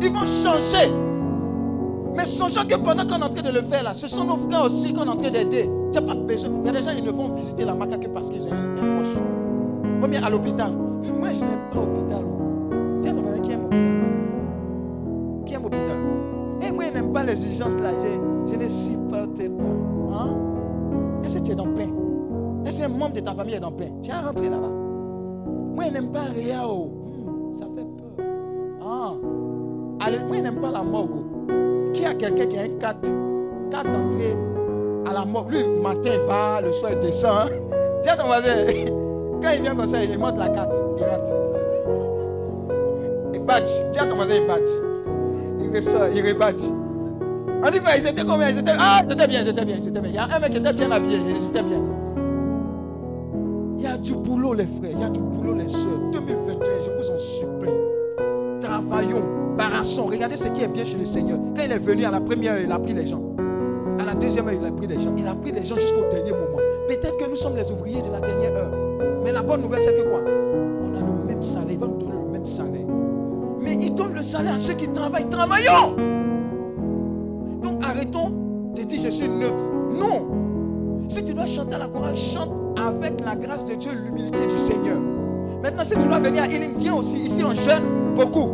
[0.00, 0.90] Ils vont changer.
[2.14, 4.36] Mais songeons que pendant qu'on est en train de le faire là, ce sont nos
[4.36, 5.68] frères aussi qu'on est en train d'aider.
[5.92, 6.50] Tu n'as pas besoin.
[6.62, 8.52] Il y a des gens qui ne vont visiter la maca que parce qu'ils ont
[8.52, 9.14] un, proche.
[10.02, 10.72] Ou bien à l'hôpital.
[11.10, 12.24] Moi, je n'aime pas l'hôpital.
[12.24, 12.98] oh.
[13.02, 13.80] Tiens, ton qui aime l'hôpital
[15.46, 15.96] Qui aime l'hôpital
[16.62, 17.90] Et moi, je n'aime pas les urgences là.
[18.00, 20.16] Je, je ne supporte pas.
[20.16, 20.30] Hein?
[21.24, 21.88] Est-ce que tu es dans le pain?
[22.66, 23.90] Est-ce qu'un membre de ta famille est dans le pain?
[24.02, 24.68] Tu rentré là-bas.
[25.74, 26.62] Moi, je n'aime pas rien.
[26.66, 26.88] oh.
[27.12, 28.26] Hmm, ça fait peur.
[28.84, 29.12] Ah.
[30.00, 31.10] Allez, moi, je n'aime pas la morgue.
[31.14, 31.92] oh.
[31.92, 33.00] Qui a quelqu'un qui a un 4
[33.70, 34.36] 4 d'entrée
[35.06, 37.48] à la morgue Lui, le matin, il va, le soir, il descend.
[38.08, 38.66] à ton voisin,
[39.42, 40.76] quand il vient comme ça, il monte la 4.
[40.98, 41.34] Il rentre.
[43.34, 43.68] Il badge.
[43.92, 44.70] Dis à ton voisin, il badge.
[45.60, 46.62] Il ressort, il rebadge.
[47.64, 48.48] On dit quoi Ils étaient combien?
[48.48, 48.72] Ils étaient.
[48.78, 50.10] Ah, j'étais bien, j'étais bien, j'étais bien.
[50.10, 51.80] Il y a un mec qui était bien habillé, j'étais bien.
[53.78, 54.90] Il y a du boulot, les frères.
[54.92, 55.98] Il y a du boulot, les soeurs.
[56.12, 57.70] 2021, je vous en supplie.
[58.60, 59.22] Travaillons,
[59.56, 60.06] barassons.
[60.06, 61.38] Regardez ce qui est bien chez le Seigneur.
[61.56, 63.22] Quand il est venu à la première heure, il a pris les gens.
[63.98, 65.14] À la deuxième heure, il a pris les gens.
[65.16, 66.58] Il a pris les gens jusqu'au dernier moment.
[66.88, 68.81] Peut-être que nous sommes les ouvriers de la dernière heure.
[69.24, 70.20] Mais la bonne nouvelle, c'est que quoi?
[70.24, 71.68] On a le même salaire.
[71.72, 72.86] Il va nous donner le même salaire.
[73.60, 75.28] Mais il donne le salaire à ceux qui travaillent.
[75.28, 75.96] Travaillons
[77.62, 78.32] Donc arrêtons
[78.74, 79.64] de dire je suis neutre.
[79.92, 80.26] Non
[81.08, 84.98] Si tu dois chanter la chorale, chante avec la grâce de Dieu, l'humilité du Seigneur.
[85.62, 87.18] Maintenant, si tu dois venir à Healing, viens aussi.
[87.18, 88.50] Ici, on jeûne beaucoup.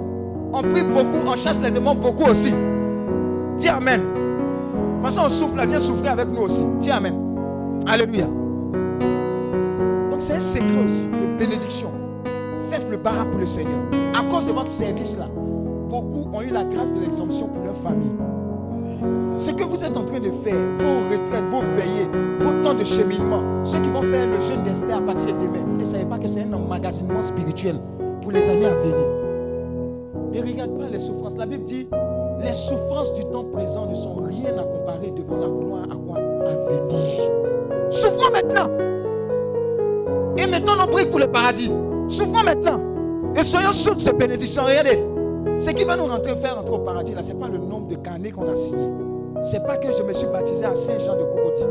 [0.52, 2.52] On prie beaucoup, on chasse les démons beaucoup aussi.
[3.56, 4.00] Dis Amen.
[4.00, 6.62] De toute façon, on souffle, viens souffrir avec nous aussi.
[6.80, 7.14] Dis Amen.
[7.86, 8.26] Alléluia.
[10.18, 11.90] C'est un secret aussi de bénédiction.
[12.70, 13.80] Faites le barat pour le Seigneur.
[14.14, 15.26] À cause de votre service là,
[15.88, 18.16] beaucoup ont eu la grâce de l'exemption pour leur famille.
[19.36, 22.08] Ce que vous êtes en train de faire, vos retraites, vos veillées,
[22.40, 25.64] vos temps de cheminement, ceux qui vont faire le jeûne d'Esther à partir de demain,
[25.64, 27.76] vous ne savez pas que c'est un emmagasinement spirituel
[28.20, 28.96] pour les années à venir.
[30.32, 31.36] Ne regarde pas les souffrances.
[31.36, 31.88] La Bible dit,
[32.40, 36.18] les souffrances du temps présent ne sont rien à comparer devant la gloire à quoi?
[36.18, 37.90] À venir.
[37.90, 38.97] Souffrons maintenant.
[40.38, 41.70] Et mettons nos briques pour le paradis.
[42.06, 42.80] Souffrons maintenant.
[43.36, 44.62] Et soyons source de bénédiction.
[44.64, 44.98] Regardez.
[45.58, 47.88] Ce qui va nous rentrer, faire rentrer au paradis, là, ce n'est pas le nombre
[47.88, 48.88] de carnets qu'on a signés.
[49.42, 51.62] Ce n'est pas que je me suis baptisé à Saint-Jean de Cocody.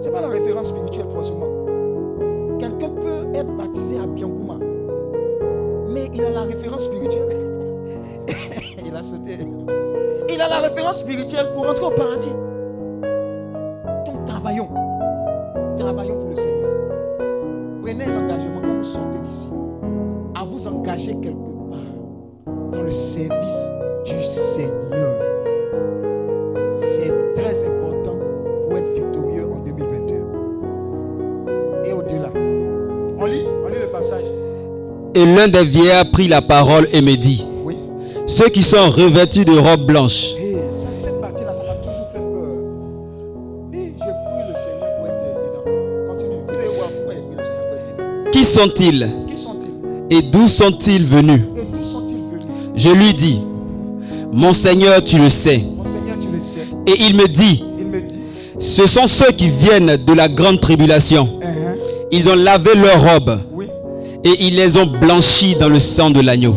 [0.00, 1.46] Ce n'est pas la référence spirituelle, forcément.
[2.58, 4.58] Quelqu'un peut être baptisé à Biancouma.
[5.88, 7.28] Mais il a la référence spirituelle.
[8.84, 9.38] il a sauté.
[10.28, 12.32] Il a la référence spirituelle pour rentrer au paradis.
[14.06, 14.24] Donc.
[14.26, 14.68] Travaillons
[20.88, 21.36] Engager quelque
[21.70, 21.92] part
[22.72, 23.70] dans le service
[24.06, 25.20] du Seigneur.
[26.78, 28.16] C'est très important
[28.68, 31.84] pour être victorieux en 2021.
[31.84, 32.30] Et au-delà.
[33.20, 34.24] On lit, on lit le passage.
[35.14, 37.76] Et l'un des vieillards prit la parole et me dit, Oui.
[38.26, 42.18] ceux qui sont revêtus de robes blanches, Hey, ça, cette partie-là, ça m'a toujours fait
[42.18, 42.48] peur.
[43.74, 45.64] Et je prie le Seigneur pour être dedans.
[46.08, 46.40] Continue.
[46.46, 48.30] Vous allez voir pourquoi il prie le Seigneur pour être dedans.
[48.32, 49.27] qui sont-ils Qui sont-ils?
[50.10, 51.40] Et d'où sont-ils venus?
[52.74, 53.40] Je lui dis,
[54.32, 55.62] mon Seigneur, tu le sais.
[56.86, 57.64] Et il me dit,
[58.58, 61.28] ce sont ceux qui viennent de la grande tribulation.
[61.42, 61.74] Hein,
[62.10, 63.38] Ils ont lavé leurs robes
[64.24, 66.56] et ils les ont blanchis dans le sang de l'agneau.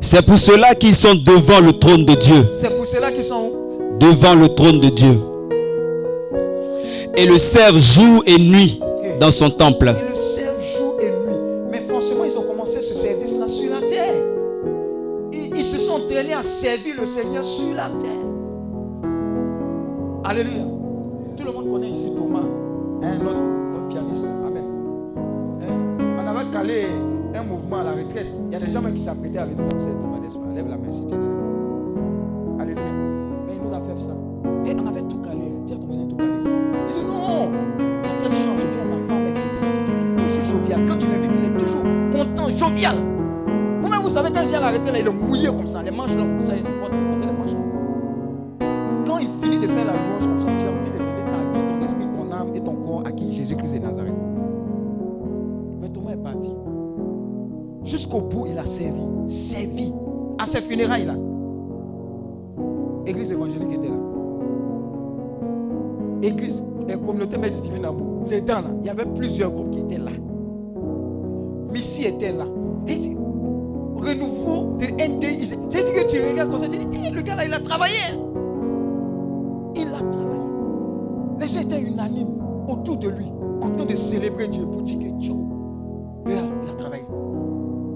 [0.00, 2.46] C'est pour cela qu'ils sont devant le trône de Dieu.
[2.52, 3.98] C'est pour cela qu'ils sont où?
[3.98, 5.18] Devant le trône de Dieu.
[7.16, 8.78] Et le servent jour et nuit
[9.18, 9.94] dans son temple.
[17.16, 18.26] Seigneur sur la terre.
[20.22, 20.64] Alléluia.
[21.34, 22.44] Tout le monde connaît ici Thomas,
[23.02, 24.26] hein, notre, pianiste.
[24.46, 24.64] Amen.
[25.62, 26.84] Hein, On avait calé
[27.34, 28.38] un mouvement à la retraite.
[28.48, 29.88] Il y a des gens même qui s'apprêtaient à venir danser.
[29.92, 31.24] Thomas lève la main si tu es là.
[32.60, 32.84] Alléluia.
[33.46, 34.12] Mais il nous a fait ça.
[34.66, 35.54] Et on avait tout calé.
[35.64, 36.28] Dis à voisin tout calé.
[36.36, 37.50] Il dit non.
[38.04, 39.48] A tel chant, je viens ma femme, etc.
[40.18, 40.84] Toujours jovial.
[40.86, 42.96] Quand tu l'invites, il est toujours content, jovial.
[43.80, 45.82] Vous-même, vous savez, quand il vient à la retraite, là, il est mouillé comme ça.
[45.82, 46.92] Les manches là, vous savez, il porte,
[49.16, 51.58] Quand il finit de faire la louange comme ça, tu as envie de donner ta
[51.58, 54.12] vie, ton esprit, ton âme et ton corps à qui Jésus-Christ de Nazareth.
[55.80, 56.50] Mais Thomas est parti.
[57.82, 59.00] Jusqu'au bout, il a servi.
[59.26, 59.94] Servi.
[60.38, 61.14] À ses funérailles là.
[63.06, 63.96] Église évangélique était là.
[66.20, 68.24] Église et communauté mère du divin amour.
[68.30, 68.68] Dedans là.
[68.82, 70.10] Il y avait plusieurs groupes qui étaient là.
[71.72, 72.44] Missy était là.
[72.86, 73.16] Et
[73.96, 75.56] renouveau de NDI.
[75.70, 78.25] Dit que tu regardes comme ça, tu dis, Eh, le gars là, il a travaillé.
[81.46, 83.30] Les gens étaient unanimes autour de lui,
[83.62, 85.32] en train de célébrer Dieu pour dire que Dieu,
[86.26, 87.04] il a travaillé.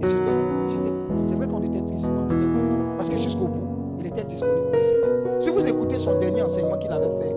[0.01, 1.25] Et j'étais content.
[1.25, 2.97] C'est vrai qu'on était triste, mais on était content.
[2.97, 5.09] Parce que jusqu'au bout, il était disponible pour le Seigneur.
[5.41, 7.35] Si vous écoutez son dernier enseignement qu'il avait fait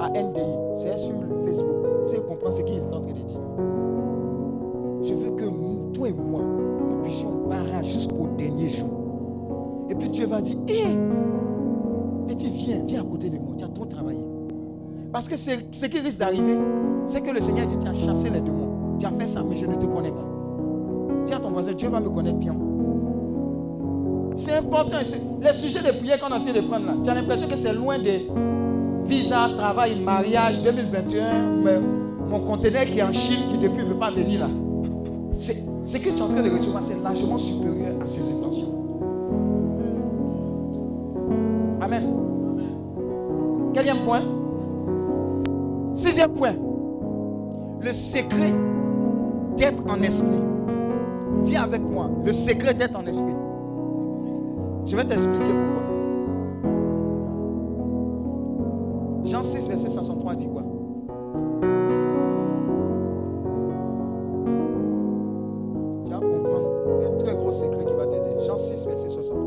[0.00, 0.40] à NDI,
[0.78, 3.40] c'est sur Facebook, vous allez comprendre ce qu'il est en train de dire.
[5.04, 6.42] Je veux que nous, toi et moi,
[6.90, 8.90] nous puissions barrage jusqu'au dernier jour.
[9.90, 10.86] Et puis Dieu va dire, hé,
[12.26, 13.53] petit, viens, viens à côté de moi,
[15.14, 16.58] Parce que ce qui risque d'arriver,
[17.06, 19.54] c'est que le Seigneur dit, tu as chassé les démons, tu as fait ça, mais
[19.54, 20.26] je ne te connais pas.
[21.24, 22.56] Dis à ton voisin, Dieu va me connaître bien.
[24.34, 24.96] C'est important.
[25.40, 27.54] Les sujets de prière qu'on est en train de prendre là, tu as l'impression que
[27.54, 28.28] c'est loin des
[29.04, 31.22] visa, travail, mariage 2021,
[31.62, 31.78] mais
[32.28, 34.48] mon conteneur qui est en Chine, qui depuis ne veut pas venir là.
[35.36, 35.52] Ce
[35.96, 38.72] que tu es en train de recevoir, c'est largement supérieur à ses intentions.
[41.80, 42.04] Amen.
[43.72, 44.22] Quatrième point.
[45.94, 46.54] Sixième point.
[47.80, 48.52] Le secret
[49.56, 50.42] d'être en esprit.
[51.42, 53.34] Dis avec moi, le secret d'être en esprit.
[54.86, 55.82] Je vais t'expliquer pourquoi.
[59.24, 60.62] Jean 6, verset 63 dit quoi?
[66.04, 66.70] Tu vas comprendre
[67.06, 68.44] un très gros secret qui va t'aider.
[68.44, 69.44] Jean 6, verset 63.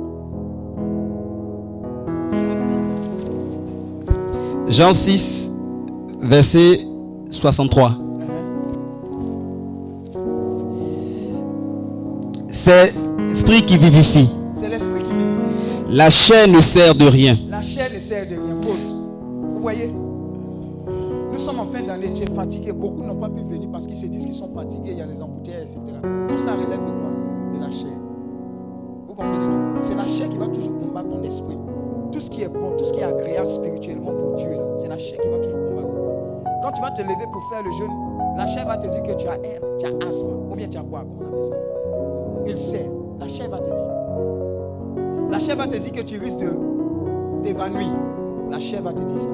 [4.68, 5.47] Jean 6,
[6.22, 6.80] verset
[7.30, 7.92] 63.
[12.48, 14.30] C'est l'esprit qui vivifie.
[14.52, 15.96] C'est l'esprit qui vit.
[15.96, 17.38] La chair ne sert de rien.
[17.50, 18.56] La chair ne sert de rien.
[18.62, 18.98] Pause.
[19.54, 19.90] Vous voyez
[21.32, 22.72] Nous sommes en fin d'année, tu es fatigué.
[22.72, 25.06] Beaucoup n'ont pas pu venir parce qu'ils se disent qu'ils sont fatigués, il y a
[25.06, 25.80] les embouteillages, etc.
[26.28, 27.58] Tout ça relève de quoi?
[27.58, 27.98] De la chair.
[29.08, 31.58] Vous comprenez C'est la chair qui va toujours combattre ton esprit.
[32.12, 34.98] Tout ce qui est bon, tout ce qui est agréable spirituellement pour Dieu, c'est la
[34.98, 35.67] chair qui va toujours combattre.
[36.78, 37.90] Tu vas te lever pour faire le jeûne,
[38.38, 39.40] la chair va te dire que tu as,
[39.80, 40.28] tu as asthme.
[40.52, 41.56] Ou bien tu as quoi Comment on appelle ça?
[42.46, 42.92] Il sait.
[43.20, 45.28] La chair va te dire.
[45.32, 46.52] La chair va te dire que tu risques de
[47.42, 47.96] t'évanouir.
[48.52, 49.30] La chair va te dire ça.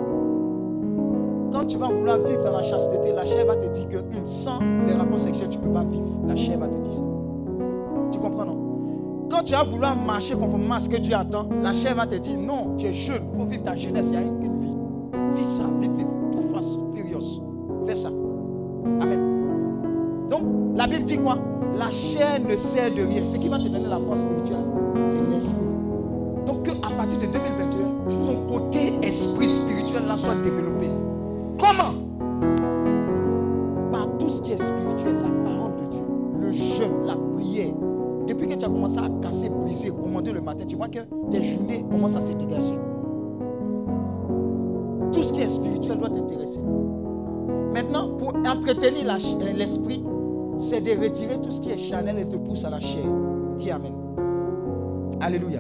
[1.52, 4.60] Quand tu vas vouloir vivre dans la chasteté, la chair va te dire que sans
[4.88, 6.22] les rapports sexuels, tu ne peux pas vivre.
[6.26, 7.02] La chair va te dire ça.
[8.14, 9.28] Tu comprends, non?
[9.30, 12.16] Quand tu vas vouloir marcher conformément à ce que Dieu attend, la chair va te
[12.16, 14.63] dire non, tu es jeune, il faut vivre ta jeunesse, il y a une,
[21.94, 23.24] chair ne sert de rien.
[23.24, 24.66] Ce qui va te donner la force spirituelle,
[25.06, 25.62] c'est l'esprit.
[26.46, 30.90] Donc, à partir de 2021, ton côté esprit spirituel là soit développé.
[31.58, 31.94] Comment?
[33.92, 36.02] Par tout ce qui est spirituel, la parole de Dieu,
[36.42, 37.74] le jeûne, la prière.
[38.28, 41.42] Depuis que tu as commencé à casser, briser, commander le matin, tu vois que tes
[41.42, 42.78] journées commencent à se dégager.
[45.12, 46.62] Tout ce qui est spirituel doit t'intéresser.
[47.74, 50.04] Maintenant, pour entretenir euh, l'esprit,
[50.64, 53.04] c'est de retirer tout ce qui est charnel et te pousse à la chair.
[53.58, 53.92] Dis Amen.
[55.20, 55.60] Alléluia.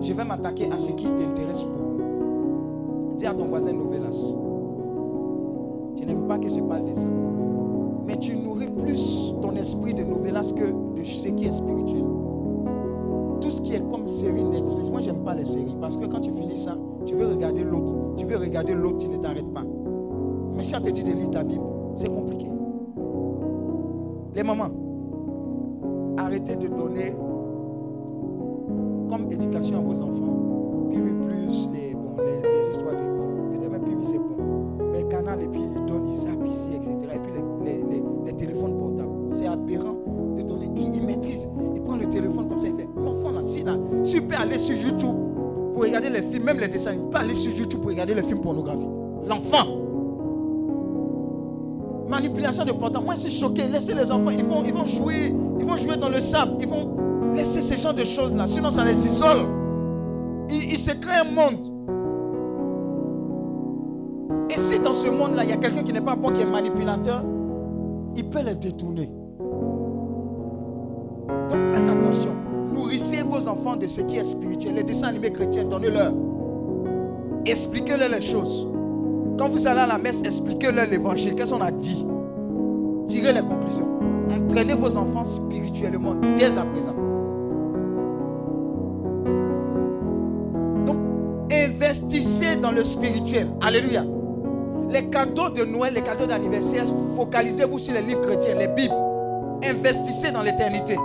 [0.00, 3.16] Je vais m'attaquer à ce qui t'intéresse beaucoup.
[3.18, 4.34] Dis à ton voisin Novelas.
[5.96, 7.06] Tu n'aimes pas que je parle de ça.
[8.06, 10.64] Mais tu nourris plus ton esprit de Novelas que
[10.98, 12.04] de ce qui est spirituel.
[13.40, 16.20] Tout ce qui est comme série Netflix, moi j'aime pas les séries parce que quand
[16.20, 17.94] tu finis ça, tu veux regarder l'autre.
[18.16, 19.64] Tu veux regarder l'autre, tu ne t'arrêtes pas.
[20.56, 21.64] Mais si on te dit de lire ta Bible,
[21.94, 22.53] c'est compliqué.
[24.34, 24.70] Les mamans,
[26.18, 27.14] arrêtez de donner
[29.08, 30.88] comme éducation à vos enfants.
[30.90, 33.58] Puis plus les, les, histoires de bon.
[33.58, 34.36] Peut-être même puis c'est bon.
[34.92, 36.92] Mais canal, et puis ils donnent, ils zappent ici, etc.
[37.14, 37.32] Et puis
[37.64, 39.10] les, les- les- téléphones portables.
[39.30, 39.94] C'est aberrant
[40.36, 40.68] de donner.
[40.74, 41.48] Il, il maîtrise.
[41.74, 42.88] Il prend le téléphone comme ça, il fait.
[42.96, 45.14] L'enfant là, si là, si peut aller sur YouTube
[45.72, 48.22] pour regarder les films, même les dessins, il peut aller sur YouTube pour regarder les
[48.24, 48.88] films pornographiques.
[49.28, 49.83] L'enfant.
[52.08, 53.04] Manipulation de portable.
[53.04, 53.66] Moi, je suis choqué.
[53.66, 56.56] Laissez les enfants, ils vont, ils vont jouer, ils vont jouer dans le sable.
[56.60, 58.46] Ils vont laisser ces genres de choses là.
[58.46, 59.46] Sinon, ça les isole.
[60.50, 61.70] Ils, ils se créent un monde.
[64.50, 66.46] Et si dans ce monde-là, il y a quelqu'un qui n'est pas bon, qui est
[66.46, 67.24] manipulateur,
[68.14, 69.10] il peut les détourner.
[71.48, 72.30] Donc faites attention.
[72.72, 74.74] Nourrissez vos enfants de ce qui est spirituel.
[74.74, 76.12] Les dessins animés chrétiens, donnez-leur.
[77.46, 78.68] Expliquez-leur les choses.
[79.38, 81.34] Quand vous allez à la messe, expliquez-leur l'évangile.
[81.34, 82.06] Qu'est-ce qu'on a dit?
[83.08, 83.88] Tirez les conclusions.
[84.30, 86.94] Entraînez vos enfants spirituellement dès à présent.
[90.86, 90.98] Donc,
[91.50, 93.48] investissez dans le spirituel.
[93.60, 94.04] Alléluia.
[94.88, 96.84] Les cadeaux de Noël, les cadeaux d'anniversaire,
[97.16, 98.94] focalisez-vous sur les livres chrétiens, les Bibles.
[99.64, 100.96] Investissez dans l'éternité.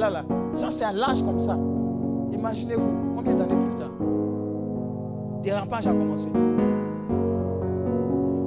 [0.00, 0.24] Là, là.
[0.52, 1.56] Ça, c'est un l'âge comme ça.
[2.32, 3.90] Imaginez-vous, combien d'années plus tard
[5.42, 6.28] Dérapage a commencé.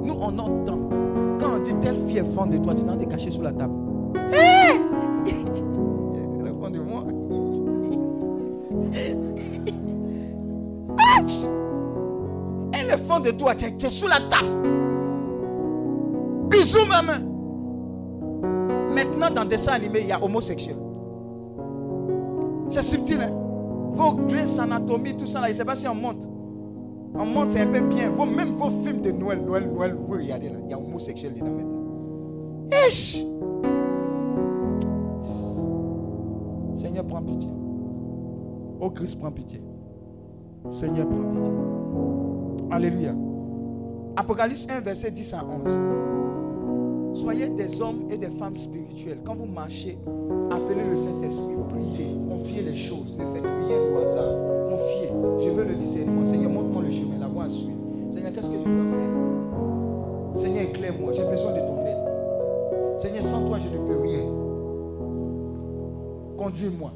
[0.02, 0.80] Nous, on entend.
[1.40, 3.52] Quand on dit telle fille est fan de toi, tu dois te cacher sous la
[3.52, 3.74] table.
[4.32, 4.80] Hé
[12.72, 14.50] Elle est fan de toi, tu es, tu es sous la table.
[16.48, 17.12] Bisous, maman.
[18.92, 20.76] Maintenant, dans des dessins animés, il y a homosexuel.
[22.74, 23.30] C'est subtil, hein?
[23.92, 26.28] Vos Grey's Anatomy, tout ça, là, ne sais pas si on monte.
[27.14, 28.10] On monte, c'est un peu bien.
[28.10, 31.34] Vos, même vos films de Noël, Noël, Noël, vous regardez là, il y a homosexuel
[31.34, 32.66] dedans maintenant.
[32.88, 33.24] Ish!
[36.74, 37.48] Seigneur, prends pitié.
[38.80, 39.62] Oh Christ, prends pitié.
[40.68, 41.52] Seigneur, prends pitié.
[42.72, 43.14] Alléluia.
[44.16, 45.80] Apocalypse 1, verset 10 à 11.
[47.14, 49.18] Soyez des hommes et des femmes spirituels.
[49.24, 49.96] Quand vous marchez,
[50.50, 54.34] appelez le Saint-Esprit, priez, confiez les choses, ne faites rien au hasard.
[54.68, 55.10] Confiez.
[55.38, 56.24] Je veux le discernement.
[56.24, 57.78] Seigneur, montre-moi le chemin, la voie à suivre.
[58.10, 60.40] Seigneur, qu'est-ce que je dois faire?
[60.42, 61.12] Seigneur, éclaire-moi.
[61.12, 62.98] J'ai besoin de ton aide.
[62.98, 64.24] Seigneur, sans toi, je ne peux rien.
[66.36, 66.90] Conduis-moi.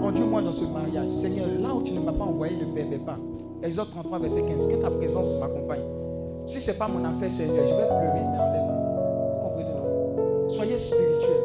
[0.00, 1.10] Conduis-moi dans ce mariage.
[1.10, 3.18] Seigneur, là où tu ne m'as pas envoyé, ne permets pas.
[3.64, 4.68] Exode 33, verset 15.
[4.68, 5.82] Que ta présence m'accompagne.
[6.46, 8.71] Si ce n'est pas mon affaire, Seigneur, je vais pleurer, mais enlève-moi.
[10.78, 11.42] Spirituel.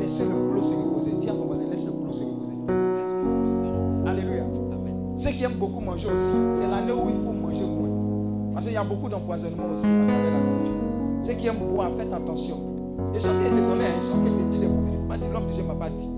[0.00, 1.10] Laissez le boulot se reposer.
[1.28, 4.08] À ton voisin, laisse le boulot se reposer.
[4.08, 4.44] Alléluia.
[5.16, 7.90] Ceux qui aiment beaucoup manger aussi, c'est l'année où il faut manger moins.
[8.54, 10.74] Parce qu'il y a beaucoup d'empoisonnement aussi à travers la nourriture.
[11.22, 12.56] Ceux qui aiment boire, faites attention.
[13.14, 14.96] Et ceux qui étaient donnés, ils sont qui étaient dit les prophéties.
[15.08, 16.08] Pas dire l'homme de Dieu m'a pas dit.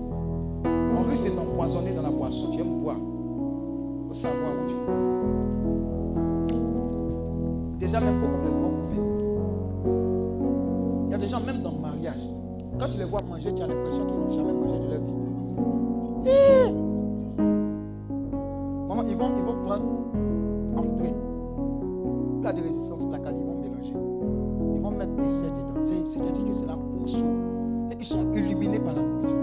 [0.65, 2.49] On risque d'empoisonner dans la boisson.
[2.51, 2.97] Tu aimes boire.
[2.97, 4.95] Il faut savoir où tu bois.
[7.77, 9.01] Déjà, il faut complètement couper.
[11.07, 11.61] Il y a des gens, même
[12.79, 15.13] quand tu les vois manger, tu as l'impression qu'ils n'ont jamais mangé de leur vie.
[16.25, 16.71] Eh!
[18.87, 19.83] Maman, ils vont, ils vont prendre
[20.77, 21.13] entrée.
[22.41, 23.93] Plat de résistance placale, ils vont mélanger.
[24.75, 25.79] Ils vont mettre des serres dedans.
[25.83, 27.23] C'est- C'est-à-dire que c'est la course.
[27.99, 29.37] Ils sont illuminés par la nourriture.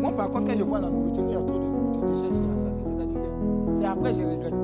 [0.00, 2.24] Moi, par contre, quand je vois la nourriture, il y a trop de nourriture, déjà,
[2.50, 2.68] rassasié.
[2.84, 4.54] C'est-à-dire que c'est après, je regrette.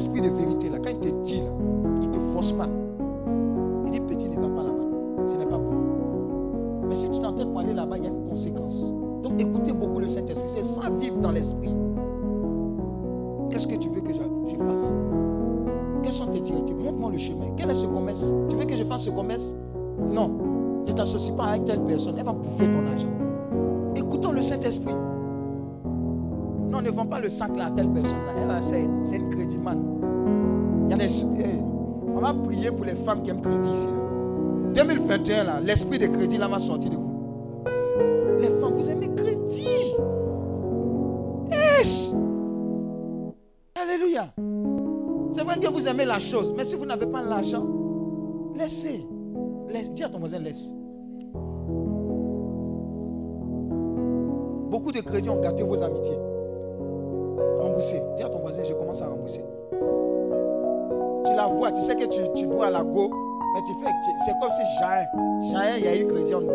[0.00, 1.50] l'esprit de vérité, là, quand il te dit, là,
[2.00, 2.66] il ne te force pas.
[3.84, 5.26] Il dit, petit, ne va pas là-bas.
[5.26, 5.74] Ce n'est pas bon.
[6.88, 8.94] Mais si tu n'entends pas aller là-bas, il y a une conséquence.
[9.22, 10.48] Donc écoutez beaucoup le Saint-Esprit.
[10.48, 11.74] C'est sans vivre dans l'esprit.
[13.50, 14.94] Qu'est-ce que tu veux que je fasse?
[16.02, 16.78] Quelles sont tes directives?
[16.78, 17.44] Montre-moi le chemin.
[17.58, 18.32] Quel est ce commerce?
[18.48, 19.54] Tu veux que je fasse ce commerce?
[19.98, 20.30] Non.
[20.86, 22.14] Ne t'associe pas avec telle personne.
[22.16, 23.12] Elle va bouffer ton argent.
[23.94, 24.94] Écoutons le Saint-Esprit.
[26.90, 28.18] Ne vends pas le sac là à telle personne.
[29.04, 29.78] C'est une crédit man.
[30.86, 31.22] Il y a des.
[31.38, 31.60] eh,
[32.12, 33.86] on va prier pour les femmes qui aiment crédit ici.
[33.86, 34.82] là.
[34.84, 37.10] 2021, là, l'esprit de crédit là va sortir de vous.
[38.40, 39.94] Les femmes, vous aimez crédit.
[43.76, 44.32] Alléluia.
[45.30, 47.66] C'est vrai que vous aimez la chose, mais si vous n'avez pas l'argent,
[48.56, 49.06] laissez.
[49.68, 49.92] Laisse.
[49.92, 50.74] Dis à ton voisin, laisse.
[54.70, 56.16] Beaucoup de crédits ont gâté vos amitiés.
[57.80, 59.42] Dis à ton voisin, je commence à rembourser.
[61.24, 63.10] Tu la vois, tu sais que tu, tu dois la go,
[63.54, 63.90] mais tu fais,
[64.24, 65.06] c'est comme si Jaïn,
[65.50, 66.50] Jaïn, il y a eu crédit en vous.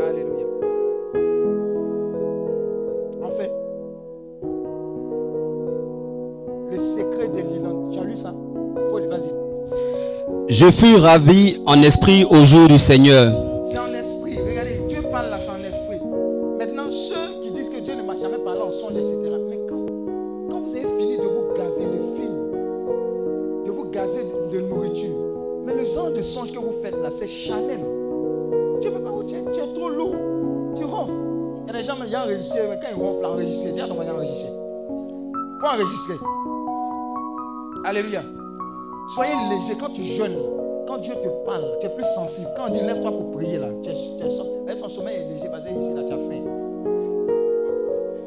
[0.00, 0.46] Alléluia.
[3.24, 3.48] Enfin,
[6.70, 8.32] le secret de l'île, tu as lu ça?
[8.90, 9.32] Faut vas-y.
[10.48, 13.45] Je fus ravi en esprit au jour du Seigneur.
[23.96, 25.16] Gazer de, nourriture,
[25.64, 27.80] mais le genre de songe que vous faites là, c'est Chanel.
[28.80, 30.14] Tu peux pas, tu es, tu es trop lourd.
[30.74, 31.12] Tu ronfles.
[31.66, 33.72] Il y a des gens, ont enregistré, mais quand ils ronflent, enregistré.
[33.72, 34.52] Dis à ton voisin, enregistrer.
[35.60, 36.14] faut enregistrer.
[37.86, 38.22] Alléluia.
[39.14, 40.36] Soyez léger quand tu jeûnes.
[40.86, 42.48] Quand Dieu te parle, tu es plus sensible.
[42.56, 45.64] Quand on dit lève-toi pour prier là, tu es, tu ton sommeil est léger parce
[45.64, 46.42] que ici là, tu as faim.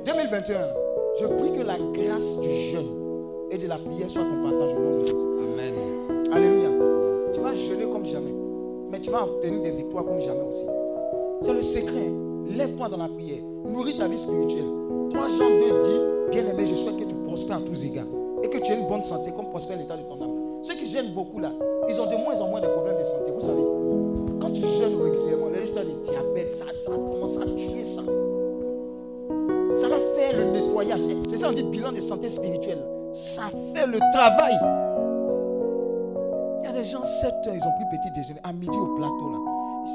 [0.05, 0.59] 2021,
[1.21, 3.08] je prie que la grâce du jeûne
[3.51, 5.15] et de la prière soit ton partage au nom de Jésus.
[5.15, 5.73] Amen.
[6.31, 6.69] Alléluia.
[7.33, 8.33] Tu vas jeûner comme jamais.
[8.91, 10.65] Mais tu vas obtenir des victoires comme jamais aussi.
[11.41, 12.07] C'est le secret.
[12.07, 12.45] hein.
[12.57, 13.41] Lève-toi dans la prière.
[13.65, 14.65] Nourris ta vie spirituelle.
[15.11, 15.99] 3 Jean 2 dit
[16.31, 18.05] Bien aimé, je souhaite que tu prospères en tous égards.
[18.43, 20.35] Et que tu aies une bonne santé comme prospère l'état de ton âme.
[20.61, 21.51] Ceux qui jeûnent beaucoup là,
[21.87, 23.31] ils ont de moins en moins de problèmes de santé.
[23.33, 23.61] Vous savez,
[24.41, 28.01] quand tu jeûnes régulièrement, les histoires de diabète, ça, ça commence à tuer ça.
[29.75, 31.01] Ça va faire le nettoyage.
[31.27, 32.79] C'est ça, on dit bilan de santé spirituelle.
[33.13, 33.43] Ça
[33.73, 34.53] fait le travail.
[36.61, 38.39] Il y a des gens, 7 heures, ils ont pris petit déjeuner.
[38.43, 39.37] À midi au plateau, là.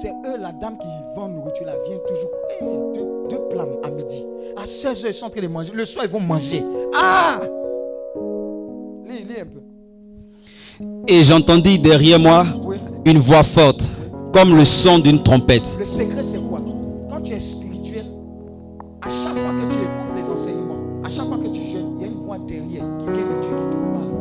[0.00, 2.30] C'est eux, la dame qui vend nourriture, là, vient toujours.
[2.60, 2.64] Eh,
[2.98, 4.26] deux, deux plats à midi.
[4.56, 5.72] À 16 heures, ils sont en train de manger.
[5.74, 6.64] Le soir, ils vont manger.
[6.96, 7.38] Ah
[9.06, 9.60] Lis, lis un peu.
[11.06, 12.76] Et j'entendis derrière moi Oui.
[13.04, 13.90] une voix forte,
[14.32, 15.76] comme le son d'une trompette.
[15.78, 16.60] Le secret, c'est quoi?
[17.08, 18.06] Quand tu es spirituel,
[19.02, 21.60] à chaque fois que tu écoutes les enseignements, à chaque fois que tu
[22.38, 24.12] derrière qui vient de Dieu qui te parle.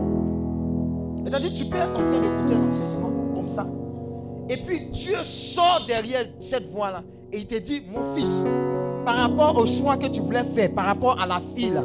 [1.25, 3.65] C'est-à-dire, tu peux être en train d'écouter un enseignement comme ça.
[4.49, 7.01] Et puis, Dieu sort derrière cette voix-là
[7.31, 8.45] et il te dit, mon fils,
[9.05, 11.83] par rapport au choix que tu voulais faire, par rapport à la fille, là,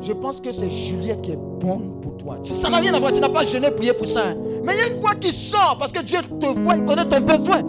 [0.00, 2.36] je pense que c'est Juliette qui est bonne pour toi.
[2.42, 4.28] Ça n'a rien à voir, tu n'as pas jeûné, prié pour ça.
[4.28, 4.36] hein.
[4.62, 7.08] Mais il y a une voix qui sort parce que Dieu te voit, il connaît
[7.08, 7.62] ton besoin.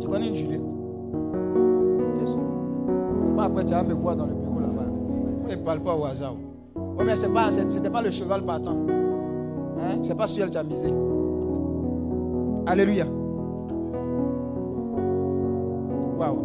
[0.00, 0.60] Tu connais une Juliette?
[3.36, 4.34] Pas après, tu vas me voir dans le
[5.48, 6.34] ne parle pas au hasard.
[6.76, 8.76] Oh, mais ce n'était pas le cheval partant.
[9.78, 9.98] Hein?
[10.02, 10.92] C'est pas sur elle que tu as misé.
[12.66, 13.06] Alléluia.
[16.18, 16.38] Waouh.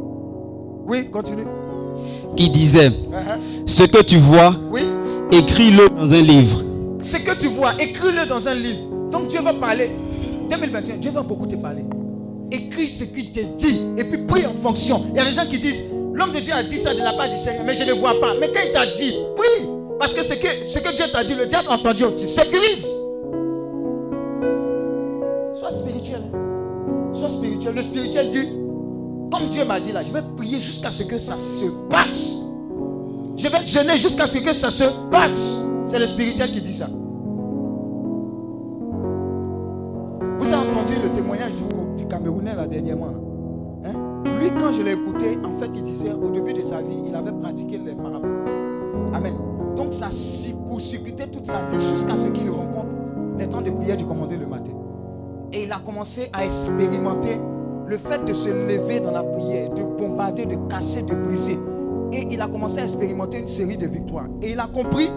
[0.88, 1.45] Oui, continue.
[2.35, 3.39] qui disait, Uh-huh.
[3.65, 4.81] ce que tu vois, Oui.
[5.31, 6.63] écris-le dans un livre.
[7.01, 8.81] Ce que tu vois, écris-le dans un livre.
[9.11, 9.89] Donc Dieu va parler.
[10.49, 11.84] 2021, Dieu va beaucoup te parler.
[12.51, 15.01] Écris ce qu'il te dit et puis prie en fonction.
[15.11, 17.17] Il y a des gens qui disent, l'homme de Dieu a dit ça, ne l'ai
[17.17, 18.33] pas dit Seigneur, mais je ne vois pas.
[18.39, 19.67] Mais quand il t'a dit, prie.
[19.97, 22.27] Parce que ce que, ce que Dieu t'a dit, le diable a entendu aussi.
[22.27, 22.87] C'est grise.
[25.55, 26.21] Sois spirituel.
[27.13, 27.75] Sois spirituel.
[27.75, 28.49] Le spirituel dit,
[29.31, 32.41] comme Dieu m'a dit là, je vais prier jusqu'à ce que ça se passe.
[33.37, 35.63] Je vais jeûner jusqu'à ce que ça se passe.
[35.85, 36.87] C'est le spirituel qui dit ça.
[40.39, 41.63] Vous avez entendu le témoignage du,
[41.97, 43.28] du Camerounais là dernièrement.
[44.71, 47.77] Je l'ai écouté, en fait, il disait au début de sa vie, il avait pratiqué
[47.77, 48.27] les marabouts.
[49.13, 49.33] Amen.
[49.75, 52.95] Donc ça circuitait toute sa vie jusqu'à ce qu'il rencontre
[53.37, 54.71] les temps de prière du commandé le matin.
[55.51, 57.39] Et il a commencé à expérimenter
[57.87, 61.57] le fait de se lever dans la prière, de bombarder, de casser, de briser.
[62.11, 64.27] Et il a commencé à expérimenter une série de victoires.
[64.41, 65.09] Et il a compris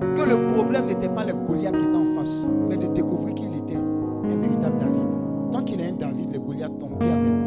[0.00, 3.54] que le problème n'était pas le Goliath qui était en face, mais de découvrir qu'il
[3.54, 5.50] était un véritable David.
[5.52, 7.00] Tant qu'il est un David, le Goliath tombe.
[7.00, 7.41] Amen.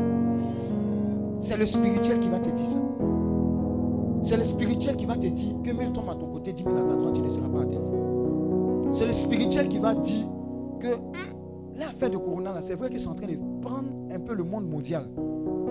[1.46, 2.80] C'est le spirituel qui va te dire ça.
[4.24, 6.76] C'est le spirituel qui va te dire que 1000 tombent à ton côté, 10 000
[6.76, 7.84] à ta droite, tu ne seras pas atteint.
[8.92, 10.26] C'est le spirituel qui va dire
[10.80, 11.02] que hum,
[11.78, 14.68] L'affaire de Corona, c'est vrai que c'est en train de prendre un peu le monde
[14.68, 15.06] mondial.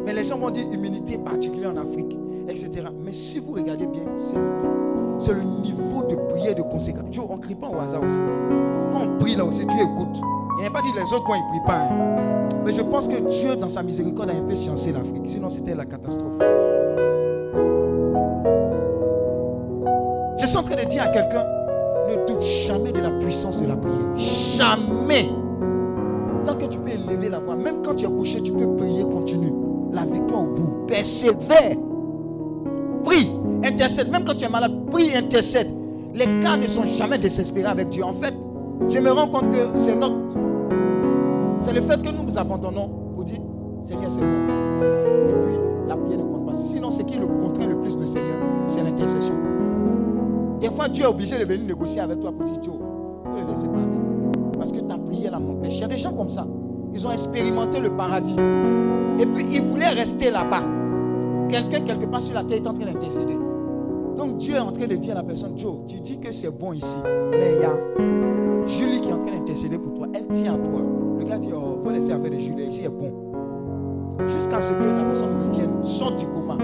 [0.07, 2.17] Mais les gens vont dire immunité particulière en Afrique,
[2.49, 2.87] etc.
[3.05, 7.19] Mais si vous regardez bien, c'est le niveau de prière de conséquence.
[7.29, 8.21] On ne crie pas au hasard aussi.
[8.93, 10.21] Quand on prie là aussi, Dieu écoute.
[10.61, 11.79] Il n'a pas dit les autres quand ils ne prient pas.
[11.81, 12.34] hein.
[12.65, 15.23] Mais je pense que Dieu, dans sa miséricorde, a un peu sciencé l'Afrique.
[15.27, 16.39] Sinon, c'était la catastrophe.
[20.41, 21.45] Je suis en train de dire à quelqu'un,
[22.09, 24.17] ne doute jamais de la puissance de la prière.
[24.17, 25.29] Jamais.
[26.45, 29.05] Tant que tu peux élever la voix, même quand tu es couché, tu peux prier,
[29.05, 29.53] continue.
[29.93, 30.87] La victoire au bout.
[30.87, 31.77] Persévère.
[33.05, 33.31] Prie,
[33.65, 34.11] intercède.
[34.11, 35.69] Même quand tu es malade, prie, intercède.
[36.13, 38.05] Les cas ne sont jamais désespérés avec Dieu.
[38.05, 38.35] En fait,
[38.89, 40.15] je me rends compte que c'est notre.
[41.65, 43.39] C'est le fait que nous nous abandonnons pour dire
[43.85, 44.27] Seigneur, c'est bon.
[44.27, 45.57] Et puis,
[45.89, 46.53] la prière ne compte pas.
[46.53, 48.37] Sinon, ce qui le contraint le plus le Seigneur,
[48.67, 49.33] c'est l'intercession.
[50.61, 53.47] Des fois, Dieu est obligé de venir négocier avec toi pour dire Joe, il faut
[53.47, 54.01] le laisser partir.
[54.59, 55.77] Parce que ta prière là m'empêche.
[55.77, 56.47] Il y a des gens comme ça.
[56.93, 58.37] Ils ont expérimenté le paradis.
[59.19, 60.65] Et puis, ils voulaient rester là-bas.
[61.49, 63.39] Quelqu'un, quelque part sur la terre, est en train d'intercéder.
[64.19, 66.51] Donc, Dieu est en train de dire à la personne Joe, tu dis que c'est
[66.51, 66.99] bon ici.
[67.31, 70.09] Mais il y a Julie qui est en train d'intercéder pour toi.
[70.13, 70.94] Elle tient à toi.
[71.19, 72.67] Le gars dit Oh, faut laisser affaire de Julie.
[72.67, 73.13] Ici est bon.
[74.29, 76.57] Jusqu'à ce que la personne revienne, sorte du coma.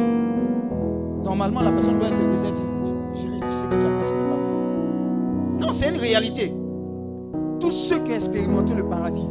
[1.22, 2.42] Normalement, la personne doit être heureuse.
[2.42, 5.66] Dit Julie, tu sais que tu as fait ce n'est pas bon.
[5.66, 6.54] Non, c'est une réalité.
[7.58, 9.26] Tous ceux qui ont expérimenté le paradis,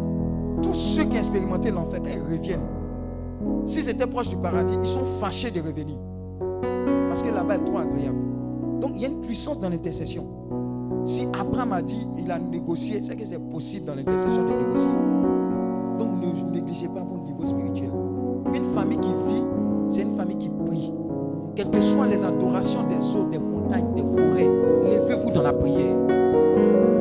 [0.61, 2.59] tous ceux qui ont expérimenté l'enfer, quand ils reviennent,
[3.65, 5.97] s'ils étaient proches du paradis, ils sont fâchés de revenir.
[7.07, 8.17] Parce que là-bas est trop agréable.
[8.79, 10.27] Donc il y a une puissance dans l'intercession.
[11.05, 14.91] Si Abraham a dit, il a négocié, c'est que c'est possible dans l'intercession de négocier.
[15.97, 17.89] Donc ne négligez pas votre niveau spirituel.
[18.53, 19.43] Une famille qui vit,
[19.87, 20.91] c'est une famille qui prie.
[21.55, 24.47] Quelles que soient les adorations des eaux, des montagnes, des forêts,
[24.83, 25.95] levez-vous dans la prière.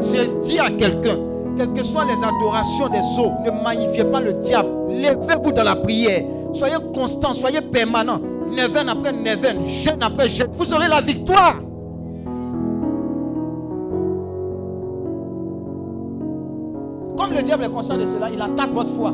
[0.00, 1.16] J'ai dit à quelqu'un,
[1.56, 4.68] quelles que soient les adorations des eaux, ne magnifiez pas le diable.
[4.88, 6.24] Levez-vous dans la prière.
[6.54, 8.20] Soyez constant, soyez permanent.
[8.50, 10.48] Neuvaine après neuvaine, jeune après jeune.
[10.52, 11.56] Vous aurez la victoire.
[17.38, 19.12] Le diable est conscient de cela, il attaque votre foi.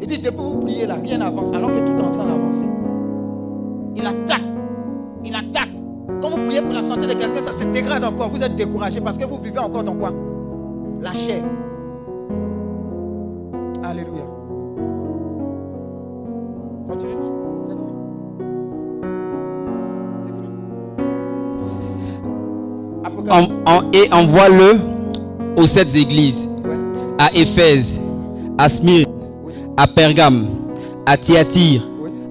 [0.00, 2.64] Il dit, depuis vous priez là, rien n'avance, alors que tout est en train d'avancer.
[3.94, 4.42] Il attaque.
[5.24, 5.68] Il attaque.
[6.20, 8.28] Quand vous priez pour la santé de quelqu'un, ça se dégrade encore.
[8.30, 10.10] Vous êtes découragé parce que vous vivez encore dans quoi?
[11.00, 11.44] La chair.
[13.84, 14.24] Alléluia.
[16.88, 17.14] Continuez.
[20.22, 20.32] C'est
[23.30, 23.92] fini.
[23.92, 24.80] Et envoie-le
[25.56, 26.48] aux sept églises.
[27.22, 28.00] À Éphèse,
[28.58, 29.12] à Smyrne,
[29.76, 30.44] à Pergame,
[31.06, 31.86] à Thyatire,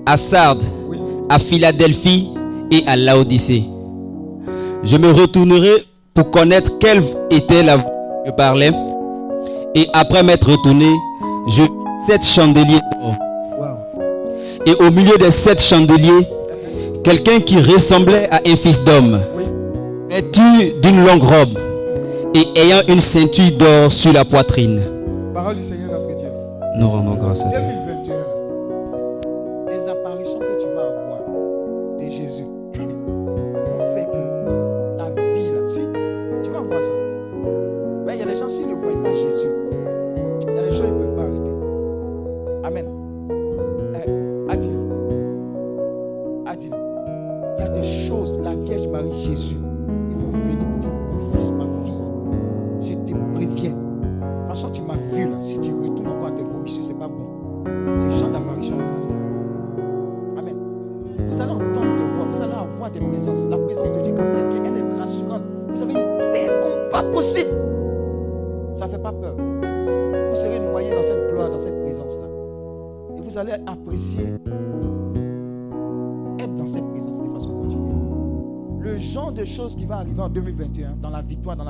[0.06, 0.64] à Sardes,
[1.30, 2.30] à Philadelphie
[2.72, 3.64] et à Laodicée.
[4.84, 7.90] Je me retournerai pour connaître quelle était la voix
[8.26, 8.72] que je parlais.
[9.76, 10.90] Et après m'être retourné,
[11.48, 11.64] je
[12.06, 12.82] sept chandeliers.
[14.66, 16.28] Et au milieu des sept chandeliers,
[17.06, 19.22] quelqu'un qui ressemblait à un fils d'homme,
[20.10, 21.58] vêtu d'une longue robe
[22.34, 24.82] et ayant une ceinture d'or sur la poitrine.
[25.34, 26.28] Parole du Seigneur notre Dieu.
[26.78, 27.91] Nous rendons grâce à Dieu.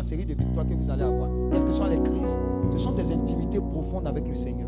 [0.01, 2.39] La série de victoires que vous allez avoir, quelles que soient les crises,
[2.71, 4.67] ce sont des intimités profondes avec le Seigneur.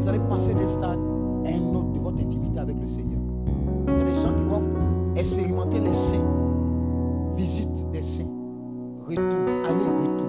[0.00, 0.98] Vous allez passer d'un stade
[1.44, 3.20] à un autre de votre intimité avec le Seigneur.
[3.86, 4.62] Il y a des gens qui vont
[5.14, 6.26] expérimenter les saints,
[7.36, 8.32] visite des saints,
[9.06, 9.22] retour,
[9.68, 10.28] aller-retour.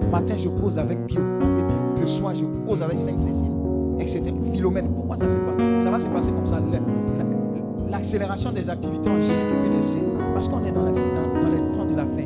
[0.00, 1.20] Le matin, je cause avec Pio.
[2.00, 3.52] Le soir, je cause avec Sainte Cécile,
[3.98, 4.32] etc.
[4.52, 4.85] Philomène,
[8.06, 9.98] L'accélération des activités angéliques et saints.
[10.32, 12.22] Parce qu'on est dans, la- dans- dans les temps de la fin.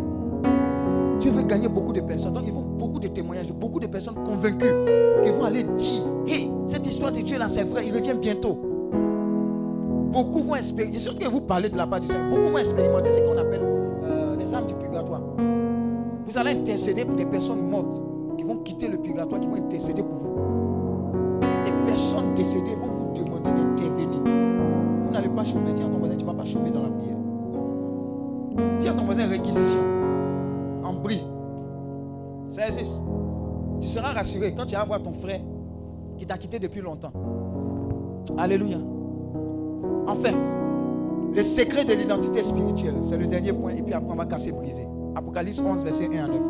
[1.18, 2.34] Dieu veut gagner beaucoup de personnes.
[2.34, 4.74] Donc, ils vont beaucoup de témoignages, beaucoup de personnes convaincues
[5.24, 8.58] qui vont aller dire Hé, cette histoire de Dieu là, c'est vrai, il revient bientôt.
[10.12, 12.58] Beaucoup vont expérimenter, je suis de vous parler de la part du Seigneur, beaucoup vont
[12.58, 13.62] expérimenter ce qu'on appelle
[14.04, 15.22] euh, les âmes du purgatoire.
[16.26, 18.02] Vous allez intercéder pour des personnes mortes
[18.36, 21.40] qui vont quitter le purgatoire, qui vont intercéder pour vous.
[21.64, 22.99] Des personnes décédées vont.
[25.34, 25.72] Pas chômer.
[25.72, 27.16] Dis à ton voisin, tu ne vas pas chômer dans la prière.
[28.78, 29.80] Dis à ton voisin réquisition.
[30.84, 31.24] En bris.
[32.48, 33.02] Ça existe.
[33.80, 35.40] Tu seras rassuré quand tu vas voir ton frère
[36.18, 37.12] qui t'a quitté depuis longtemps.
[38.36, 38.78] Alléluia.
[40.06, 40.32] Enfin,
[41.34, 44.52] le secret de l'identité spirituelle, c'est le dernier point, et puis après on va casser,
[44.52, 44.86] briser.
[45.14, 46.42] Apocalypse 11, verset 1 à 9.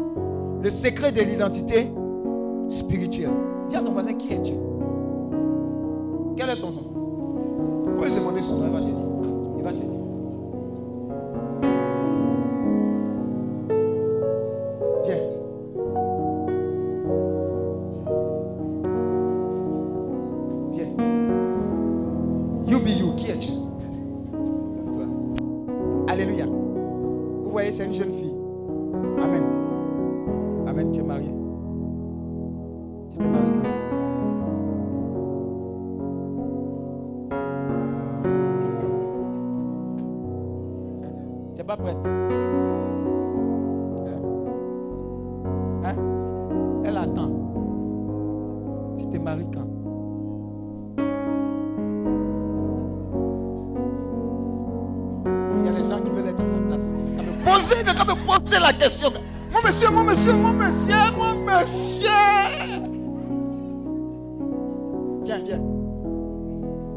[0.62, 1.92] Le secret de l'identité
[2.68, 3.30] spirituelle.
[3.68, 4.54] Dis à ton voisin, qui es-tu?
[6.36, 6.89] Quel est ton nom?
[8.00, 9.09] Il faut lui demander son nom, il
[58.58, 59.08] la question.
[59.52, 62.08] Mon monsieur, mon monsieur, mon monsieur, mon monsieur.
[65.24, 65.60] Viens, viens.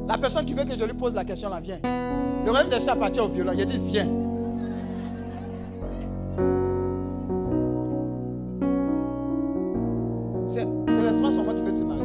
[0.08, 1.80] La personne qui veut que je lui pose la question là, viens.
[2.46, 3.54] Le rêve des chats appartient au violent.
[3.54, 4.08] Il a dit, viens.
[10.48, 12.04] C'est c'est les trois seulement qui veulent se marier.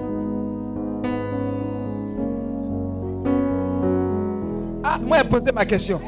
[4.85, 6.01] Ah, moi, j'ai posé ma question.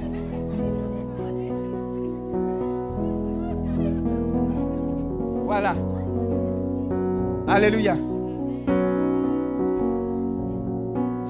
[7.62, 7.95] Alléluia.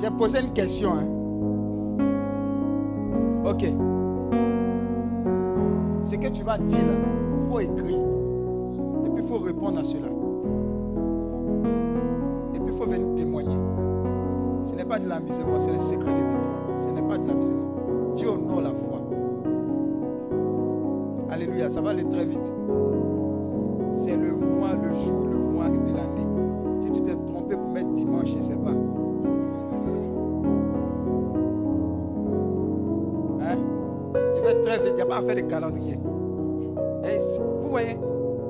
[0.00, 0.90] J'ai posé une question.
[0.92, 1.08] hein.
[3.44, 3.64] Ok.
[6.04, 6.78] Ce que tu vas dire,
[7.36, 7.98] il faut écrire.
[9.06, 10.06] Et puis il faut répondre à cela.
[12.54, 13.58] Et puis il faut venir témoigner.
[14.66, 16.78] Ce n'est pas de l'amusement, c'est le secret de victoire.
[16.78, 18.14] Ce n'est pas de l'amusement.
[18.14, 19.00] Dieu honore la foi.
[21.28, 22.52] Alléluia, ça va aller très vite.
[35.10, 35.98] Pas à faire de calendrier.
[37.04, 37.98] Et c- vous voyez,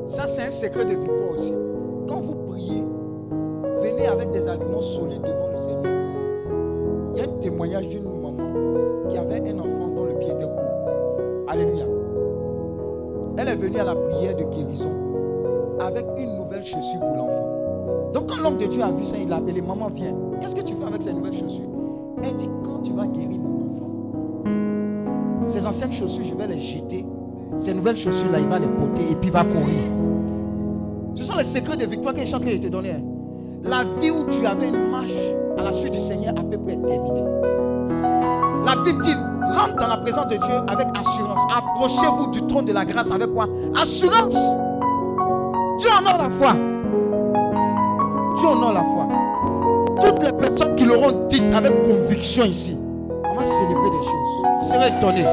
[0.07, 1.55] ça c'est un secret de victoire aussi.
[2.07, 2.83] Quand vous priez,
[3.83, 5.83] venez avec des arguments solides devant le Seigneur.
[7.15, 10.45] Il y a un témoignage d'une maman qui avait un enfant dont le pied était
[10.45, 11.49] court.
[11.49, 11.85] Alléluia.
[13.39, 14.91] Elle est venue à la prière de guérison
[15.81, 17.47] avec une nouvelle chaussure pour l'enfant.
[18.13, 20.15] Donc quand l'homme de Dieu a vu ça, il l'a appelé, maman viens.
[20.41, 21.65] Qu'est-ce que tu fais avec ces nouvelles chaussures?
[22.23, 23.30] Elle dit, quand tu vas guérir
[25.71, 27.07] anciennes chaussures, je vais les jeter.
[27.59, 29.79] Ces nouvelles chaussures-là, il va les porter et puis il va courir.
[31.15, 32.91] Ce sont les secrets de victoire que je suis en train de te donner.
[32.91, 33.03] hein.
[33.63, 35.13] La vie où tu avais une marche
[35.59, 37.23] à la suite du Seigneur à peu près terminée.
[38.67, 39.15] La Bible dit,
[39.55, 41.41] rentre dans la présence de Dieu avec assurance.
[41.57, 43.47] Approchez-vous du trône de la grâce avec quoi?
[43.81, 44.35] Assurance.
[45.79, 46.53] Dieu honore la foi.
[48.37, 49.07] Dieu honore la foi.
[50.01, 52.77] Toutes les personnes qui l'auront dit avec conviction ici,
[53.31, 54.50] on va célébrer des choses.
[54.61, 55.25] Vous serez étonnés.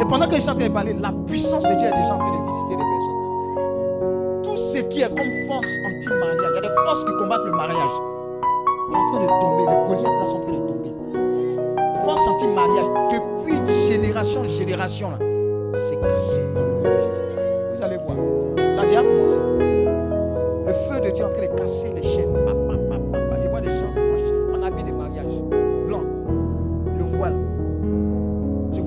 [0.00, 2.14] Et pendant que je suis en train de parler, la puissance de Dieu est déjà
[2.14, 4.42] en train de visiter les personnes.
[4.42, 7.52] Tout ce qui est comme force anti-mariage, il y a des forces qui combattent le
[7.52, 7.90] mariage.
[8.88, 9.64] Il est en train de tomber.
[9.70, 10.94] Les Goliaths sont en train de tomber.
[12.04, 15.10] Force anti-mariage, depuis génération en génération,
[15.74, 17.24] c'est cassé dans le nom de Jésus.
[17.74, 18.16] Vous allez voir.
[18.74, 19.38] Ça a déjà commencé.
[20.66, 22.34] Le feu de Dieu est en train de casser les chaînes.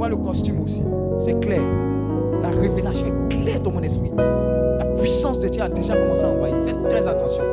[0.09, 0.83] Le costume aussi.
[1.19, 1.61] C'est clair.
[2.41, 4.11] La révélation est claire dans mon esprit.
[4.17, 6.55] La puissance de Dieu a déjà commencé à envahir.
[6.65, 7.43] Faites très attention.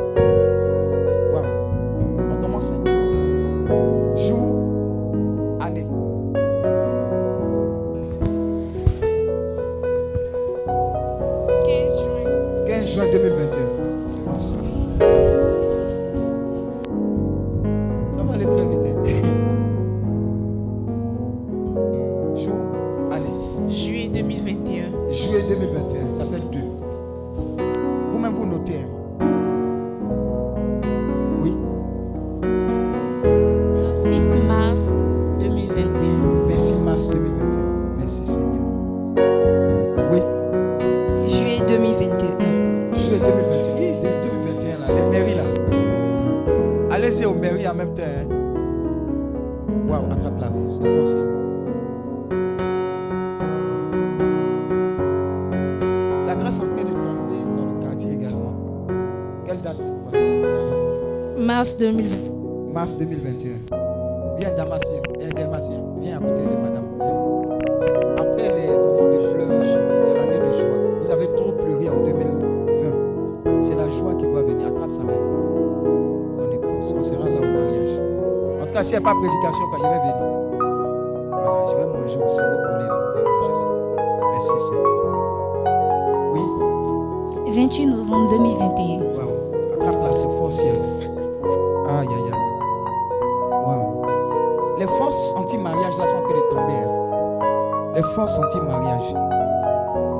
[98.18, 98.26] Hein.
[98.26, 99.14] Les forces anti-mariage.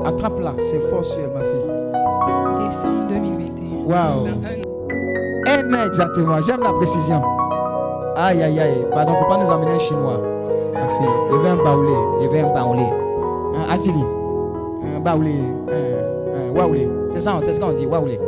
[0.05, 2.67] Attrape là, c'est fort ciel, ma fille.
[2.67, 3.85] Décembre 2021.
[3.85, 4.27] Waouh.
[5.47, 6.41] Un an exactement.
[6.41, 7.21] J'aime la précision.
[8.15, 8.85] Aïe, aïe, aïe.
[8.91, 10.21] Pardon, faut pas nous amener un chinois.
[10.73, 11.07] Ma fille.
[11.31, 11.93] Il veut un baoulé.
[12.21, 12.85] Il veut un baoulé.
[13.55, 14.03] Un atili.
[14.95, 15.35] Un baoulé.
[15.67, 16.89] Un, un waoulé.
[17.09, 17.85] C'est ça, c'est ce qu'on dit.
[17.85, 18.19] Waoulé.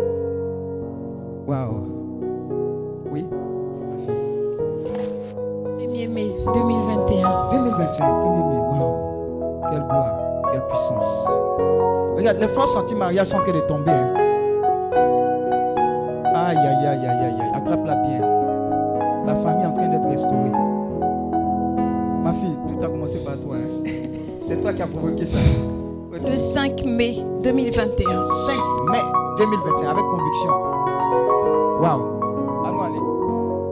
[12.61, 13.89] Forces anti-mariage sont en train de tomber.
[13.89, 14.13] hein.
[16.35, 17.51] Aïe, aïe, aïe, aïe, aïe, aïe.
[17.55, 18.21] Attrape-la bien.
[19.25, 20.51] La famille est en train d'être restaurée.
[22.23, 23.55] Ma fille, tout a commencé par toi.
[23.55, 23.81] hein.
[24.39, 25.39] C'est toi qui as provoqué ça.
[26.13, 28.25] Le 5 mai 2021.
[28.25, 28.53] 5
[28.91, 28.99] mai
[29.39, 30.51] 2021, avec conviction.
[31.81, 32.01] Waouh.
[32.63, 32.99] Allons aller.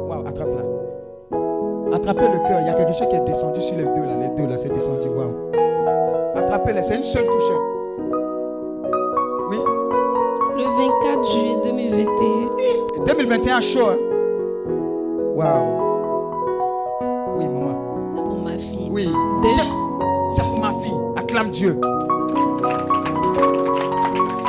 [0.09, 1.95] Waouh, attrape-la.
[1.95, 2.57] Attrapez le cœur.
[2.61, 4.15] Il y a quelque chose qui est descendu sur les deux là.
[4.19, 5.09] Les deux là, c'est descendu.
[5.09, 5.51] Waouh.
[6.35, 6.81] Attrapez-les.
[6.81, 7.28] C'est une seule
[13.59, 13.89] 2021 chaud.
[13.89, 13.97] hein.
[15.35, 15.65] Waouh.
[17.37, 17.75] Oui, maman.
[18.15, 18.89] C'est pour ma fille.
[18.91, 19.09] Oui.
[19.43, 19.61] C'est-
[20.31, 20.93] C'est pour ma fille.
[21.17, 21.79] Acclame Dieu.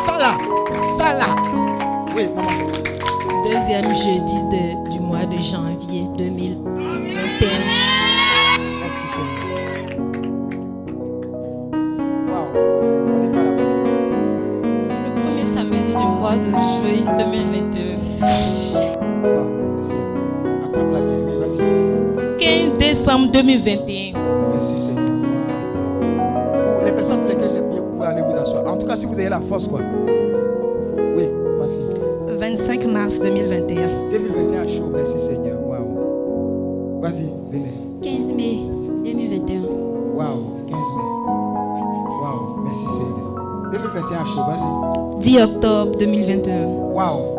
[0.07, 0.33] Ça là.
[0.97, 1.27] Ça là.
[2.17, 2.51] Oui, maman.
[3.45, 4.40] Deuxième jeudi
[23.33, 24.19] 2021.
[24.53, 25.07] Merci Seigneur.
[26.77, 28.67] Pour les personnes pour lesquelles j'ai prié, vous pouvez aller vous asseoir.
[28.73, 29.81] En tout cas, si vous avez la force, quoi.
[31.17, 31.29] Oui,
[31.59, 32.39] ma fille.
[32.39, 34.09] 25 mars 2021.
[34.11, 34.91] 2021 chaud.
[34.95, 35.59] Merci Seigneur.
[35.67, 37.01] Waouh.
[37.01, 37.73] Vas-y, venez.
[38.03, 38.63] 15 mai
[39.05, 39.61] 2021.
[40.15, 41.05] Waouh, 15 mai.
[42.23, 43.71] Waouh, merci Seigneur.
[43.73, 45.21] 2021 chaud, vas-y.
[45.21, 46.67] 10 octobre 2021.
[46.95, 47.30] Waouh,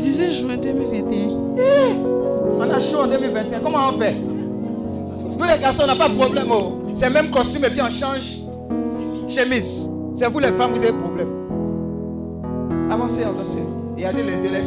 [0.00, 1.28] 18 juin 2021.
[2.58, 3.60] On a chaud en 2021.
[3.60, 4.14] Comment on fait?
[4.14, 6.46] Nous les garçons, on n'a pas de problème.
[6.50, 6.72] oh.
[6.92, 8.40] C'est le même costume et puis on change
[9.28, 9.88] chemise.
[10.14, 11.28] C'est vous les femmes, vous avez problème.
[12.90, 13.62] Avancez, avancez.
[13.96, 14.62] Il y a des délais.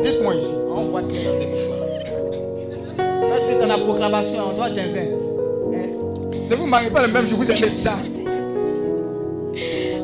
[0.00, 0.54] Dites-moi ici.
[0.70, 1.78] On voit clair dans cette histoire.
[2.96, 4.42] Faites vite dans la proclamation.
[4.50, 5.08] On doit Jensen.
[5.74, 5.88] Hein?
[6.50, 7.96] Ne vous mariez pas le même jour, vous avez ça.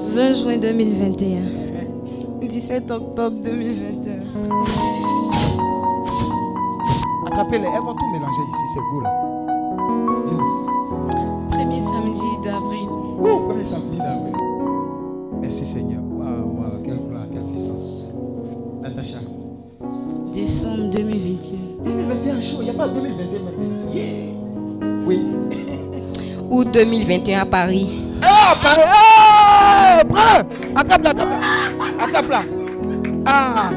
[0.09, 1.64] 20 juin 2021.
[2.55, 4.03] 17 octobre 2021.
[7.26, 7.66] Attrapez-les.
[7.66, 8.64] Elles vont tout mélanger ici.
[8.74, 9.10] C'est beau là.
[10.24, 11.48] Dis-nous.
[11.50, 12.88] Premier samedi d'avril.
[13.20, 14.32] Ouh, premier samedi oui.
[15.40, 16.00] Merci Seigneur.
[16.02, 18.10] Waouh, waouh, quelle gloire, quelle puissance.
[18.82, 19.18] Natacha.
[20.32, 21.58] Décembre 2021.
[21.84, 23.92] 2021 chaud, il n'y a pas 2022 maintenant.
[23.92, 24.06] Yeah.
[25.06, 25.26] Oui.
[26.50, 27.88] Août 2021 à Paris.
[28.22, 28.84] Oh, pareil.
[28.88, 32.04] Oh, prends Attrape-la, attrape-la.
[32.04, 32.42] Attrape-la.
[33.26, 33.70] Ah.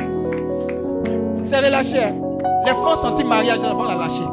[1.48, 2.00] C'est relâché.
[2.66, 4.26] Les forces anti-mariage, elles vont la lâcher.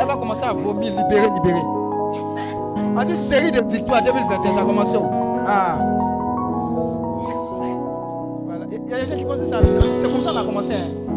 [0.00, 1.62] Elle va commencer à vomir, libérer, libérer.
[2.96, 4.96] On dit série de victoires 2021, ça a commencé
[5.46, 5.78] Ah.
[8.70, 9.60] Il y a des gens qui pensent que ça.
[9.92, 10.74] C'est comme ça qu'on a commencé.
[10.74, 11.07] hein.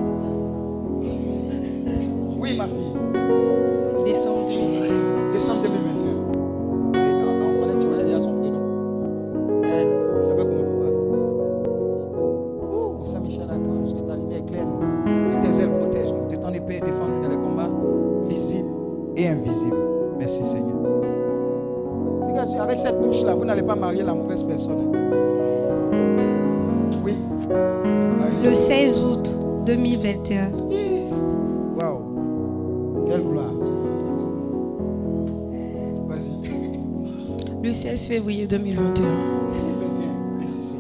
[37.92, 39.04] 16 février 2021.
[39.04, 40.06] 2021.
[40.40, 40.76] Merci.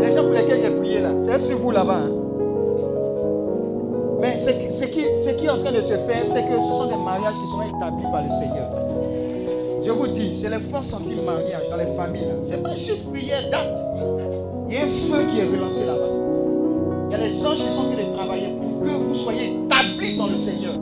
[0.00, 2.04] Les gens pour lesquels j'ai prié là, c'est sur vous là-bas.
[2.04, 2.10] hein.
[4.20, 6.60] Mais ce qui, ce, qui, ce qui est en train de se faire, c'est que
[6.60, 8.70] ce sont des mariages qui seront établis par le Seigneur.
[9.84, 12.34] Je vous dis, c'est les forces anti-mariage dans les familles.
[12.44, 13.80] C'est pas juste prière, date.
[14.68, 16.10] Il y a un feu qui est relancé là-bas.
[17.10, 20.16] Il y a les anges qui sont en train travailler pour que vous soyez établis
[20.16, 20.74] dans le Seigneur.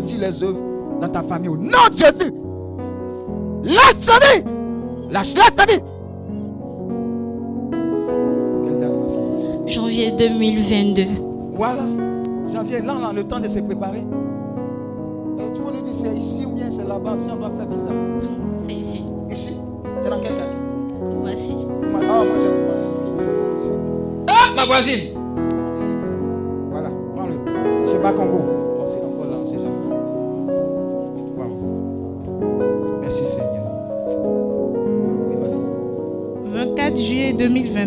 [0.00, 0.06] Ta.
[0.14, 0.60] Je les œuvres
[1.00, 1.48] dans ta famille.
[1.48, 2.32] Au nom de Jésus.
[3.64, 4.42] Lâche sa vie.
[5.10, 5.80] Lâche, lâche sa vie.
[8.64, 9.74] Quelle date, ma fille?
[9.74, 11.02] Janvier 2022.
[11.52, 11.82] Voilà.
[12.52, 13.98] Janvier, là, on a le temps de se préparer.
[15.38, 17.68] Et tu vas nous dire, c'est ici ou bien c'est là-bas, si on doit faire
[17.68, 17.90] visa?
[18.66, 19.04] C'est ici.
[19.30, 19.56] Ici.
[20.00, 20.58] C'est dans quel quartier?
[21.20, 21.56] Voici.
[21.94, 22.90] Ah, moi j'aime commencer.
[24.28, 25.14] Ah, ma voisine.
[26.70, 27.34] Voilà, prends-le.
[27.86, 28.38] Chez Bakongo.
[28.38, 28.57] Bon, c'est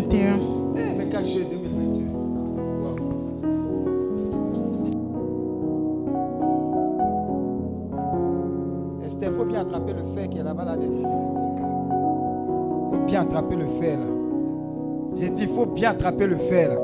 [0.00, 0.40] 2021.
[0.76, 2.04] Eh, 24 juillet 2021.
[2.80, 2.96] Wow.
[9.04, 10.98] Esther, il faut bien attraper le fer qui est là-bas, là derrière.
[10.98, 11.04] Il
[12.90, 14.06] faut bien attraper le fer, là.
[15.14, 16.76] J'ai dit, il faut bien attraper le fer, là.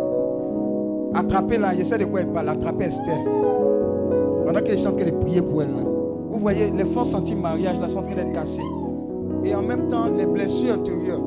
[1.18, 2.50] Attraper là, je sais de quoi il parle.
[2.50, 3.16] Attraper Esther.
[4.44, 5.82] Pendant qu'elle est en train de prier pour elle, là.
[6.30, 8.60] Vous voyez, les forces anti-mariage, là, sont en train d'être cassées.
[9.44, 11.22] Et en même temps, les blessures intérieures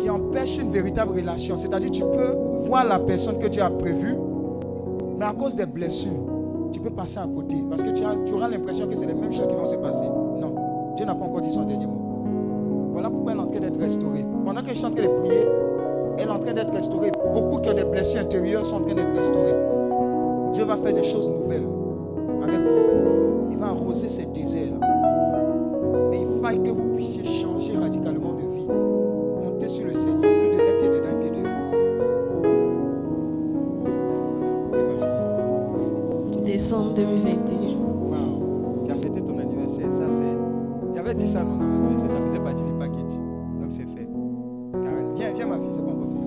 [0.00, 1.56] qui empêche une véritable relation.
[1.56, 2.36] C'est-à-dire, tu peux
[2.66, 4.16] voir la personne que Dieu a prévue,
[5.18, 6.10] mais à cause des blessures,
[6.72, 7.56] tu peux passer à côté.
[7.68, 9.76] Parce que tu, as- tu auras l'impression que c'est les mêmes choses qui vont se
[9.76, 10.06] passer.
[10.06, 10.54] Non,
[10.96, 12.90] Dieu n'a pas encore dit son dernier mot.
[12.92, 14.24] Voilà pourquoi elle est en train d'être restaurée.
[14.44, 15.46] Pendant que je suis en train de prier,
[16.18, 17.12] elle est en train d'être restaurée.
[17.34, 19.54] Beaucoup qui ont des blessures intérieures sont en train d'être restaurées.
[20.54, 21.66] Dieu va faire des choses nouvelles
[22.42, 23.50] avec vous.
[23.50, 24.72] Il va arroser ces déserts.
[26.10, 28.34] Mais il faille que vous puissiez changer radicalement
[29.70, 30.20] sur le Seigneur.
[30.20, 31.46] Plus de un pied dedans, pied dehors.
[34.72, 34.94] Oui, ma
[36.34, 36.42] fille.
[36.44, 37.76] Décembre 2021.
[37.78, 38.82] Wow.
[38.84, 39.92] Tu as fêté ton anniversaire.
[39.92, 40.22] Ça, c'est.
[40.94, 42.10] J'avais dit ça, mon anniversaire.
[42.10, 43.14] Ça faisait partie du package.
[43.60, 44.08] Donc, c'est fait.
[44.72, 45.68] Karen, viens, viens, ma fille.
[45.70, 46.26] C'est pas encore fini.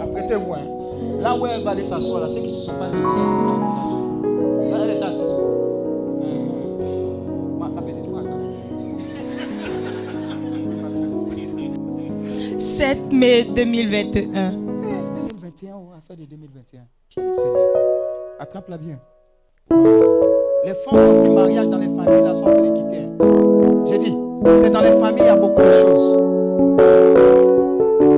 [0.00, 0.54] Apprêtez-vous.
[0.54, 1.20] Hein.
[1.20, 3.24] Là où elle va aller s'asseoir, là, ceux qui ne se sont pas levés, là,
[3.24, 4.03] ce sera
[13.24, 14.52] mai 2021.
[14.52, 16.80] 2021 ou affaire de 2021.
[17.08, 17.68] Tiens, Seigneur.
[18.38, 18.98] Attrape-la bien.
[20.64, 22.98] Les forces anti-mariage dans les familles là sont en train de quitter.
[23.20, 23.84] hein.
[23.86, 24.16] J'ai dit,
[24.58, 26.16] c'est dans les familles, il y a beaucoup de choses.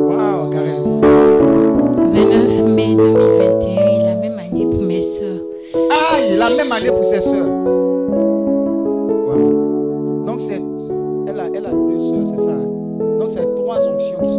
[0.08, 1.00] Waouh, Karen dit.
[1.00, 5.40] 29 mai 2021 et la même année pour mes soeurs.
[6.12, 7.46] Aïe, la même année pour ses soeurs.
[10.26, 10.60] Donc, c'est,
[11.28, 12.50] elle, a, elle a deux soeurs, c'est ça.
[12.50, 12.68] hein.
[13.18, 14.32] Donc, c'est trois onctions qui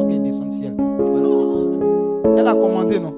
[2.38, 3.17] Elle a commandé, non?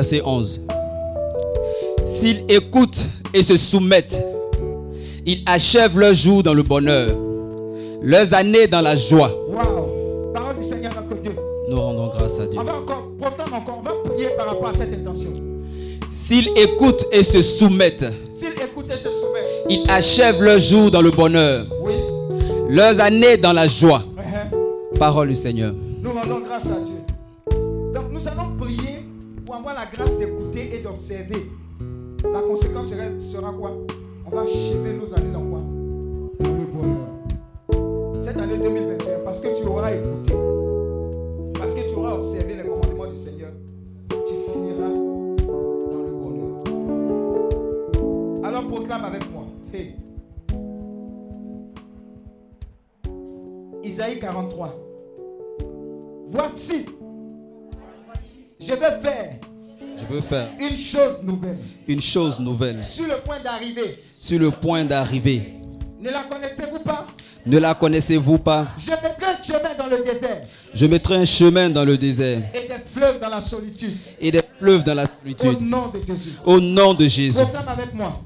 [0.00, 0.60] Verset 11.
[2.06, 3.04] S'ils écoutent
[3.34, 4.24] et se soumettent,
[5.26, 7.10] ils achèvent leur jour dans le bonheur,
[8.00, 9.30] leurs années dans la joie.
[9.50, 10.32] Waouh!
[10.32, 11.32] Parole du Seigneur, notre Dieu.
[11.68, 12.58] Nous rendons grâce à Dieu.
[12.58, 13.12] On va encore,
[13.52, 15.34] encore, on va prier par rapport à cette intention.
[16.10, 21.02] S'ils écoutent et se soumettent, S'il écoute et se soumet, ils achèvent leur jour dans
[21.02, 21.92] le bonheur, oui.
[22.70, 24.02] leurs années dans la joie.
[24.16, 24.98] Uh-huh.
[24.98, 25.74] Parole du Seigneur.
[62.10, 65.54] Chose nouvelle Sur le point d'arriver, sur le point d'arriver.
[66.00, 67.06] ne la connaissez-vous pas?
[67.46, 68.68] Ne la connaissez-vous pas?
[68.76, 70.42] Je mettrai un chemin dans le désert
[70.74, 73.96] Je mettrai un chemin dans le désert et des fleuves dans la solitude.
[74.20, 75.60] et des fleuves dans la Au solitude.
[75.62, 76.32] nom de Jésus.
[76.44, 77.38] Au nom de Jésus.
[77.38, 78.20] Proclame avec moi.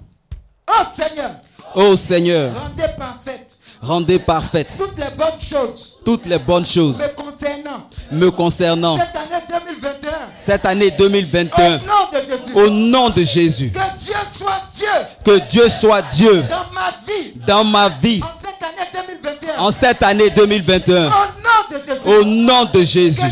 [0.68, 1.36] Oh Seigneur,
[1.74, 3.53] Ô Seigneur, rendez parfaite
[3.84, 9.16] rendez parfaites toutes les bonnes choses toutes les bonnes choses me concernant me concernant cette
[9.16, 10.10] année 2021.
[10.40, 11.78] cette année Au 2021.
[11.78, 12.54] nom de Jésus.
[12.54, 13.70] Au nom de Jésus.
[13.72, 14.88] Que Dieu soit Dieu
[15.24, 18.88] Que Dieu soit Dieu dans ma vie dans ma vie en cette année
[19.22, 19.58] 2021.
[19.58, 21.06] en cette année 2021.
[21.06, 22.20] Au nom de Jésus.
[22.20, 23.22] Au nom de Jésus.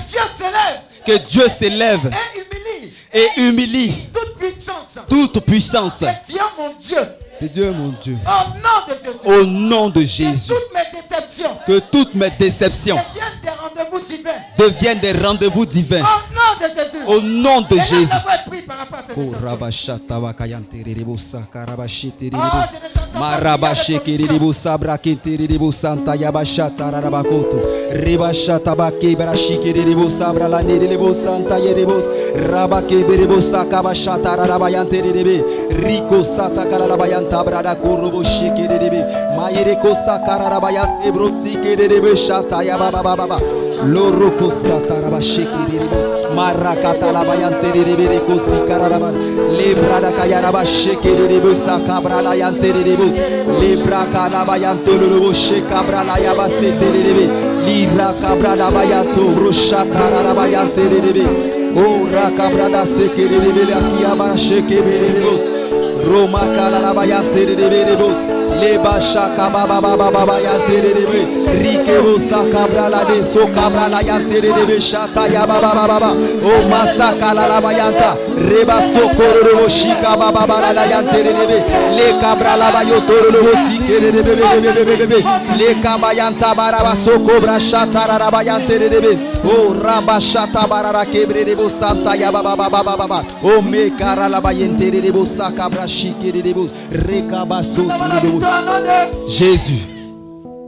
[1.04, 4.98] Que Dieu s'élève et humilie et humilie toute puissance.
[5.08, 6.02] toute puissance.
[6.02, 6.98] Et viens mon Dieu.
[7.48, 8.18] Dieu mon Dieu.
[8.26, 9.32] Au nom de Jésus.
[9.42, 10.08] Au nom de Que
[10.48, 14.30] toutes mes déceptions Que toutes mes déceptions deviennent des rendez-vous divins.
[14.58, 16.04] deviennent des rendez-vous divins.
[16.04, 17.04] Au nom de Jésus.
[17.06, 17.60] Au nom
[37.32, 39.00] tabrada kurubu şikiribi.
[39.36, 43.38] Mayiri kusa kararaba yat ebru sikiribi şata ya baba baba baba.
[43.94, 45.86] Loru kusa taraba şikiribi.
[46.36, 49.10] Marra katalaba yantiriribi kusi kararaba.
[49.58, 53.08] Libra da kayaraba şikiribi sa kabrala yantiribi.
[53.60, 57.26] Libra kalaba yanturubu şikabrala yabasi tiriribi.
[57.66, 61.26] Lira kabrala yanturu şakararaba yantiribi.
[61.86, 65.51] Ora kabrada sikiribi lakiyaban şikiribi.
[66.04, 68.18] Roma kala la bayante de berebos
[68.60, 71.20] le bashaka baba baba baba yante de be
[71.62, 75.86] rike bosa kabra la de so kabra la yante de be shata ya baba baba
[76.00, 81.32] baba o masaka la la bayanta reba so kororo shika baba baba la yante de
[81.32, 81.58] be
[81.96, 85.18] le kabra la bayoto ro sike de be be be be be be
[85.58, 88.02] le kabayanta baraba so kobra shata
[89.44, 93.24] Oh rabashata barara kebrebo santa ya baba baba baba baba.
[93.42, 98.38] Oh me kara la bayente rebo sakabra shikerebo rekabaso Nous avons la turebo.
[98.38, 99.82] victoire au nom de Jésus,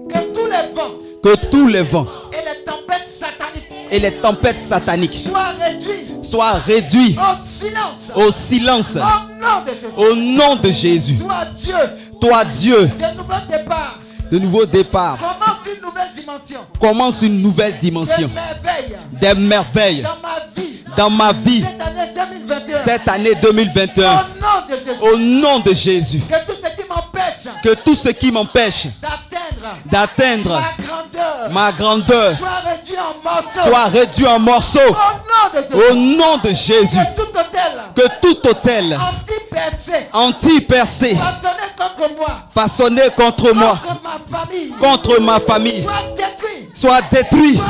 [0.08, 4.56] que tous les vents que tous les vents et les tempêtes sataniques et les tempêtes
[4.68, 8.12] sataniques soient réduits soient réduits au silence.
[8.16, 9.00] au silence Au
[9.40, 9.94] nom de Jésus.
[9.96, 11.16] au nom de Jésus.
[11.16, 11.74] Toi, Dieu,
[12.20, 13.64] Toi, Dieu, de
[14.30, 20.02] de nouveau départ, commence une nouvelle dimension commence une nouvelle dimension de merveille des merveilles
[20.02, 20.84] dans ma vie.
[20.96, 22.84] dans ma vie Cette année 2021.
[22.84, 24.12] cette année 2021.
[24.12, 24.98] Au nom de Jésus.
[25.00, 28.86] Au nom de Jésus, Que tout ce qui m'empêche que tout ce qui m'empêche
[29.86, 30.62] d'atteindre
[31.50, 32.32] ma grandeur.
[32.32, 34.96] Soit réduite en morceaux.
[35.90, 36.98] Au nom de Jésus.
[37.94, 38.98] Que tout hôtel
[40.12, 41.16] anti-percé,
[42.54, 43.80] façonné contre moi,
[44.80, 45.86] contre ma famille,
[46.74, 47.60] soit détruit,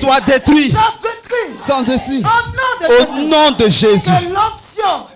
[0.00, 0.74] soit détruit,
[1.66, 2.22] sans détruit,
[2.88, 4.10] au nom de Jésus.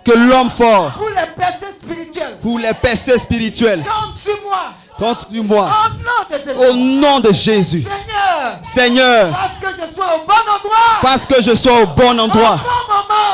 [0.04, 0.92] Que l'homme fort,
[2.42, 5.70] pour les percées spirituelles, tombe sur moi contre moi.
[6.70, 7.82] Au nom de Jésus.
[7.82, 11.00] Seigneur, Seigneur, parce que je sois au bon endroit.
[11.02, 12.58] fasse que je sois au bon endroit,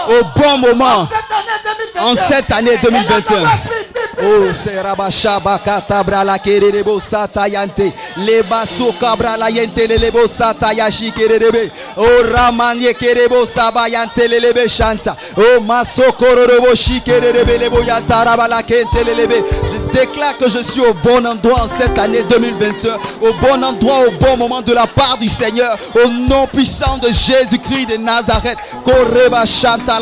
[0.08, 0.20] Au bon moment.
[0.20, 2.04] au bon moment, En cette année 2021.
[2.04, 3.38] en cette année 2021.
[3.38, 7.92] Et la parole, pip, pip, pip, Oh, serabashaba katabra la kerebo sata yante.
[8.18, 11.70] Leba sokabra la yente lelebo sata yashi kerebe.
[11.96, 15.16] Oh, ramanye kerebo saba yante lelebe shanta.
[15.36, 19.42] Oh, masokoro robo shikerebe lebo yantara la kente lelebe.
[19.72, 22.94] Je déclare que je suis au bon endroit en cette année 2021.
[23.22, 25.76] Au bon endroit, au bon moment de la part du Seigneur.
[25.94, 28.58] Au nom puissant de Jésus-Christ de Nazareth.
[28.84, 29.98] Koreba shanta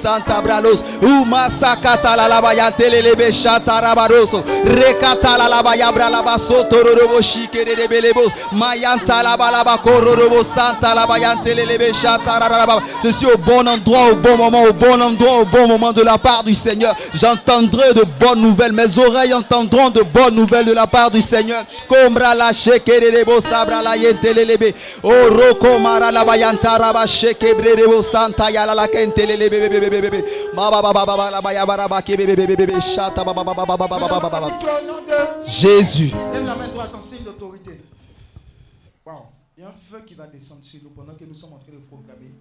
[0.00, 0.82] santa bralos.
[1.02, 4.42] Ou masakata la la bayante lelebe shata rabaroso.
[4.64, 8.30] Rekata la la bayabra la baso tororobo shikerebe lebos.
[8.52, 12.80] Mayanta la balaba kororobo santa la bayante lelebe shata raraba.
[13.02, 16.02] Je suis au bon endroit, au bon moment, au bon endroit, au bon moment de
[16.02, 16.94] la part du Seigneur.
[17.12, 18.72] J'entendrai de bonnes nouvelles.
[18.72, 21.64] Mes oreilles entendront de bonnes nouvelle de la part du Seigneur.
[21.90, 23.96] La sabra la
[26.12, 26.78] la bayanta
[28.02, 28.86] santa yala la.
[30.54, 32.02] Baba baba la bayaba.
[32.80, 33.24] Chata.
[35.46, 36.12] Jésus.
[36.32, 37.80] Lève la main droite en signe d'autorité.
[39.56, 41.58] Il y a un feu qui va descendre sur nous pendant que nous sommes en
[41.58, 42.32] train de proclamer.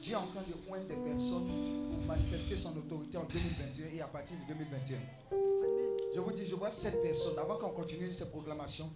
[0.00, 1.46] Dieu est en train de poindre des personnes
[1.90, 4.98] pour manifester son autorité en 2021 et à partir de 2021.
[6.14, 7.38] Je vous dis, je vois sept personnes.
[7.38, 8.90] Avant qu'on continue ces proclamations,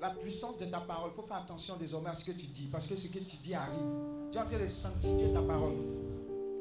[0.00, 2.68] la puissance de ta parole, il faut faire attention désormais à ce que tu dis,
[2.70, 3.78] parce que ce que tu dis arrive.
[4.30, 5.74] Dieu est en train de sanctifier ta parole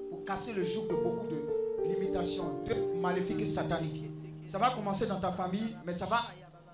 [0.10, 4.06] pour casser le joug de beaucoup de limitations, de maléfiques et sataniques.
[4.48, 6.22] Ça va commencer dans ta famille, mais ça va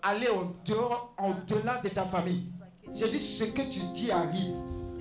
[0.02, 2.44] aller au dehors, au-delà de ta famille.
[2.94, 4.56] Je dis ce que tu dis arrive.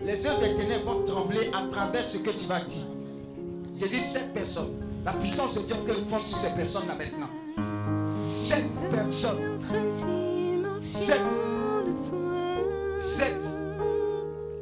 [0.04, 2.86] Les œuvres des ténèbres vont trembler à travers ce que tu vas dire.
[3.78, 4.70] Je dis cette personne.
[5.04, 7.28] La puissance de Dieu est en train de fondre sur ces personnes-là maintenant.
[8.26, 9.58] Sept personnes.
[10.80, 11.20] Sept.
[12.98, 13.46] Sept.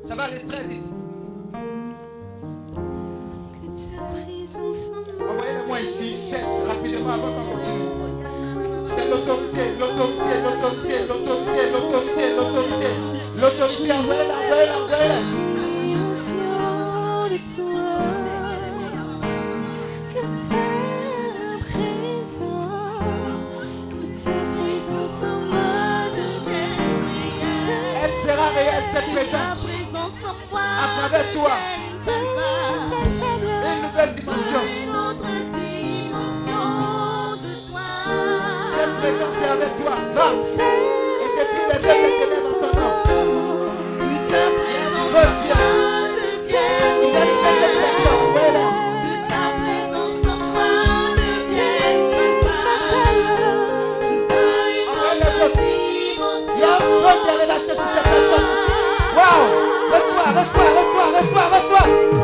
[0.03, 0.85] Ça va aller très vite.
[4.55, 7.89] Envoyez-le-moi ici, sept, rapidement avant qu'on continue.
[8.85, 13.24] C'est l'autorité, l'autorité, l'autorité, l'autorité, l'autorité, l'autorité.
[13.37, 15.15] L'autorité, envoyez-la, envoyez-la, envoyez-la.
[28.05, 29.69] Elle sera réelle, cette présence.
[30.55, 31.53] À travers toi.
[33.67, 34.63] Une nouvelle dimension.
[38.69, 39.95] Cette présence est avec toi.
[40.15, 40.27] Va.
[41.21, 42.34] Et
[57.85, 58.03] tout ça,
[59.15, 59.93] Wow!
[59.93, 62.24] Lève-toi, lève-toi, lève-toi, lève-toi, lève-toi!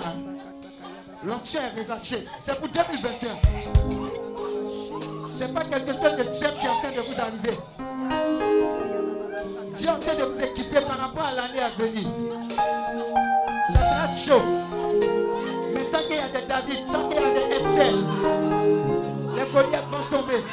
[0.00, 0.34] Là.
[1.24, 2.26] L'onction est.
[2.38, 3.30] C'est pour 2021.
[5.28, 7.58] C'est pas quelque chose de simple qui est en train de vous arriver.
[9.74, 12.08] Dieu est en train de vous équiper par rapport à l'année à venir.
[13.68, 14.42] Ça sera chaud.
[15.74, 17.96] Mais tant qu'il y a des David, tant qu'il y a des Excel,
[19.34, 20.44] les Goliaths vont tomber.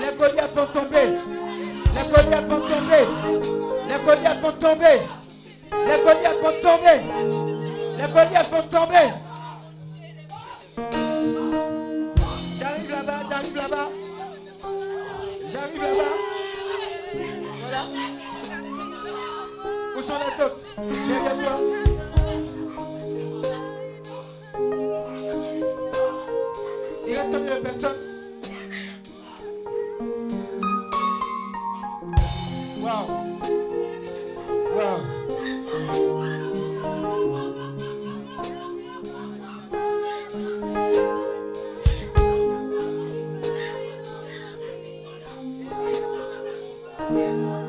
[0.00, 1.08] Les Goliaths vont tomber.
[1.94, 3.04] Les Goliaths vont tomber.
[3.88, 5.02] Les Goliaths vont tomber.
[5.72, 7.55] Les Goliaths vont tomber.
[7.96, 9.10] Les Goliaths vont tomber.
[12.58, 13.88] J'arrive là-bas, j'arrive là-bas.
[15.50, 16.14] J'arrive là-bas.
[17.60, 17.82] Voilà.
[19.96, 20.64] Où sont les autres?
[20.76, 21.56] Derrière toi.
[27.08, 28.15] Il combien de personnes
[47.16, 47.65] C'est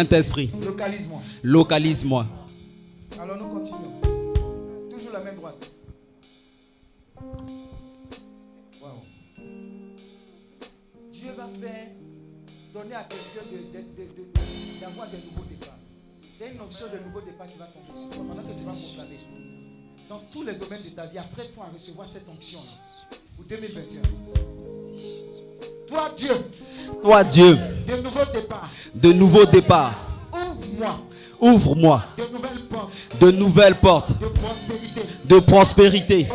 [0.00, 1.20] Saint-Esprit, localise-moi.
[1.42, 2.26] localise-moi.
[3.20, 4.00] Alors nous continuons.
[4.90, 5.70] Toujours la main droite.
[11.12, 11.86] Dieu va faire
[12.72, 15.76] donner à quelqu'un de- de- de- de- d'avoir de, nouveaux départs.
[16.38, 18.72] C'est une option de nouveau départ qui va tomber sur toi pendant que tu vas
[18.72, 19.18] proclamer.
[20.08, 22.72] Dans tous les domaines de ta vie, apprête-toi à recevoir cette onction-là
[23.36, 24.02] pour 2021.
[25.86, 26.34] Toi, Dieu,
[27.02, 27.58] Toi, Dieu,
[29.02, 29.94] de nouveaux départs,
[30.32, 31.00] ouvre-moi
[31.40, 36.28] ouvre-moi de nouvelles portes de nouvelles portes de prospérité de prospérité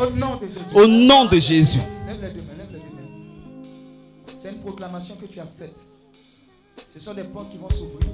[0.74, 1.80] au nom de Jésus.
[4.38, 5.78] C'est une proclamation que tu as faite.
[6.92, 8.08] Ce sont des portes qui vont s'ouvrir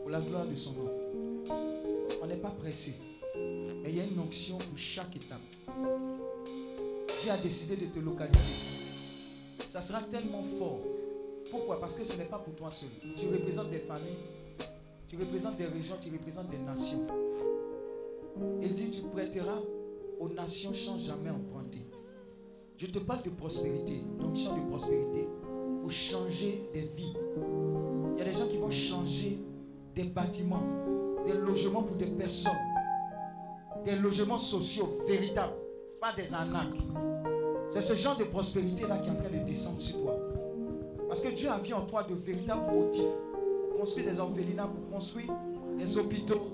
[0.00, 0.90] pour la gloire de son nom.
[2.22, 2.94] On n'est pas pressé.
[3.82, 5.38] Mais il y a une onction pour chaque étape.
[7.22, 8.38] Dieu a décidé de te localiser.
[9.70, 10.80] Ça sera tellement fort.
[11.50, 11.80] Pourquoi?
[11.80, 12.88] Parce que ce n'est pas pour toi seul.
[13.16, 14.18] Tu représentes des familles,
[15.06, 17.06] tu représentes des régions, tu représentes des nations.
[18.62, 19.58] Il dit, tu prêteras
[20.20, 21.86] aux nations sans jamais emprunter.
[22.76, 25.26] Je te parle de prospérité, l'onction de prospérité,
[25.80, 27.14] pour changer des vies.
[28.14, 29.38] Il y a des gens qui vont changer
[29.94, 30.62] des bâtiments,
[31.26, 32.52] des logements pour des personnes,
[33.84, 35.54] des logements sociaux véritables,
[36.00, 36.78] pas des arnaques.
[37.68, 40.17] C'est ce genre de prospérité-là qui est en train de descendre sur toi.
[41.20, 43.02] Parce que Dieu a vu en toi de véritables motifs
[43.68, 45.32] pour construire des orphelinats, pour construire
[45.76, 46.46] des hôpitaux.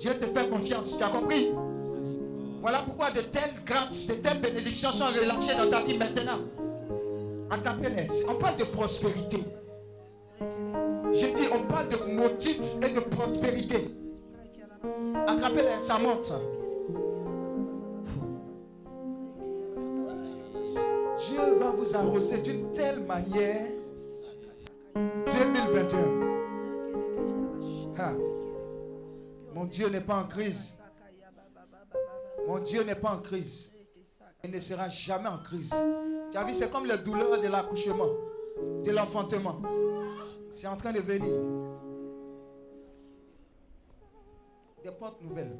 [0.00, 1.50] Dieu te fait confiance, tu as compris?
[2.62, 6.38] Voilà pourquoi de telles grâces, de telles bénédictions sont relâchées dans ta vie maintenant.
[7.50, 8.06] Attrapez-les.
[8.26, 9.36] On parle de prospérité.
[10.40, 13.94] Je dis, on parle de motifs et de prospérité.
[15.26, 16.32] Attrapez-les, ça monte.
[21.18, 23.66] Dieu va vous arroser d'une telle manière
[24.94, 25.98] 2021.
[27.98, 28.12] Ah.
[29.52, 30.78] Mon Dieu n'est pas en crise.
[32.46, 33.72] Mon Dieu n'est pas en crise.
[34.44, 35.74] Il ne sera jamais en crise.
[36.30, 38.10] Tu as vu, c'est comme la douleur de l'accouchement,
[38.84, 39.60] de l'enfantement.
[40.52, 41.34] C'est en train de venir.
[44.84, 45.56] Des portes nouvelles.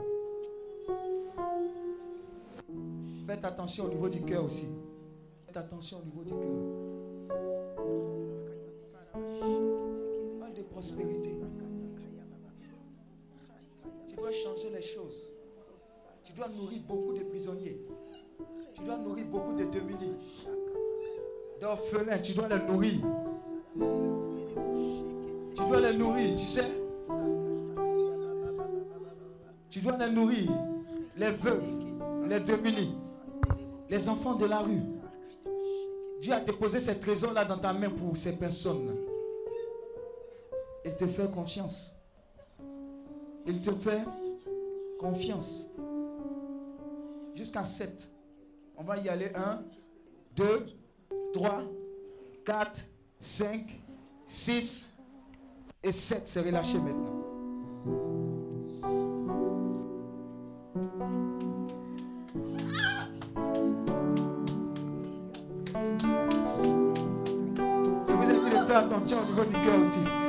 [3.27, 4.69] Faites attention au niveau du cœur aussi.
[5.59, 6.39] Attention au niveau du cœur.
[10.39, 11.31] Parle de prospérité.
[14.07, 15.33] Tu dois changer les choses.
[16.23, 17.77] Tu dois nourrir beaucoup de prisonniers.
[18.73, 20.15] Tu dois nourrir beaucoup de démunis.
[21.61, 23.01] D'orphelins, tu dois les nourrir.
[25.57, 26.71] Tu dois les nourrir, tu sais.
[29.69, 30.53] Tu dois les nourrir.
[31.17, 32.95] Les veuves, les démunis,
[33.91, 34.98] les enfants de la rue.
[36.21, 38.97] Dieu a déposé ces trésors-là dans ta main pour ces personnes.
[40.85, 41.95] Il te fait confiance.
[43.47, 44.03] Il te fait
[44.99, 45.69] confiance.
[47.35, 48.11] Jusqu'à 7.
[48.77, 49.31] On va y aller.
[49.35, 49.63] 1,
[50.35, 50.67] 2,
[51.33, 51.63] 3,
[52.45, 52.85] 4,
[53.19, 53.81] 5,
[54.27, 54.93] 6
[55.83, 56.23] et 7.
[56.27, 57.18] C'est relâché maintenant.
[68.87, 70.28] Vous invite à faire attention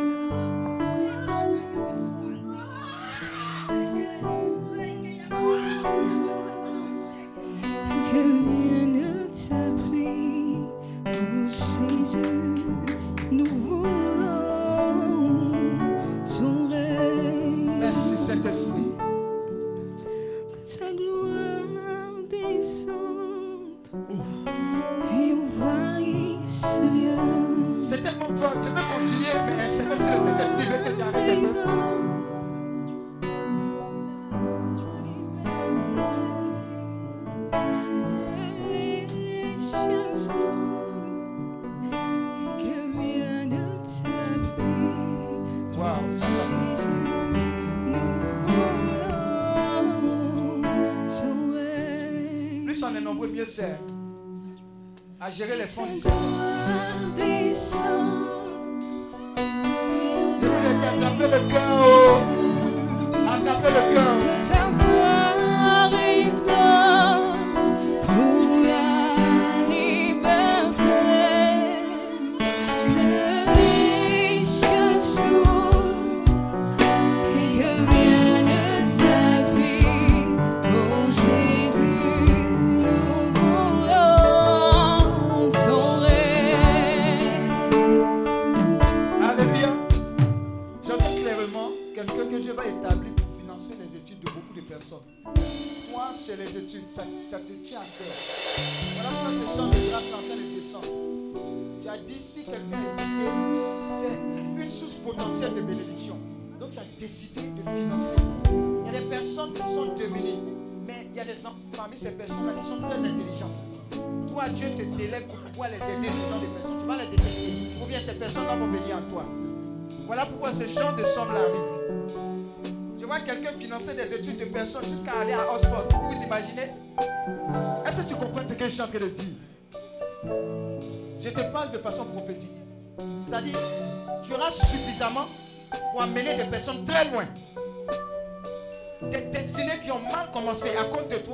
[55.70, 56.19] À gérer les fonds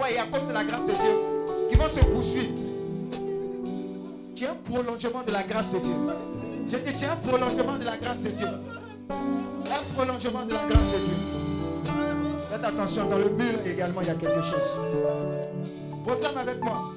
[0.06, 2.50] toi et à cause de la grâce de Dieu, qui vont se poursuivre.
[4.36, 5.94] Tu es un prolongement de la grâce de Dieu.
[6.70, 8.48] Je te tiens un prolongement de la grâce de Dieu.
[9.10, 11.94] Un prolongement de la grâce de Dieu.
[12.52, 14.80] Faites attention, dans le mur également, il y a quelque chose.
[16.06, 16.92] Proclame avec moi.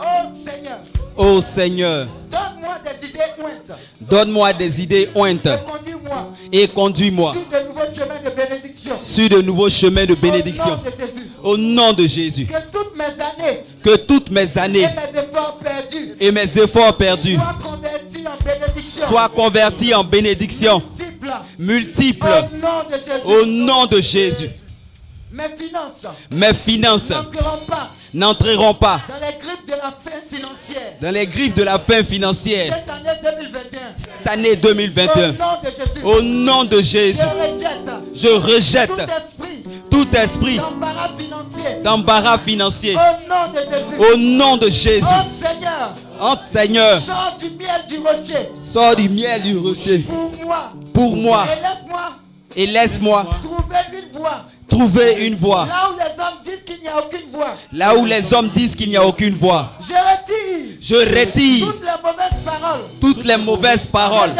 [0.00, 0.78] Oh Seigneur,
[1.16, 3.72] Ô Seigneur, donne-moi des idées pointes.
[4.00, 8.94] donne-moi des idées ointes Et conduis-moi et conduis-moi sur de nouveaux chemins de bénédiction.
[8.98, 10.64] sur de nouveaux chemins de bénédiction.
[10.64, 11.29] Au nom de Jésus.
[11.42, 16.14] Au nom de Jésus, Que toutes mes années que toutes mes et mes efforts perdus
[16.20, 19.06] et mes efforts perdus soient convertis en bénédiction.
[19.08, 20.82] soient convertis en bénédiction
[21.58, 22.26] multiple.
[22.26, 23.42] multiples Au nom de Jésus.
[23.42, 24.50] au nom de Jésus.
[25.32, 30.92] Mes finances Mes finances n'entreront pas n'entreront pas dans les griffes de la fin financière.
[31.00, 33.80] dans les griffes de la fin financière Cette année 2021.
[33.96, 35.30] cette année 2021.
[35.32, 36.04] Au nom de Jésus.
[36.04, 39.10] Au nom de Jésus, Je rejette je rejette
[39.90, 40.60] tout esprit
[41.84, 42.96] d'embarras financier.
[43.98, 45.04] Au nom de Jésus.
[45.08, 50.44] Oh Seigneur, Oh Seigneur, sors du miel du rocher sors du miel du rocher pour
[50.44, 50.70] moi.
[50.92, 52.10] pour moi Et laisse-moi
[52.56, 54.44] et laisse-moi trouver une voie.
[54.70, 57.54] Trouver une voie Là où les hommes disent qu'il n'y a aucune voie.
[57.72, 59.72] là où les hommes disent qu'il n'y a aucune voie.
[59.80, 64.30] Je retire Je retire toutes les mauvaises paroles toutes les mauvaises paroles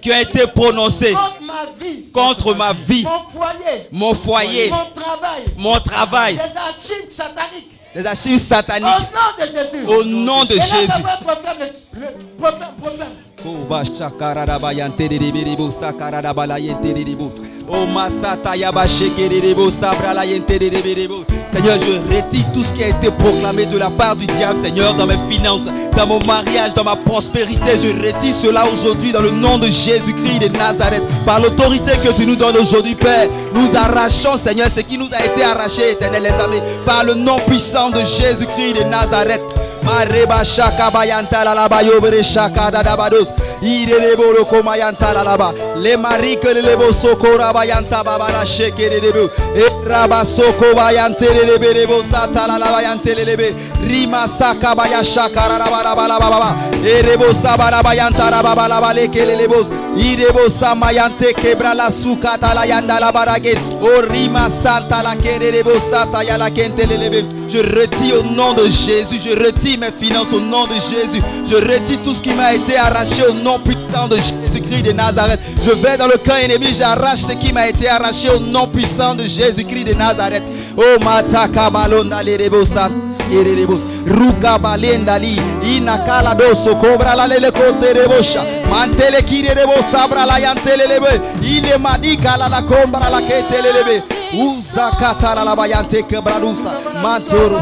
[0.00, 4.90] qui ont été prononcées contre ma vie, contre ma vie, mon foyer, mon foyer, mon
[4.92, 7.70] travail, mon travail, les archives sataniques.
[7.94, 8.84] les archives Au sataniques.
[8.86, 9.86] nom de Jésus.
[9.86, 11.02] Au nom de Et là, Jésus.
[11.22, 12.06] proclame le- le
[12.38, 13.08] proclame,
[13.50, 13.68] proclame.
[13.68, 17.32] Koba shakarada yantererebo sakarada yentererebo.
[17.68, 21.24] O masata yaba shekererebo sabrala yentererebo.
[21.50, 24.94] Seigneur, je retire tout ce qui a été proclamé de la part du diable, Seigneur,
[24.94, 25.62] dans mes finances,
[25.96, 27.72] dans mon mariage, dans ma prospérité.
[27.82, 31.02] Je retire cela aujourd'hui dans le nom de Jésus-Christ de Nazareth.
[31.26, 35.24] Par l'autorité que tu nous donnes aujourd'hui, Père, nous arrachons, Seigneur, ce qui nous a
[35.24, 39.42] été arraché, éternel les amis, par le nom puissant de Jésus-Christ de Nazareth.
[39.90, 43.26] Mareba shaka bayanta la laba yobre shaka dadabados.
[43.60, 45.52] Irelebo loko mayanta la laba.
[45.76, 49.28] Le marike le lebo sokora bayanta babala sheke de debo.
[49.52, 53.52] E raba soko bayante le lebe lebo sata la laba yante le lebe.
[53.82, 56.56] Rima saka baya shaka la laba laba laba baba.
[56.84, 59.70] E rebo sabara bayanta la baba laba leke le lebos.
[59.96, 63.58] Irebo samayante kebra la sukata la yanda la barage.
[63.82, 67.26] O rima santa la kere lebo sata ya la kente le lebe.
[67.48, 69.18] Je retire au nom de Jésus.
[69.18, 71.22] Je retire mes finances au nom de Jésus.
[71.50, 75.40] Je retire tout ce qui m'a été arraché au nom puissant de Jésus-Christ de Nazareth.
[75.66, 76.74] Je vais dans le camp ennemi.
[76.76, 80.42] J'arrache ce qui m'a été arraché au nom puissant de Jésus-Christ de Nazareth.
[80.76, 82.94] Oh mataka balonda le rebo santa.
[83.30, 83.78] kere lebo.
[84.06, 85.40] Ruka balenda li.
[85.62, 88.44] Inakala doso cobra la lele kote rebosha.
[88.70, 91.20] Mantele kire rebo sabra la yantele lebe.
[91.42, 94.02] Ile madika la la la kete lebe.
[94.34, 96.74] Uzakata la la bayante kebralusa.
[97.02, 97.60] Mantoro.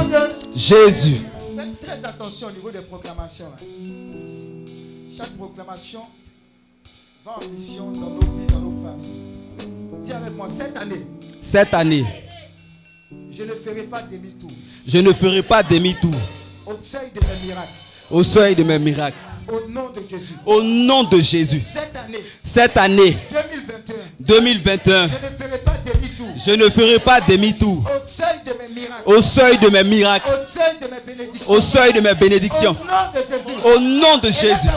[0.54, 1.27] Jésus.
[1.88, 3.50] Faites attention au niveau des proclamations.
[5.16, 6.02] Chaque proclamation
[7.24, 10.04] va en mission dans nos vies, dans nos familles.
[10.04, 11.06] Dis avec moi, cette année,
[11.40, 12.04] Cette année,
[13.30, 14.50] je ne ferai pas demi-tour
[14.86, 16.14] je ne ferai pas demi-tour
[16.66, 17.72] au seuil de mes miracles.
[18.10, 19.16] au seuil de mes miracles.
[19.50, 20.34] Au nom de Jésus.
[20.44, 21.60] Au nom de Jésus.
[21.60, 27.20] Cette année, Cette année 2021, 2021, je ne ferai pas demi-tour je ne ferai pas
[27.20, 29.02] demi-tour au seuil de mes miracles.
[29.06, 31.54] au seuil de mes miracles, Au seuil de mes bénédictions.
[31.54, 32.76] au seuil de mes bénédictions.
[33.64, 34.68] Au nom de Jésus.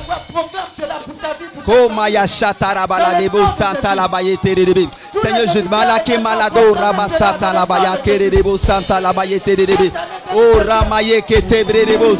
[1.65, 4.87] Komaya shatarabala nebo santa la bayete rebe.
[5.21, 9.91] Seigneur, je malake malado rabasata la bayake rebo santa la bayete rebe.
[10.33, 12.19] Oh ramaye kete brebos.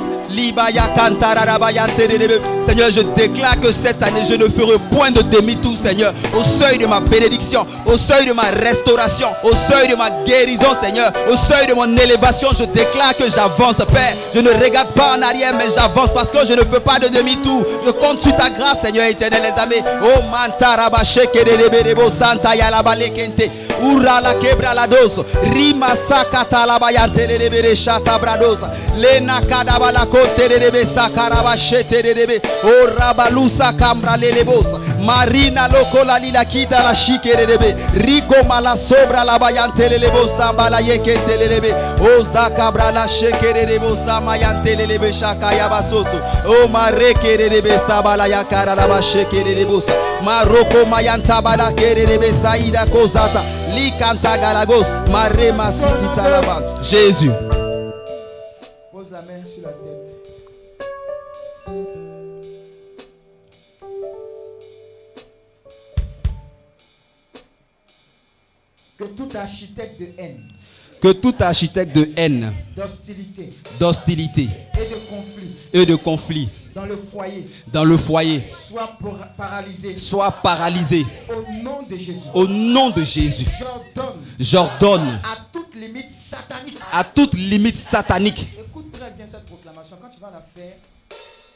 [2.68, 6.78] Seigneur, je déclare que cette année, je ne ferai point de demi-tour, Seigneur, au seuil
[6.78, 11.36] de ma bénédiction, au seuil de ma restauration, au seuil de ma guérison, Seigneur, au
[11.36, 12.50] seuil de mon élévation.
[12.58, 14.16] Je déclare que j'avance, Père.
[14.34, 17.08] Je ne regarde pas en arrière, mais j'avance parce que je ne fais pas de
[17.10, 17.66] demi-tour.
[17.86, 19.84] Je compte sur ta grâce, Seigneur éternel, les amis.
[20.02, 23.52] Oh, mantara sheke de rebo santa ya la balekente.
[23.82, 25.24] Ura la quebra la dos.
[25.54, 26.80] Rima sakata la
[28.20, 28.60] brados.
[28.96, 29.42] Lena
[30.22, 32.42] O tererebe sakarabashe tererebe.
[32.64, 34.18] O rabalusa kambra.
[35.02, 37.76] Marina loko la lila kita la shikerebe.
[37.96, 41.74] Rico mala sobra la bayante lelebosa mbala yeke telelebe.
[42.00, 46.22] O zakabra la shekerebosa mayante lelebe shakaya basoto.
[46.46, 49.94] O marekerebe sabala yakara la bashekerebosa.
[50.24, 53.42] Maroko mayanta bala kerebe saida kozata.
[53.74, 54.86] Likansagalagos.
[55.12, 56.64] Marema sigitalaban.
[56.82, 57.32] Jésus.
[58.92, 59.72] Pose la main sur la
[69.02, 70.48] Que tout architecte de haine,
[71.02, 74.44] Que tout architecte de haine, d'hostilité d'hostilité
[74.76, 79.98] et de conflit et de conflit dans le foyer dans le foyer soit para- paralysé
[79.98, 82.28] soit paralysé au nom de Jésus.
[82.36, 83.46] au nom de Jésus.
[83.60, 86.78] J'ordonne J'ordonne à toute limite satanique.
[86.92, 88.48] à toute limite satanique.
[88.70, 89.98] Écoute très bien cette proclamation.
[90.00, 90.74] Quand tu vas la faire,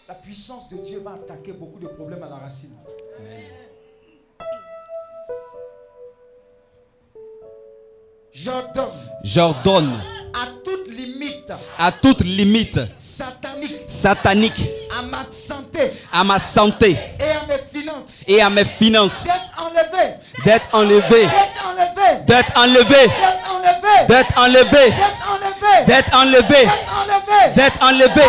[0.09, 2.71] la puissance de Dieu va attaquer beaucoup de problèmes à la racine.
[8.35, 8.89] J'ordonne.
[9.23, 9.93] J'ordonne.
[10.33, 11.53] À toute limite.
[11.79, 12.77] À toute limite.
[12.93, 13.77] Satanique.
[13.87, 14.65] Satanique.
[14.91, 15.91] À ma santé.
[16.11, 16.97] À ma santé.
[17.17, 18.23] Et à mes finances.
[18.27, 19.23] Et à mes finances.
[19.23, 20.17] D'être enlevé.
[20.43, 21.27] D'être enlevé.
[22.27, 23.13] D'être enlevé.
[24.17, 24.93] D'être enlevé.
[25.87, 26.67] D'être enlevé.
[27.55, 28.21] D'être enlevé.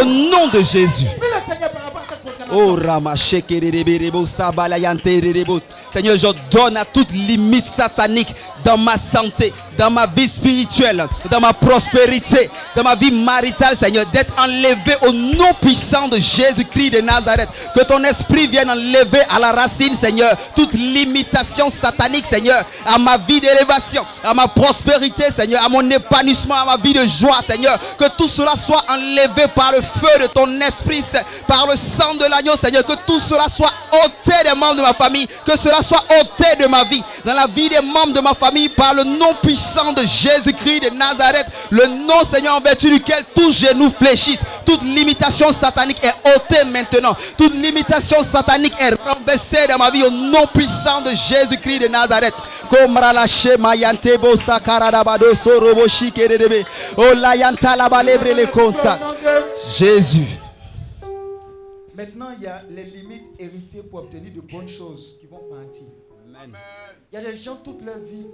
[0.00, 1.06] Au nom de Jésus.
[1.12, 2.40] Au nom de Jésus.
[2.52, 3.14] Oh Rama
[5.92, 8.34] Seigneur, je donne à toute limite satanique
[8.64, 14.04] dans ma santé, dans ma vie spirituelle, dans ma prospérité, dans ma vie maritale, Seigneur,
[14.12, 17.48] d'être enlevé au nom puissant de Jésus-Christ de Nazareth.
[17.74, 23.16] Que ton esprit vienne enlever à la racine, Seigneur, toute limitation satanique, Seigneur, à ma
[23.16, 27.78] vie d'élévation, à ma prospérité, Seigneur, à mon épanouissement, à ma vie de joie, Seigneur.
[27.98, 31.02] Que tout cela soit enlevé par le feu de ton esprit,
[31.46, 32.84] par le sang de l'agneau, Seigneur.
[32.84, 33.72] Que tout cela soit
[34.04, 37.46] ôté des membres de ma famille, que cela soit ôté de ma vie, dans la
[37.46, 41.46] vie des membres de ma famille, par le nom puissant de Jésus-Christ de Nazareth.
[41.70, 44.40] Le nom, Seigneur, en vertu duquel tous genoux fléchissent.
[44.66, 47.16] Toute limitation satanique est ôtée maintenant.
[47.38, 52.34] Toute limitation satanique est renversée dans ma vie au nom puissant de Jésus-Christ de Nazareth.
[52.68, 56.64] Komra la shema yante bo sakara da bado sorobo shikerebe.
[56.96, 58.98] O la yanta la balebre le konta.
[59.78, 60.26] Jésus.
[61.94, 65.86] Maintenant, il y a les limites héritées pour obtenir de bonnes choses qui vont partir.
[67.12, 68.24] Il y a des gens toute leur vie,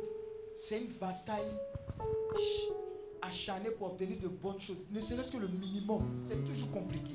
[0.56, 1.52] c'est une bataille
[2.34, 2.68] ch-
[3.22, 7.12] acharné pour obtenir de bonnes choses, ne serait-ce que le minimum, c'est toujours compliqué.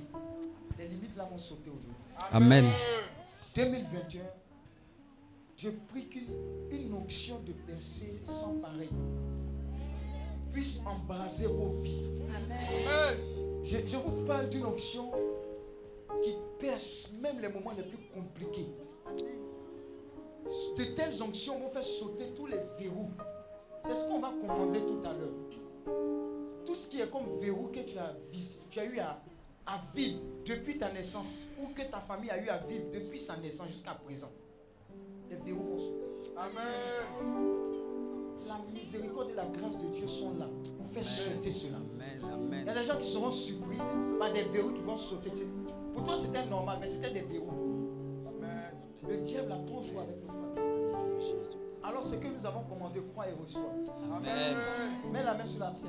[0.78, 1.92] Les limites là vont sauter aujourd'hui.
[2.32, 2.66] Amen.
[3.56, 4.22] 2021,
[5.58, 6.28] je prie qu'une
[6.72, 8.90] une onction de percée sans pareil
[10.54, 12.10] puisse embraser vos vies.
[13.64, 15.12] Je, je vous parle d'une onction
[16.24, 18.68] qui perce même les moments les plus compliqués.
[20.78, 23.12] De telles onctions vont faire sauter tous les verrous.
[23.84, 25.34] C'est ce qu'on va commander tout à l'heure.
[26.66, 28.14] Tout ce qui est comme verrou que tu as,
[28.70, 29.20] tu as eu à,
[29.66, 33.36] à vivre depuis ta naissance ou que ta famille a eu à vivre depuis sa
[33.38, 34.30] naissance jusqu'à présent,
[35.30, 36.04] les verrous vont sauter.
[38.48, 40.46] La miséricorde et la grâce de Dieu sont là
[40.78, 41.78] pour faire sauter cela.
[41.78, 42.18] Amen.
[42.20, 42.66] Il y a Amen.
[42.74, 43.78] des gens qui seront surpris
[44.20, 45.32] par des verrous qui vont sauter.
[45.32, 45.46] Tu-
[45.94, 47.50] Pour toi, c'était normal, mais c'était des verrous.
[49.10, 51.36] Le diable a trop joué avec nos familles.
[51.84, 53.74] Alors, ce que nous avons commandé, crois et reçois.
[54.16, 54.58] Amen.
[55.12, 55.84] Mets la main sur la tête.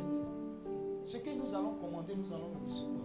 [1.05, 3.02] Ce que nous avons commandé, nous allons le recevoir.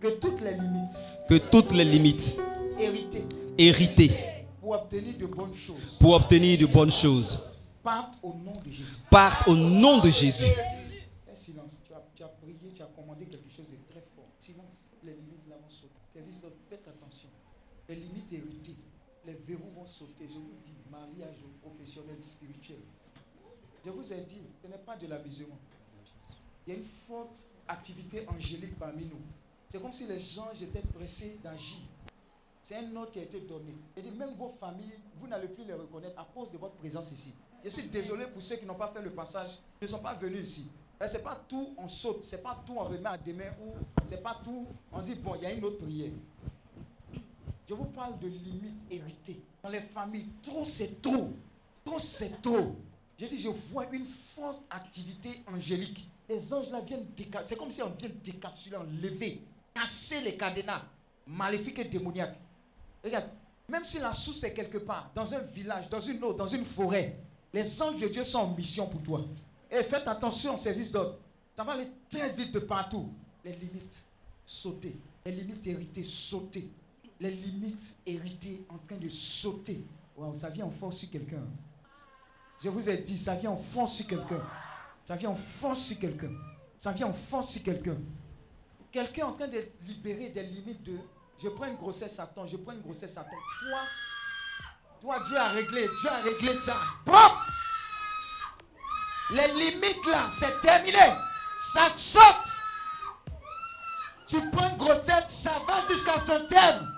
[0.00, 0.98] Que toutes les limites
[1.28, 2.34] Que toutes les limites
[2.78, 3.24] héritées
[3.56, 4.10] héritées
[4.60, 7.38] pour obtenir de bonnes choses pour obtenir de bonnes choses
[7.82, 8.96] partent au nom de Jésus.
[9.10, 10.44] partent au nom de Jésus.
[11.26, 11.78] Fais silence.
[11.84, 14.24] Tu as, tu as prié, tu as commandé quelque chose de très fort.
[14.38, 14.88] Silence.
[15.02, 15.92] Les limites là vont sauter.
[16.10, 17.28] Service d'ordre, faites attention.
[17.88, 18.76] Les limites héritées,
[19.26, 20.26] les verrous vont sauter.
[20.28, 22.78] Je vous dis, mariage professionnel, spirituel.
[23.84, 25.58] Je vous ai dit, ce n'est pas de l'amusement.
[26.66, 29.20] Il y a une forte activité angélique parmi nous.
[29.68, 31.78] C'est comme si les gens étaient pressés d'agir.
[32.62, 33.74] C'est un ordre qui a été donné.
[33.96, 37.32] Et même vos familles, vous n'allez plus les reconnaître à cause de votre présence ici.
[37.62, 40.48] Je suis désolé pour ceux qui n'ont pas fait le passage, ne sont pas venus
[40.48, 40.66] ici.
[41.02, 43.72] Et C'est pas tout on saute, c'est pas tout on remet à demain ou
[44.06, 46.12] c'est pas tout on dit bon, il y a une autre prière.
[47.68, 50.28] Je vous parle de limites héritées dans les familles.
[50.42, 51.32] Trop c'est trop.
[51.84, 52.76] Trop c'est trop.
[53.18, 56.08] Je dis, je vois une forte activité angélique.
[56.28, 57.48] Les anges là viennent décapsuler.
[57.48, 59.42] C'est comme si on vient décapsuler, enlever,
[59.72, 60.82] casser les cadenas
[61.26, 62.38] maléfiques et démoniaques.
[63.02, 63.28] Regarde,
[63.68, 66.64] même si la source est quelque part, dans un village, dans une eau, dans une
[66.64, 67.16] forêt,
[67.52, 69.24] les anges de Dieu sont en mission pour toi.
[69.70, 71.16] Et faites attention au service d'ordre.
[71.54, 73.08] Ça va aller très vite de partout.
[73.44, 74.02] Les limites,
[74.44, 74.96] sauter.
[75.24, 76.68] Les limites héritées, sauter.
[77.24, 79.86] Les limites héritées en train de sauter.
[80.14, 81.40] Waouh, ça vient en force sur quelqu'un.
[82.62, 84.42] Je vous ai dit, ça vient en force sur quelqu'un.
[85.06, 86.32] Ça vient en force sur quelqu'un.
[86.76, 87.96] Ça vient en force sur quelqu'un.
[88.92, 90.98] Quelqu'un en train de libérer des limites de
[91.42, 93.24] je prends une grossesse temps, je prends une grossesse temps.
[93.24, 93.80] Toi,
[95.00, 96.76] toi, Dieu a réglé, Dieu a réglé ça.
[99.30, 101.14] Les limites là, c'est terminé.
[101.72, 102.52] Ça saute.
[104.26, 106.93] Tu prends une grossesse, ça va jusqu'à son terme.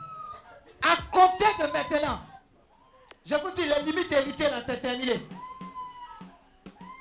[0.82, 2.20] À compter de maintenant.
[3.24, 5.14] Je vous dis, les limites héritées là, c'est terminé.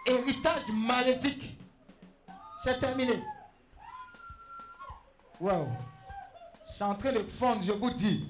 [0.06, 1.57] Héritage maléfique.
[2.57, 3.23] C'est terminé.
[5.39, 5.68] Waouh.
[6.65, 8.27] C'est en train de fondre, je vous dis.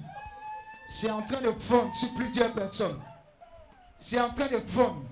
[0.88, 3.00] C'est en train de fondre sur plusieurs personnes.
[3.98, 5.02] C'est en train de fondre.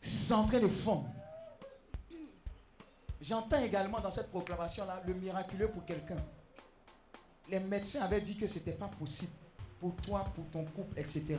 [0.00, 1.08] C'est en train de fondre.
[3.20, 6.16] J'entends également dans cette proclamation-là le miraculeux pour quelqu'un.
[7.50, 9.32] Les médecins avaient dit que ce n'était pas possible
[9.80, 11.36] pour toi, pour ton couple, etc.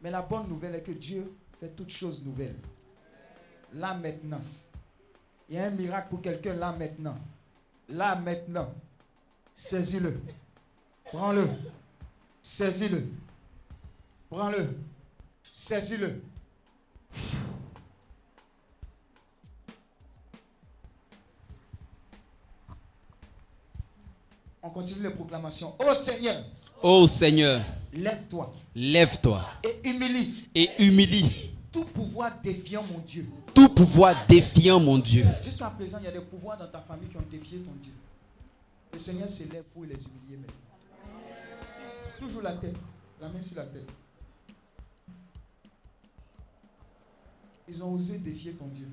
[0.00, 1.30] Mais la bonne nouvelle est que Dieu
[1.60, 2.56] fait toutes choses nouvelles.
[3.74, 4.40] Là maintenant.
[5.48, 7.16] Il y a un miracle pour quelqu'un là maintenant.
[7.88, 8.72] Là maintenant.
[9.54, 10.18] Saisis-le.
[11.06, 11.46] Prends-le.
[12.40, 13.06] Saisis-le.
[14.30, 14.76] Prends-le.
[15.50, 16.22] Saisis-le.
[24.62, 25.74] On continue les proclamations.
[25.78, 26.44] Oh Seigneur,
[26.82, 27.62] Ô Seigneur,
[27.92, 33.26] lève-toi lève-toi et humilie et humilie tout pouvoir défiant mon Dieu.
[33.54, 35.26] tout pouvoir défiant mon Dieu.
[35.42, 37.92] Jusqu'à présent, il y a des pouvoirs dans ta famille qui ont défié ton Dieu.
[38.92, 40.54] Le Seigneur s'élève pour les humilier maintenant.
[42.18, 42.76] Toujours la tête,
[43.20, 43.88] la main sur la tête.
[47.68, 48.88] Ils ont osé défier ton Dieu.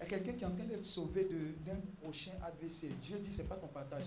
[0.00, 1.28] A quelqu'un qui est en train d'être sauvé
[1.64, 2.90] d'un prochain adversaire.
[3.02, 4.06] Dieu dit, ce n'est pas ton partage.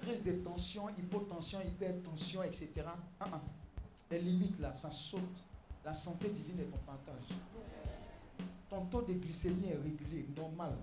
[0.00, 2.70] Crise de tension, hypotension, hypertension, etc.
[3.18, 3.40] Ah, ah.
[4.10, 5.42] Les limites là, ça saute.
[5.84, 7.24] La santé divine est ton partage.
[8.70, 10.74] Ton taux de glycémie est régulier, normal.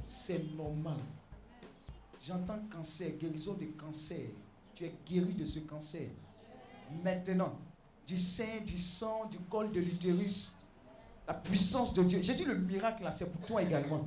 [0.00, 0.98] C'est normal.
[2.22, 4.28] J'entends cancer, guérison de cancer.
[4.74, 6.08] Tu es guéri de ce cancer.
[7.02, 7.56] Maintenant,
[8.06, 10.52] du sein, du sang, du col de l'utérus,
[11.26, 12.20] la puissance de Dieu.
[12.22, 14.06] J'ai dit le miracle là, c'est pour toi également.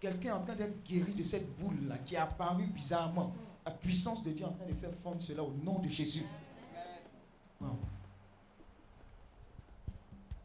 [0.00, 3.32] Quelqu'un est en train d'être guéri de cette boule là qui est apparue bizarrement.
[3.64, 6.26] La puissance de Dieu est en train de faire fondre cela au nom de Jésus.
[7.60, 7.68] Wow.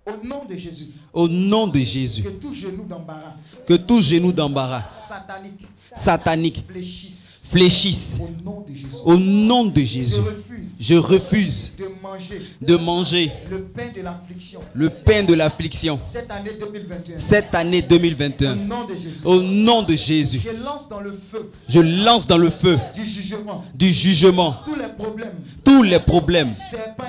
[0.06, 0.92] Au nom de Jésus.
[1.14, 2.24] Au nom de Jésus.
[2.24, 3.36] Que tout genou d'embarras,
[3.68, 7.29] Que tout genou d'embarras satanique, satanique fléchisse.
[7.50, 8.20] Fléchisse.
[8.22, 8.88] Au nom de Jésus.
[9.06, 14.60] Au nom de Je refuse Je refuse de manger de manger le pain de l'affliction
[14.74, 17.18] le pain de l'affliction cette année 2021.
[17.18, 18.56] cette année Au 2021.
[18.56, 19.22] nom de Jésus.
[19.26, 20.42] Au nom de Jésus.
[20.44, 24.76] Je lance dans le feu Je lance dans le feu du jugement du jugement tous
[24.76, 27.06] les problèmes, tous les problèmes, serpents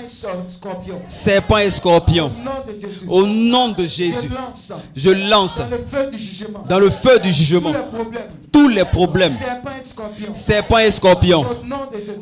[1.58, 2.32] et scorpions.
[2.32, 3.06] Au nom de Jésus.
[3.08, 7.18] Au nom de Je lance Je lance dans le feu du jugement dans le feu
[7.18, 10.29] du tous les problèmes, tous les problèmes, serpents et scorpions.
[10.34, 11.44] Serpents et scorpions.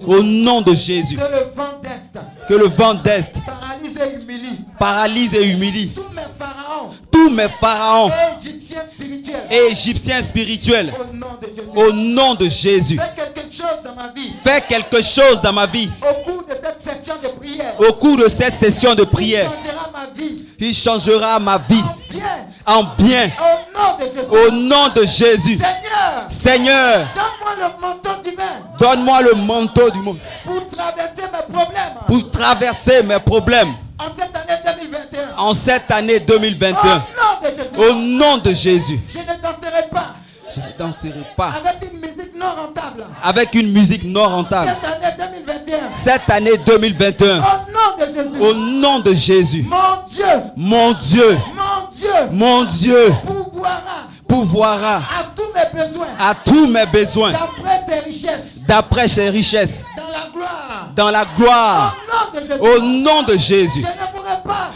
[0.07, 1.17] Au nom de Jésus.
[1.17, 2.19] Que le vent d'Est
[2.49, 7.49] Que le vent d'Est paralyse et humilie paralyse et humilie tous mes pharaons tous mes
[7.49, 9.47] pharaons et égyptiens spirituels.
[9.51, 10.93] et égyptiens spirituels.
[10.99, 11.69] Au nom de Jésus.
[11.77, 12.97] Au nom de Jésus.
[12.97, 14.33] Fais quelque chose dans ma vie.
[14.45, 15.91] Fais quelque chose dans ma vie.
[16.01, 17.75] Au cours de cette section de prière.
[17.81, 20.45] Au cours de cette session de Il prière, changera ma vie.
[20.61, 22.23] il changera ma vie Bien.
[22.67, 23.31] en bien.
[23.39, 24.27] Au nom de Jésus.
[24.31, 25.57] Au nom de Jésus.
[25.59, 28.43] Seigneur, Seigneur, donne-moi le manteau divin
[28.79, 31.95] donne-moi le manteau du monde pour traverser mes problèmes.
[32.07, 35.21] pour traverser mes problèmes En cette année 2021.
[35.39, 36.73] en cette année Au 2021.
[36.95, 37.01] nom
[37.43, 37.91] de Jésus.
[37.91, 39.01] Au nom de Jésus.
[39.09, 40.15] Je ne danserai pas
[40.55, 43.05] Je ne danserai pas avec une musique non rentable.
[43.23, 44.77] avec une musique non rentable.
[44.81, 45.15] Cette année
[45.47, 45.79] 2021.
[46.05, 47.43] Cette année 2021.
[48.41, 49.67] Au nom de Jésus.
[49.69, 50.25] Mon Dieu.
[50.57, 52.11] Mon Dieu, Mon Dieu.
[52.31, 53.79] mon Dieu Pourvoira
[54.29, 56.07] pourvoira à tous mes besoins.
[56.21, 58.61] à tous mes besoins D'après ses richesses.
[58.67, 60.89] d'après ses richesses la gloire.
[60.95, 61.97] dans la Au gloire.
[62.09, 62.61] nom de Jésus.
[62.61, 63.85] Au nom de Jésus.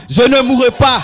[0.08, 1.02] Je ne mourrai pas,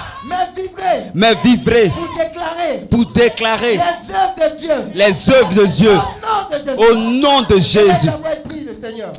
[1.14, 1.88] Mais vivrai.
[1.90, 2.86] Pour déclarer.
[2.90, 4.74] pour déclarer Les œuvres de Dieu.
[4.94, 5.92] les œuvres de Dieu.
[6.76, 8.10] Au nom de Jésus.
[8.80, 9.12] Seigneur.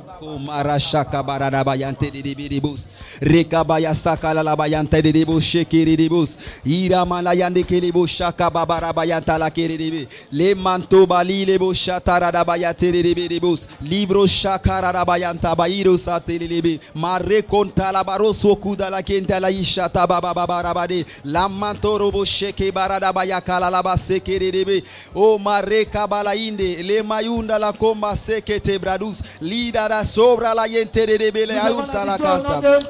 [3.21, 6.37] Rekabaya sakala la bayante de debos shekere debos.
[6.65, 10.07] Iramalayande kelebo shaka babarabayanta la kerebe.
[10.31, 13.67] Le manto bali lebo shatara da bayate de debedebos.
[13.81, 16.79] Libro shakara da bayanta bayiro satelebe.
[16.95, 21.05] Mare konta la baroso kuda la kenta la ishata baba babarabade.
[21.25, 24.83] La manto robo sheke barada bayakala la basekere debe.
[25.13, 26.83] O oh, mare kabala inde.
[26.83, 29.21] Le mayunda la komba sekete bradus.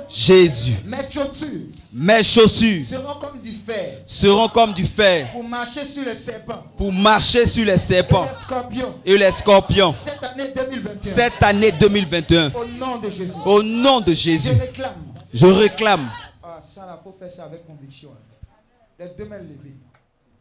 [0.10, 1.60] Jésus, Mes chaussures
[1.92, 6.64] mes chaussures seront comme du fer seront comme du fer pour marcher sur les serpents
[6.78, 8.96] pour marcher sur les et serpents les scorpions.
[9.06, 11.02] et les scorpions Cette année 2021.
[11.02, 12.52] cette année 2021.
[12.54, 13.34] Au nom de Jésus.
[13.46, 14.94] Au nom de Je Jésus, réclame.
[15.34, 16.12] je réclame.
[16.44, 18.10] Ah, ça, il faut faire ça avec conviction.
[18.14, 18.56] hein.
[19.00, 19.76] Les deux mains levées.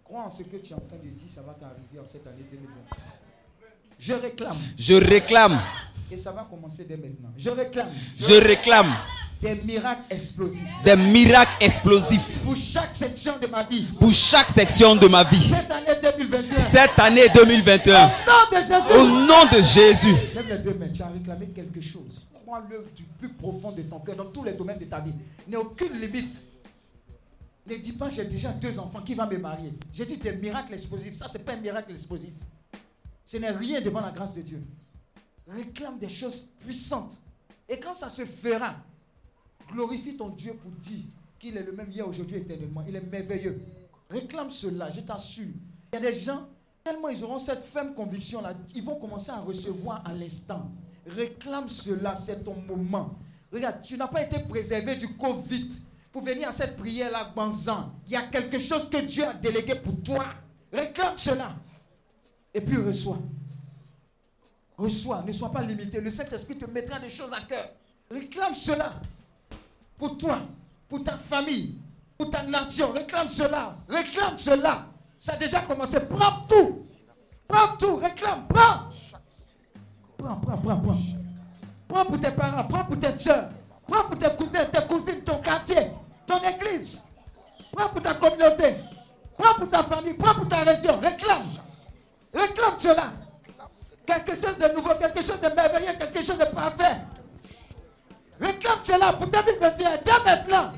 [0.05, 2.27] Crois en ce que tu es en train de dire, ça va t'arriver en cette
[2.27, 2.97] année 2021.
[3.99, 4.57] Je réclame.
[4.79, 5.59] Je réclame.
[6.11, 7.31] Et ça va commencer dès maintenant.
[7.37, 8.93] Je réclame Je réclame
[9.41, 13.87] des miracles explosifs des miracles explosifs pour chaque section de ma vie.
[14.01, 15.37] pour chaque section de ma vie.
[15.39, 16.59] Cette année 2021.
[16.59, 18.07] Cette année 2021.
[18.07, 18.95] Au nom de Jésus.
[18.99, 22.27] Au nom de Jésus, Lève les deux mains, tu as réclamé quelque chose.
[22.45, 25.15] Crois-le du plus profond de ton cœur, dans tous les domaines de ta vie.
[25.53, 26.45] A aucune limite.
[27.69, 29.75] Ne dis pas, j'ai déjà deux enfants, qui va me marier?
[29.93, 31.15] J'ai dit des miracles explosifs.
[31.15, 32.33] Ça, ce n'est pas un miracle explosif.
[33.27, 34.63] Ce n'est rien devant la grâce de Dieu.
[35.49, 37.21] Réclame des choses puissantes.
[37.69, 38.77] Et quand ça se fera,
[39.73, 41.05] glorifie ton Dieu pour dire
[41.39, 42.85] qu'il est le même hier, aujourd'hui, éternellement.
[42.87, 43.61] Il est merveilleux.
[44.11, 45.49] Réclame cela, je t'assure.
[45.93, 46.49] Il y a des gens,
[46.85, 50.71] tellement ils auront cette ferme conviction-là, ils vont commencer à recevoir à l'instant.
[51.07, 53.19] Réclame cela, c'est ton moment.
[53.53, 55.69] Regarde, tu n'as pas été préservé du Covid
[56.13, 57.91] pour venir à cette prière-là, Banzan.
[58.07, 60.27] Il y a quelque chose que Dieu a délégué pour toi.
[60.73, 61.55] Réclame cela.
[62.53, 63.19] Et puis reçois.
[64.79, 66.01] Reçois, ne sois pas limité.
[66.01, 67.69] Le Saint-Esprit te mettra des choses à cœur.
[68.09, 68.93] Réclame cela
[69.99, 70.39] pour toi,
[70.89, 71.79] pour ta famille,
[72.17, 72.93] pour ta nation.
[72.93, 73.77] Réclame cela.
[73.89, 74.87] Réclame cela.
[75.19, 75.99] Ça a déjà commencé.
[76.01, 76.87] Prends tout.
[77.49, 77.97] Prends tout.
[77.97, 78.47] Réclame.
[78.49, 78.91] Prends.
[80.17, 80.99] Prends, prends, prends, prends.
[81.89, 82.65] Prends pour tes parents.
[82.69, 83.49] Prends pour tes soeurs.
[83.85, 85.89] Prends pour tes cousins, tes cousines, ton quartier,
[86.27, 87.03] ton église.
[87.73, 88.77] Prends pour ta communauté.
[89.37, 90.15] Prends pour ta famille.
[90.15, 91.01] Prends pour ta région.
[91.01, 91.47] Réclame.
[92.33, 93.13] Réclame cela.
[94.09, 96.97] Quelque chose de nouveau, quelque chose de merveilleux, quelque chose de parfait.
[98.41, 100.73] Réclame cela pour 2021, dès maintenant.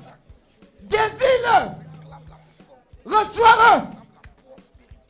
[0.82, 1.70] Désire-le.
[3.05, 3.82] Reçois-le.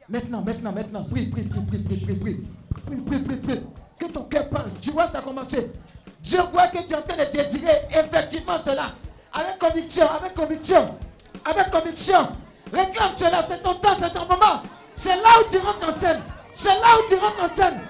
[0.07, 1.05] Maintenant, maintenant, maintenant.
[1.05, 2.47] Prie, prie, prie, prie, prie, prie, prie.
[2.85, 3.63] Prie, prie, prie, prie.
[3.99, 4.71] Que ton cœur parle.
[4.83, 5.73] Tu vois, ça a commencé.
[6.21, 8.97] Dieu voit que tu es en train de désirer effectivement cela.
[9.33, 10.95] Avec conviction, avec conviction.
[11.43, 12.29] Avec conviction.
[12.71, 13.47] Réclame cela.
[13.49, 14.61] C'est ton temps, c'est ton moment.
[14.95, 16.21] C'est là où tu rentres en scène.
[16.53, 17.81] C'est là où tu rentres en scène.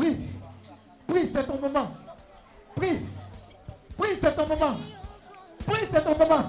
[0.00, 0.16] Prie,
[1.06, 1.90] prie, c'est ton moment.
[2.74, 3.06] Prie.
[3.98, 4.76] Prie, c'est ton moment.
[5.66, 6.42] Prie, c'est ton moment.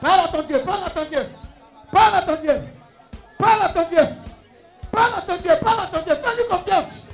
[0.00, 1.26] Parle ton Dieu, parle ton Dieu.
[1.90, 2.79] Parle à ton Dieu.
[3.40, 4.08] Parle à ton Dieu.
[4.92, 6.14] Parle à ton Dieu, parle à ton Dieu.
[6.22, 7.04] Fais-lui confiance.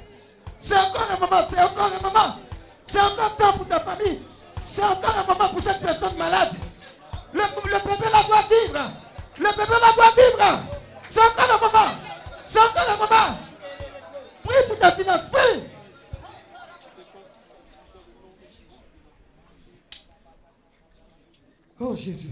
[0.59, 2.37] C'est encore un moment, c'est encore un moment.
[2.85, 4.21] C'est encore temps pour ta famille.
[4.63, 6.53] C'est encore un moment pour cette personne malade.
[7.33, 8.91] Le, le bébé la doit vivre.
[9.39, 10.63] Le bébé la doit vivre.
[11.09, 11.95] C'est encore un moment.
[12.47, 13.39] C'est encore un moment.
[14.43, 15.21] Prie pour ta finance.
[15.31, 15.63] Prie.
[21.79, 22.31] Oh Jésus.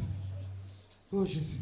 [1.12, 1.60] Oh Jésus.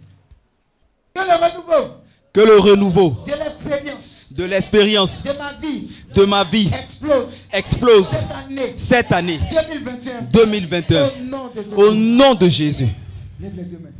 [1.15, 2.02] Que le renouveau?
[2.33, 8.31] Que le renouveau de l'expérience de de ma vie de ma vie explose explose cette
[8.31, 10.23] année cette année 2021.
[10.33, 11.75] 2021 Au nom de Jésus.
[11.77, 12.89] au nom de Jésus.
[13.41, 13.91] Lève les deux mains.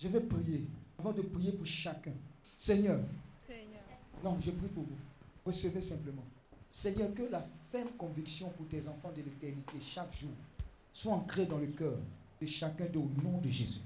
[0.00, 0.64] Je vais prier.
[0.98, 2.12] Avant de prier pour chacun.
[2.56, 2.98] Seigneur.
[4.22, 4.96] Non, je prie pour vous.
[5.44, 6.24] Recevez simplement.
[6.70, 10.30] Seigneur, que la ferme conviction pour tes enfants de l'éternité chaque jour
[10.92, 11.92] soit ancrée dans le cœur
[12.40, 13.80] de chacun d'eux au nom de Jésus.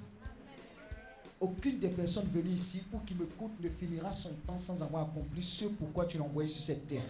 [1.41, 5.43] Aucune des personnes venues ici ou qui m'écoutent ne finira son temps sans avoir accompli
[5.43, 7.05] ce pourquoi tu l'as envoyé sur cette terre.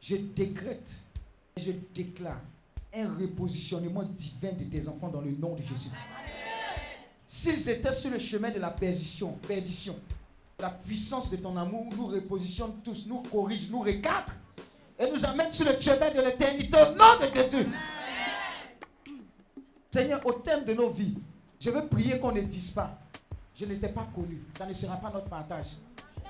[0.00, 1.00] Je décrète
[1.58, 2.40] je déclare
[2.94, 5.90] un repositionnement divin de tes enfants dans le nom de Jésus.
[7.26, 9.96] S'ils étaient sur le chemin de la perdition, perdition,
[10.60, 14.32] la puissance de ton amour nous repositionne tous, nous corrige, nous recadre
[14.98, 17.66] et nous amène sur le chemin de l'éternité au nom de.
[19.90, 21.14] Seigneur, au thème de nos vies,
[21.60, 22.98] je veux prier qu'on ne dise pas,
[23.54, 25.76] je n'étais pas connu, ça ne sera pas notre partage.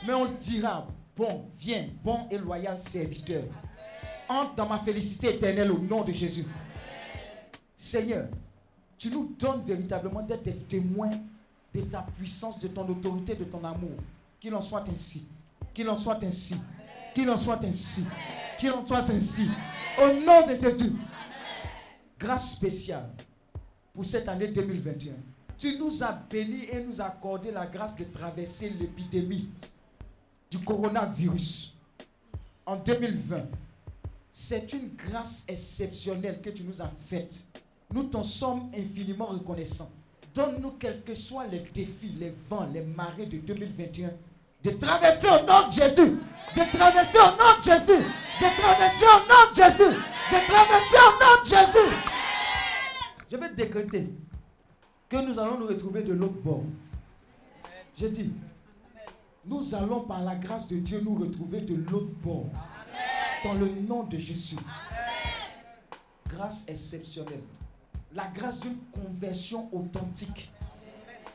[0.06, 0.86] Mais on dira,
[1.16, 3.44] bon, viens, bon et loyal serviteur.
[4.28, 6.46] Entre dans ma félicité éternelle au nom de Jésus.
[7.76, 8.28] Seigneur,
[8.96, 11.10] tu nous donnes véritablement d'être des témoins
[11.74, 13.96] de ta puissance, de ton autorité, de ton amour.
[14.40, 15.24] Qu'il en soit ainsi.
[15.72, 16.56] Qu'il en soit ainsi.
[17.14, 18.04] Qu'il en soit ainsi.
[18.58, 19.48] Qu'il en soit ainsi.
[19.98, 20.92] Au nom de Jésus.
[22.18, 23.10] Grâce spéciale
[23.98, 25.12] pour cette année 2021.
[25.58, 29.48] Tu nous as bénis et nous as accordé la grâce de traverser l'épidémie
[30.48, 31.74] du coronavirus
[32.64, 33.38] en 2020.
[34.32, 37.44] C'est une grâce exceptionnelle que tu nous as faite.
[37.92, 39.90] Nous t'en sommes infiniment reconnaissants.
[40.32, 44.12] Donne-nous, quels que soient les défis, les vents, les marées de 2021,
[44.62, 46.18] de traverser au nom de Jésus.
[46.54, 48.04] De traverser au nom de Jésus.
[48.40, 49.98] De traverser au nom de Jésus.
[50.30, 52.17] De traverser au nom de Jésus.
[53.30, 54.08] Je vais décréter
[55.08, 56.64] que nous allons nous retrouver de l'autre bord.
[57.96, 58.32] Je dis,
[59.44, 62.46] nous allons par la grâce de Dieu nous retrouver de l'autre bord.
[63.44, 64.56] Dans le nom de Jésus.
[66.28, 67.42] Grâce exceptionnelle.
[68.14, 70.50] La grâce d'une conversion authentique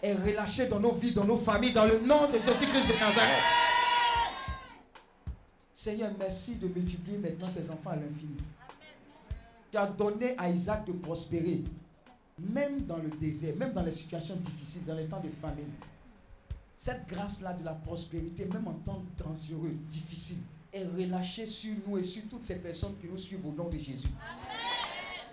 [0.01, 3.43] est relâchée dans nos vies, dans nos familles, dans le nom de Jésus-Christ de Nazareth.
[5.71, 8.37] Seigneur, merci de multiplier maintenant tes enfants à l'infini.
[9.71, 11.63] Tu as donné à Isaac de prospérer,
[12.39, 15.72] même dans le désert, même dans les situations difficiles, dans les temps de famine.
[16.76, 20.39] Cette grâce-là de la prospérité, même en temps dangereux, difficile,
[20.72, 23.77] est relâchée sur nous et sur toutes ces personnes qui nous suivent au nom de
[23.77, 24.10] Jésus.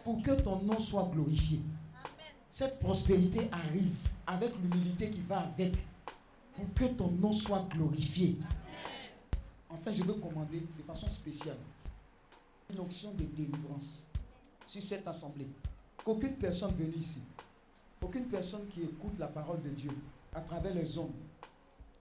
[0.04, 1.60] Pour que ton nom soit glorifié.
[2.48, 3.96] Cette prospérité arrive
[4.26, 5.74] avec l'humilité qui va avec.
[6.54, 8.36] Pour que ton nom soit glorifié.
[9.68, 11.56] Enfin, je veux commander de façon spéciale
[12.70, 14.04] une onction de délivrance
[14.66, 15.48] sur cette assemblée.
[16.10, 17.22] Qu'aucune personne venue ici,
[18.02, 19.92] aucune personne qui écoute la parole de Dieu
[20.34, 21.12] à travers les hommes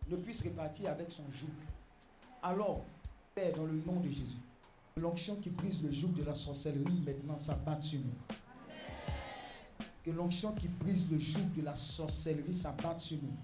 [0.10, 1.46] ne puisse repartir avec son joug.
[2.42, 2.84] Alors,
[3.36, 4.40] Père, dans le nom de Jésus,
[4.98, 9.86] l'onction qui brise le joug de la sorcellerie maintenant s'abatte sur nous.
[10.04, 13.38] Que l'onction qui brise le joug de la sorcellerie s'abatte sur nous.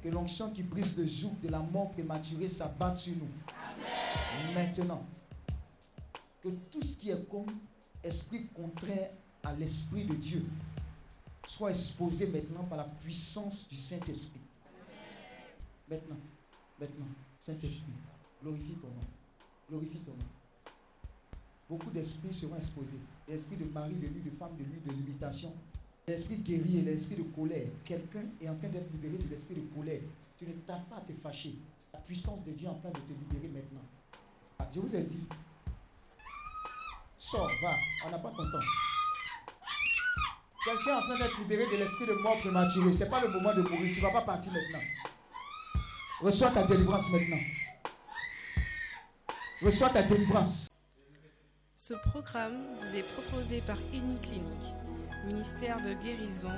[0.00, 4.54] Que l'onction qui brise le joug de la mort prématurée s'abatte sur nous.
[4.54, 5.04] Maintenant,
[6.40, 7.46] que tout ce qui est comme
[8.04, 9.10] esprit contraire
[9.44, 10.44] à l'esprit de Dieu
[11.46, 14.40] soit exposé maintenant par la puissance du Saint-Esprit.
[15.88, 16.16] Maintenant,
[16.80, 17.06] maintenant,
[17.38, 17.92] Saint-Esprit,
[18.42, 19.06] glorifie ton nom.
[19.68, 20.72] Glorifie ton nom.
[21.68, 22.98] Beaucoup d'esprits seront exposés.
[23.28, 25.52] L'esprit de mari, de lui, de femme, de lui, de limitation.
[26.06, 27.68] L'esprit guerrier, l'esprit de colère.
[27.84, 30.00] Quelqu'un est en train d'être libéré de l'esprit de colère.
[30.38, 31.54] Tu ne tardes pas à te fâcher.
[31.92, 33.80] La puissance de Dieu est en train de te libérer maintenant.
[34.58, 35.20] Ah, Je vous ai dit,
[37.16, 37.74] sors, va,
[38.06, 39.03] on n'a pas ton temps.
[40.64, 42.92] Quelqu'un est en train d'être libéré de l'esprit de mort prématurée.
[42.94, 43.92] Ce n'est pas le moment de mourir.
[43.92, 44.80] Tu ne vas pas partir maintenant.
[46.22, 47.40] Reçois ta délivrance maintenant.
[49.60, 50.68] Reçois ta délivrance.
[51.74, 54.72] Ce programme vous est proposé par Clinique,
[55.26, 56.52] ministère de guérison,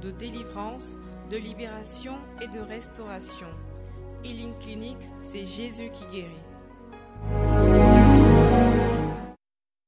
[0.00, 0.96] de délivrance,
[1.28, 3.48] de libération et de restauration.
[4.24, 7.49] Healing Clinic, c'est Jésus qui guérit.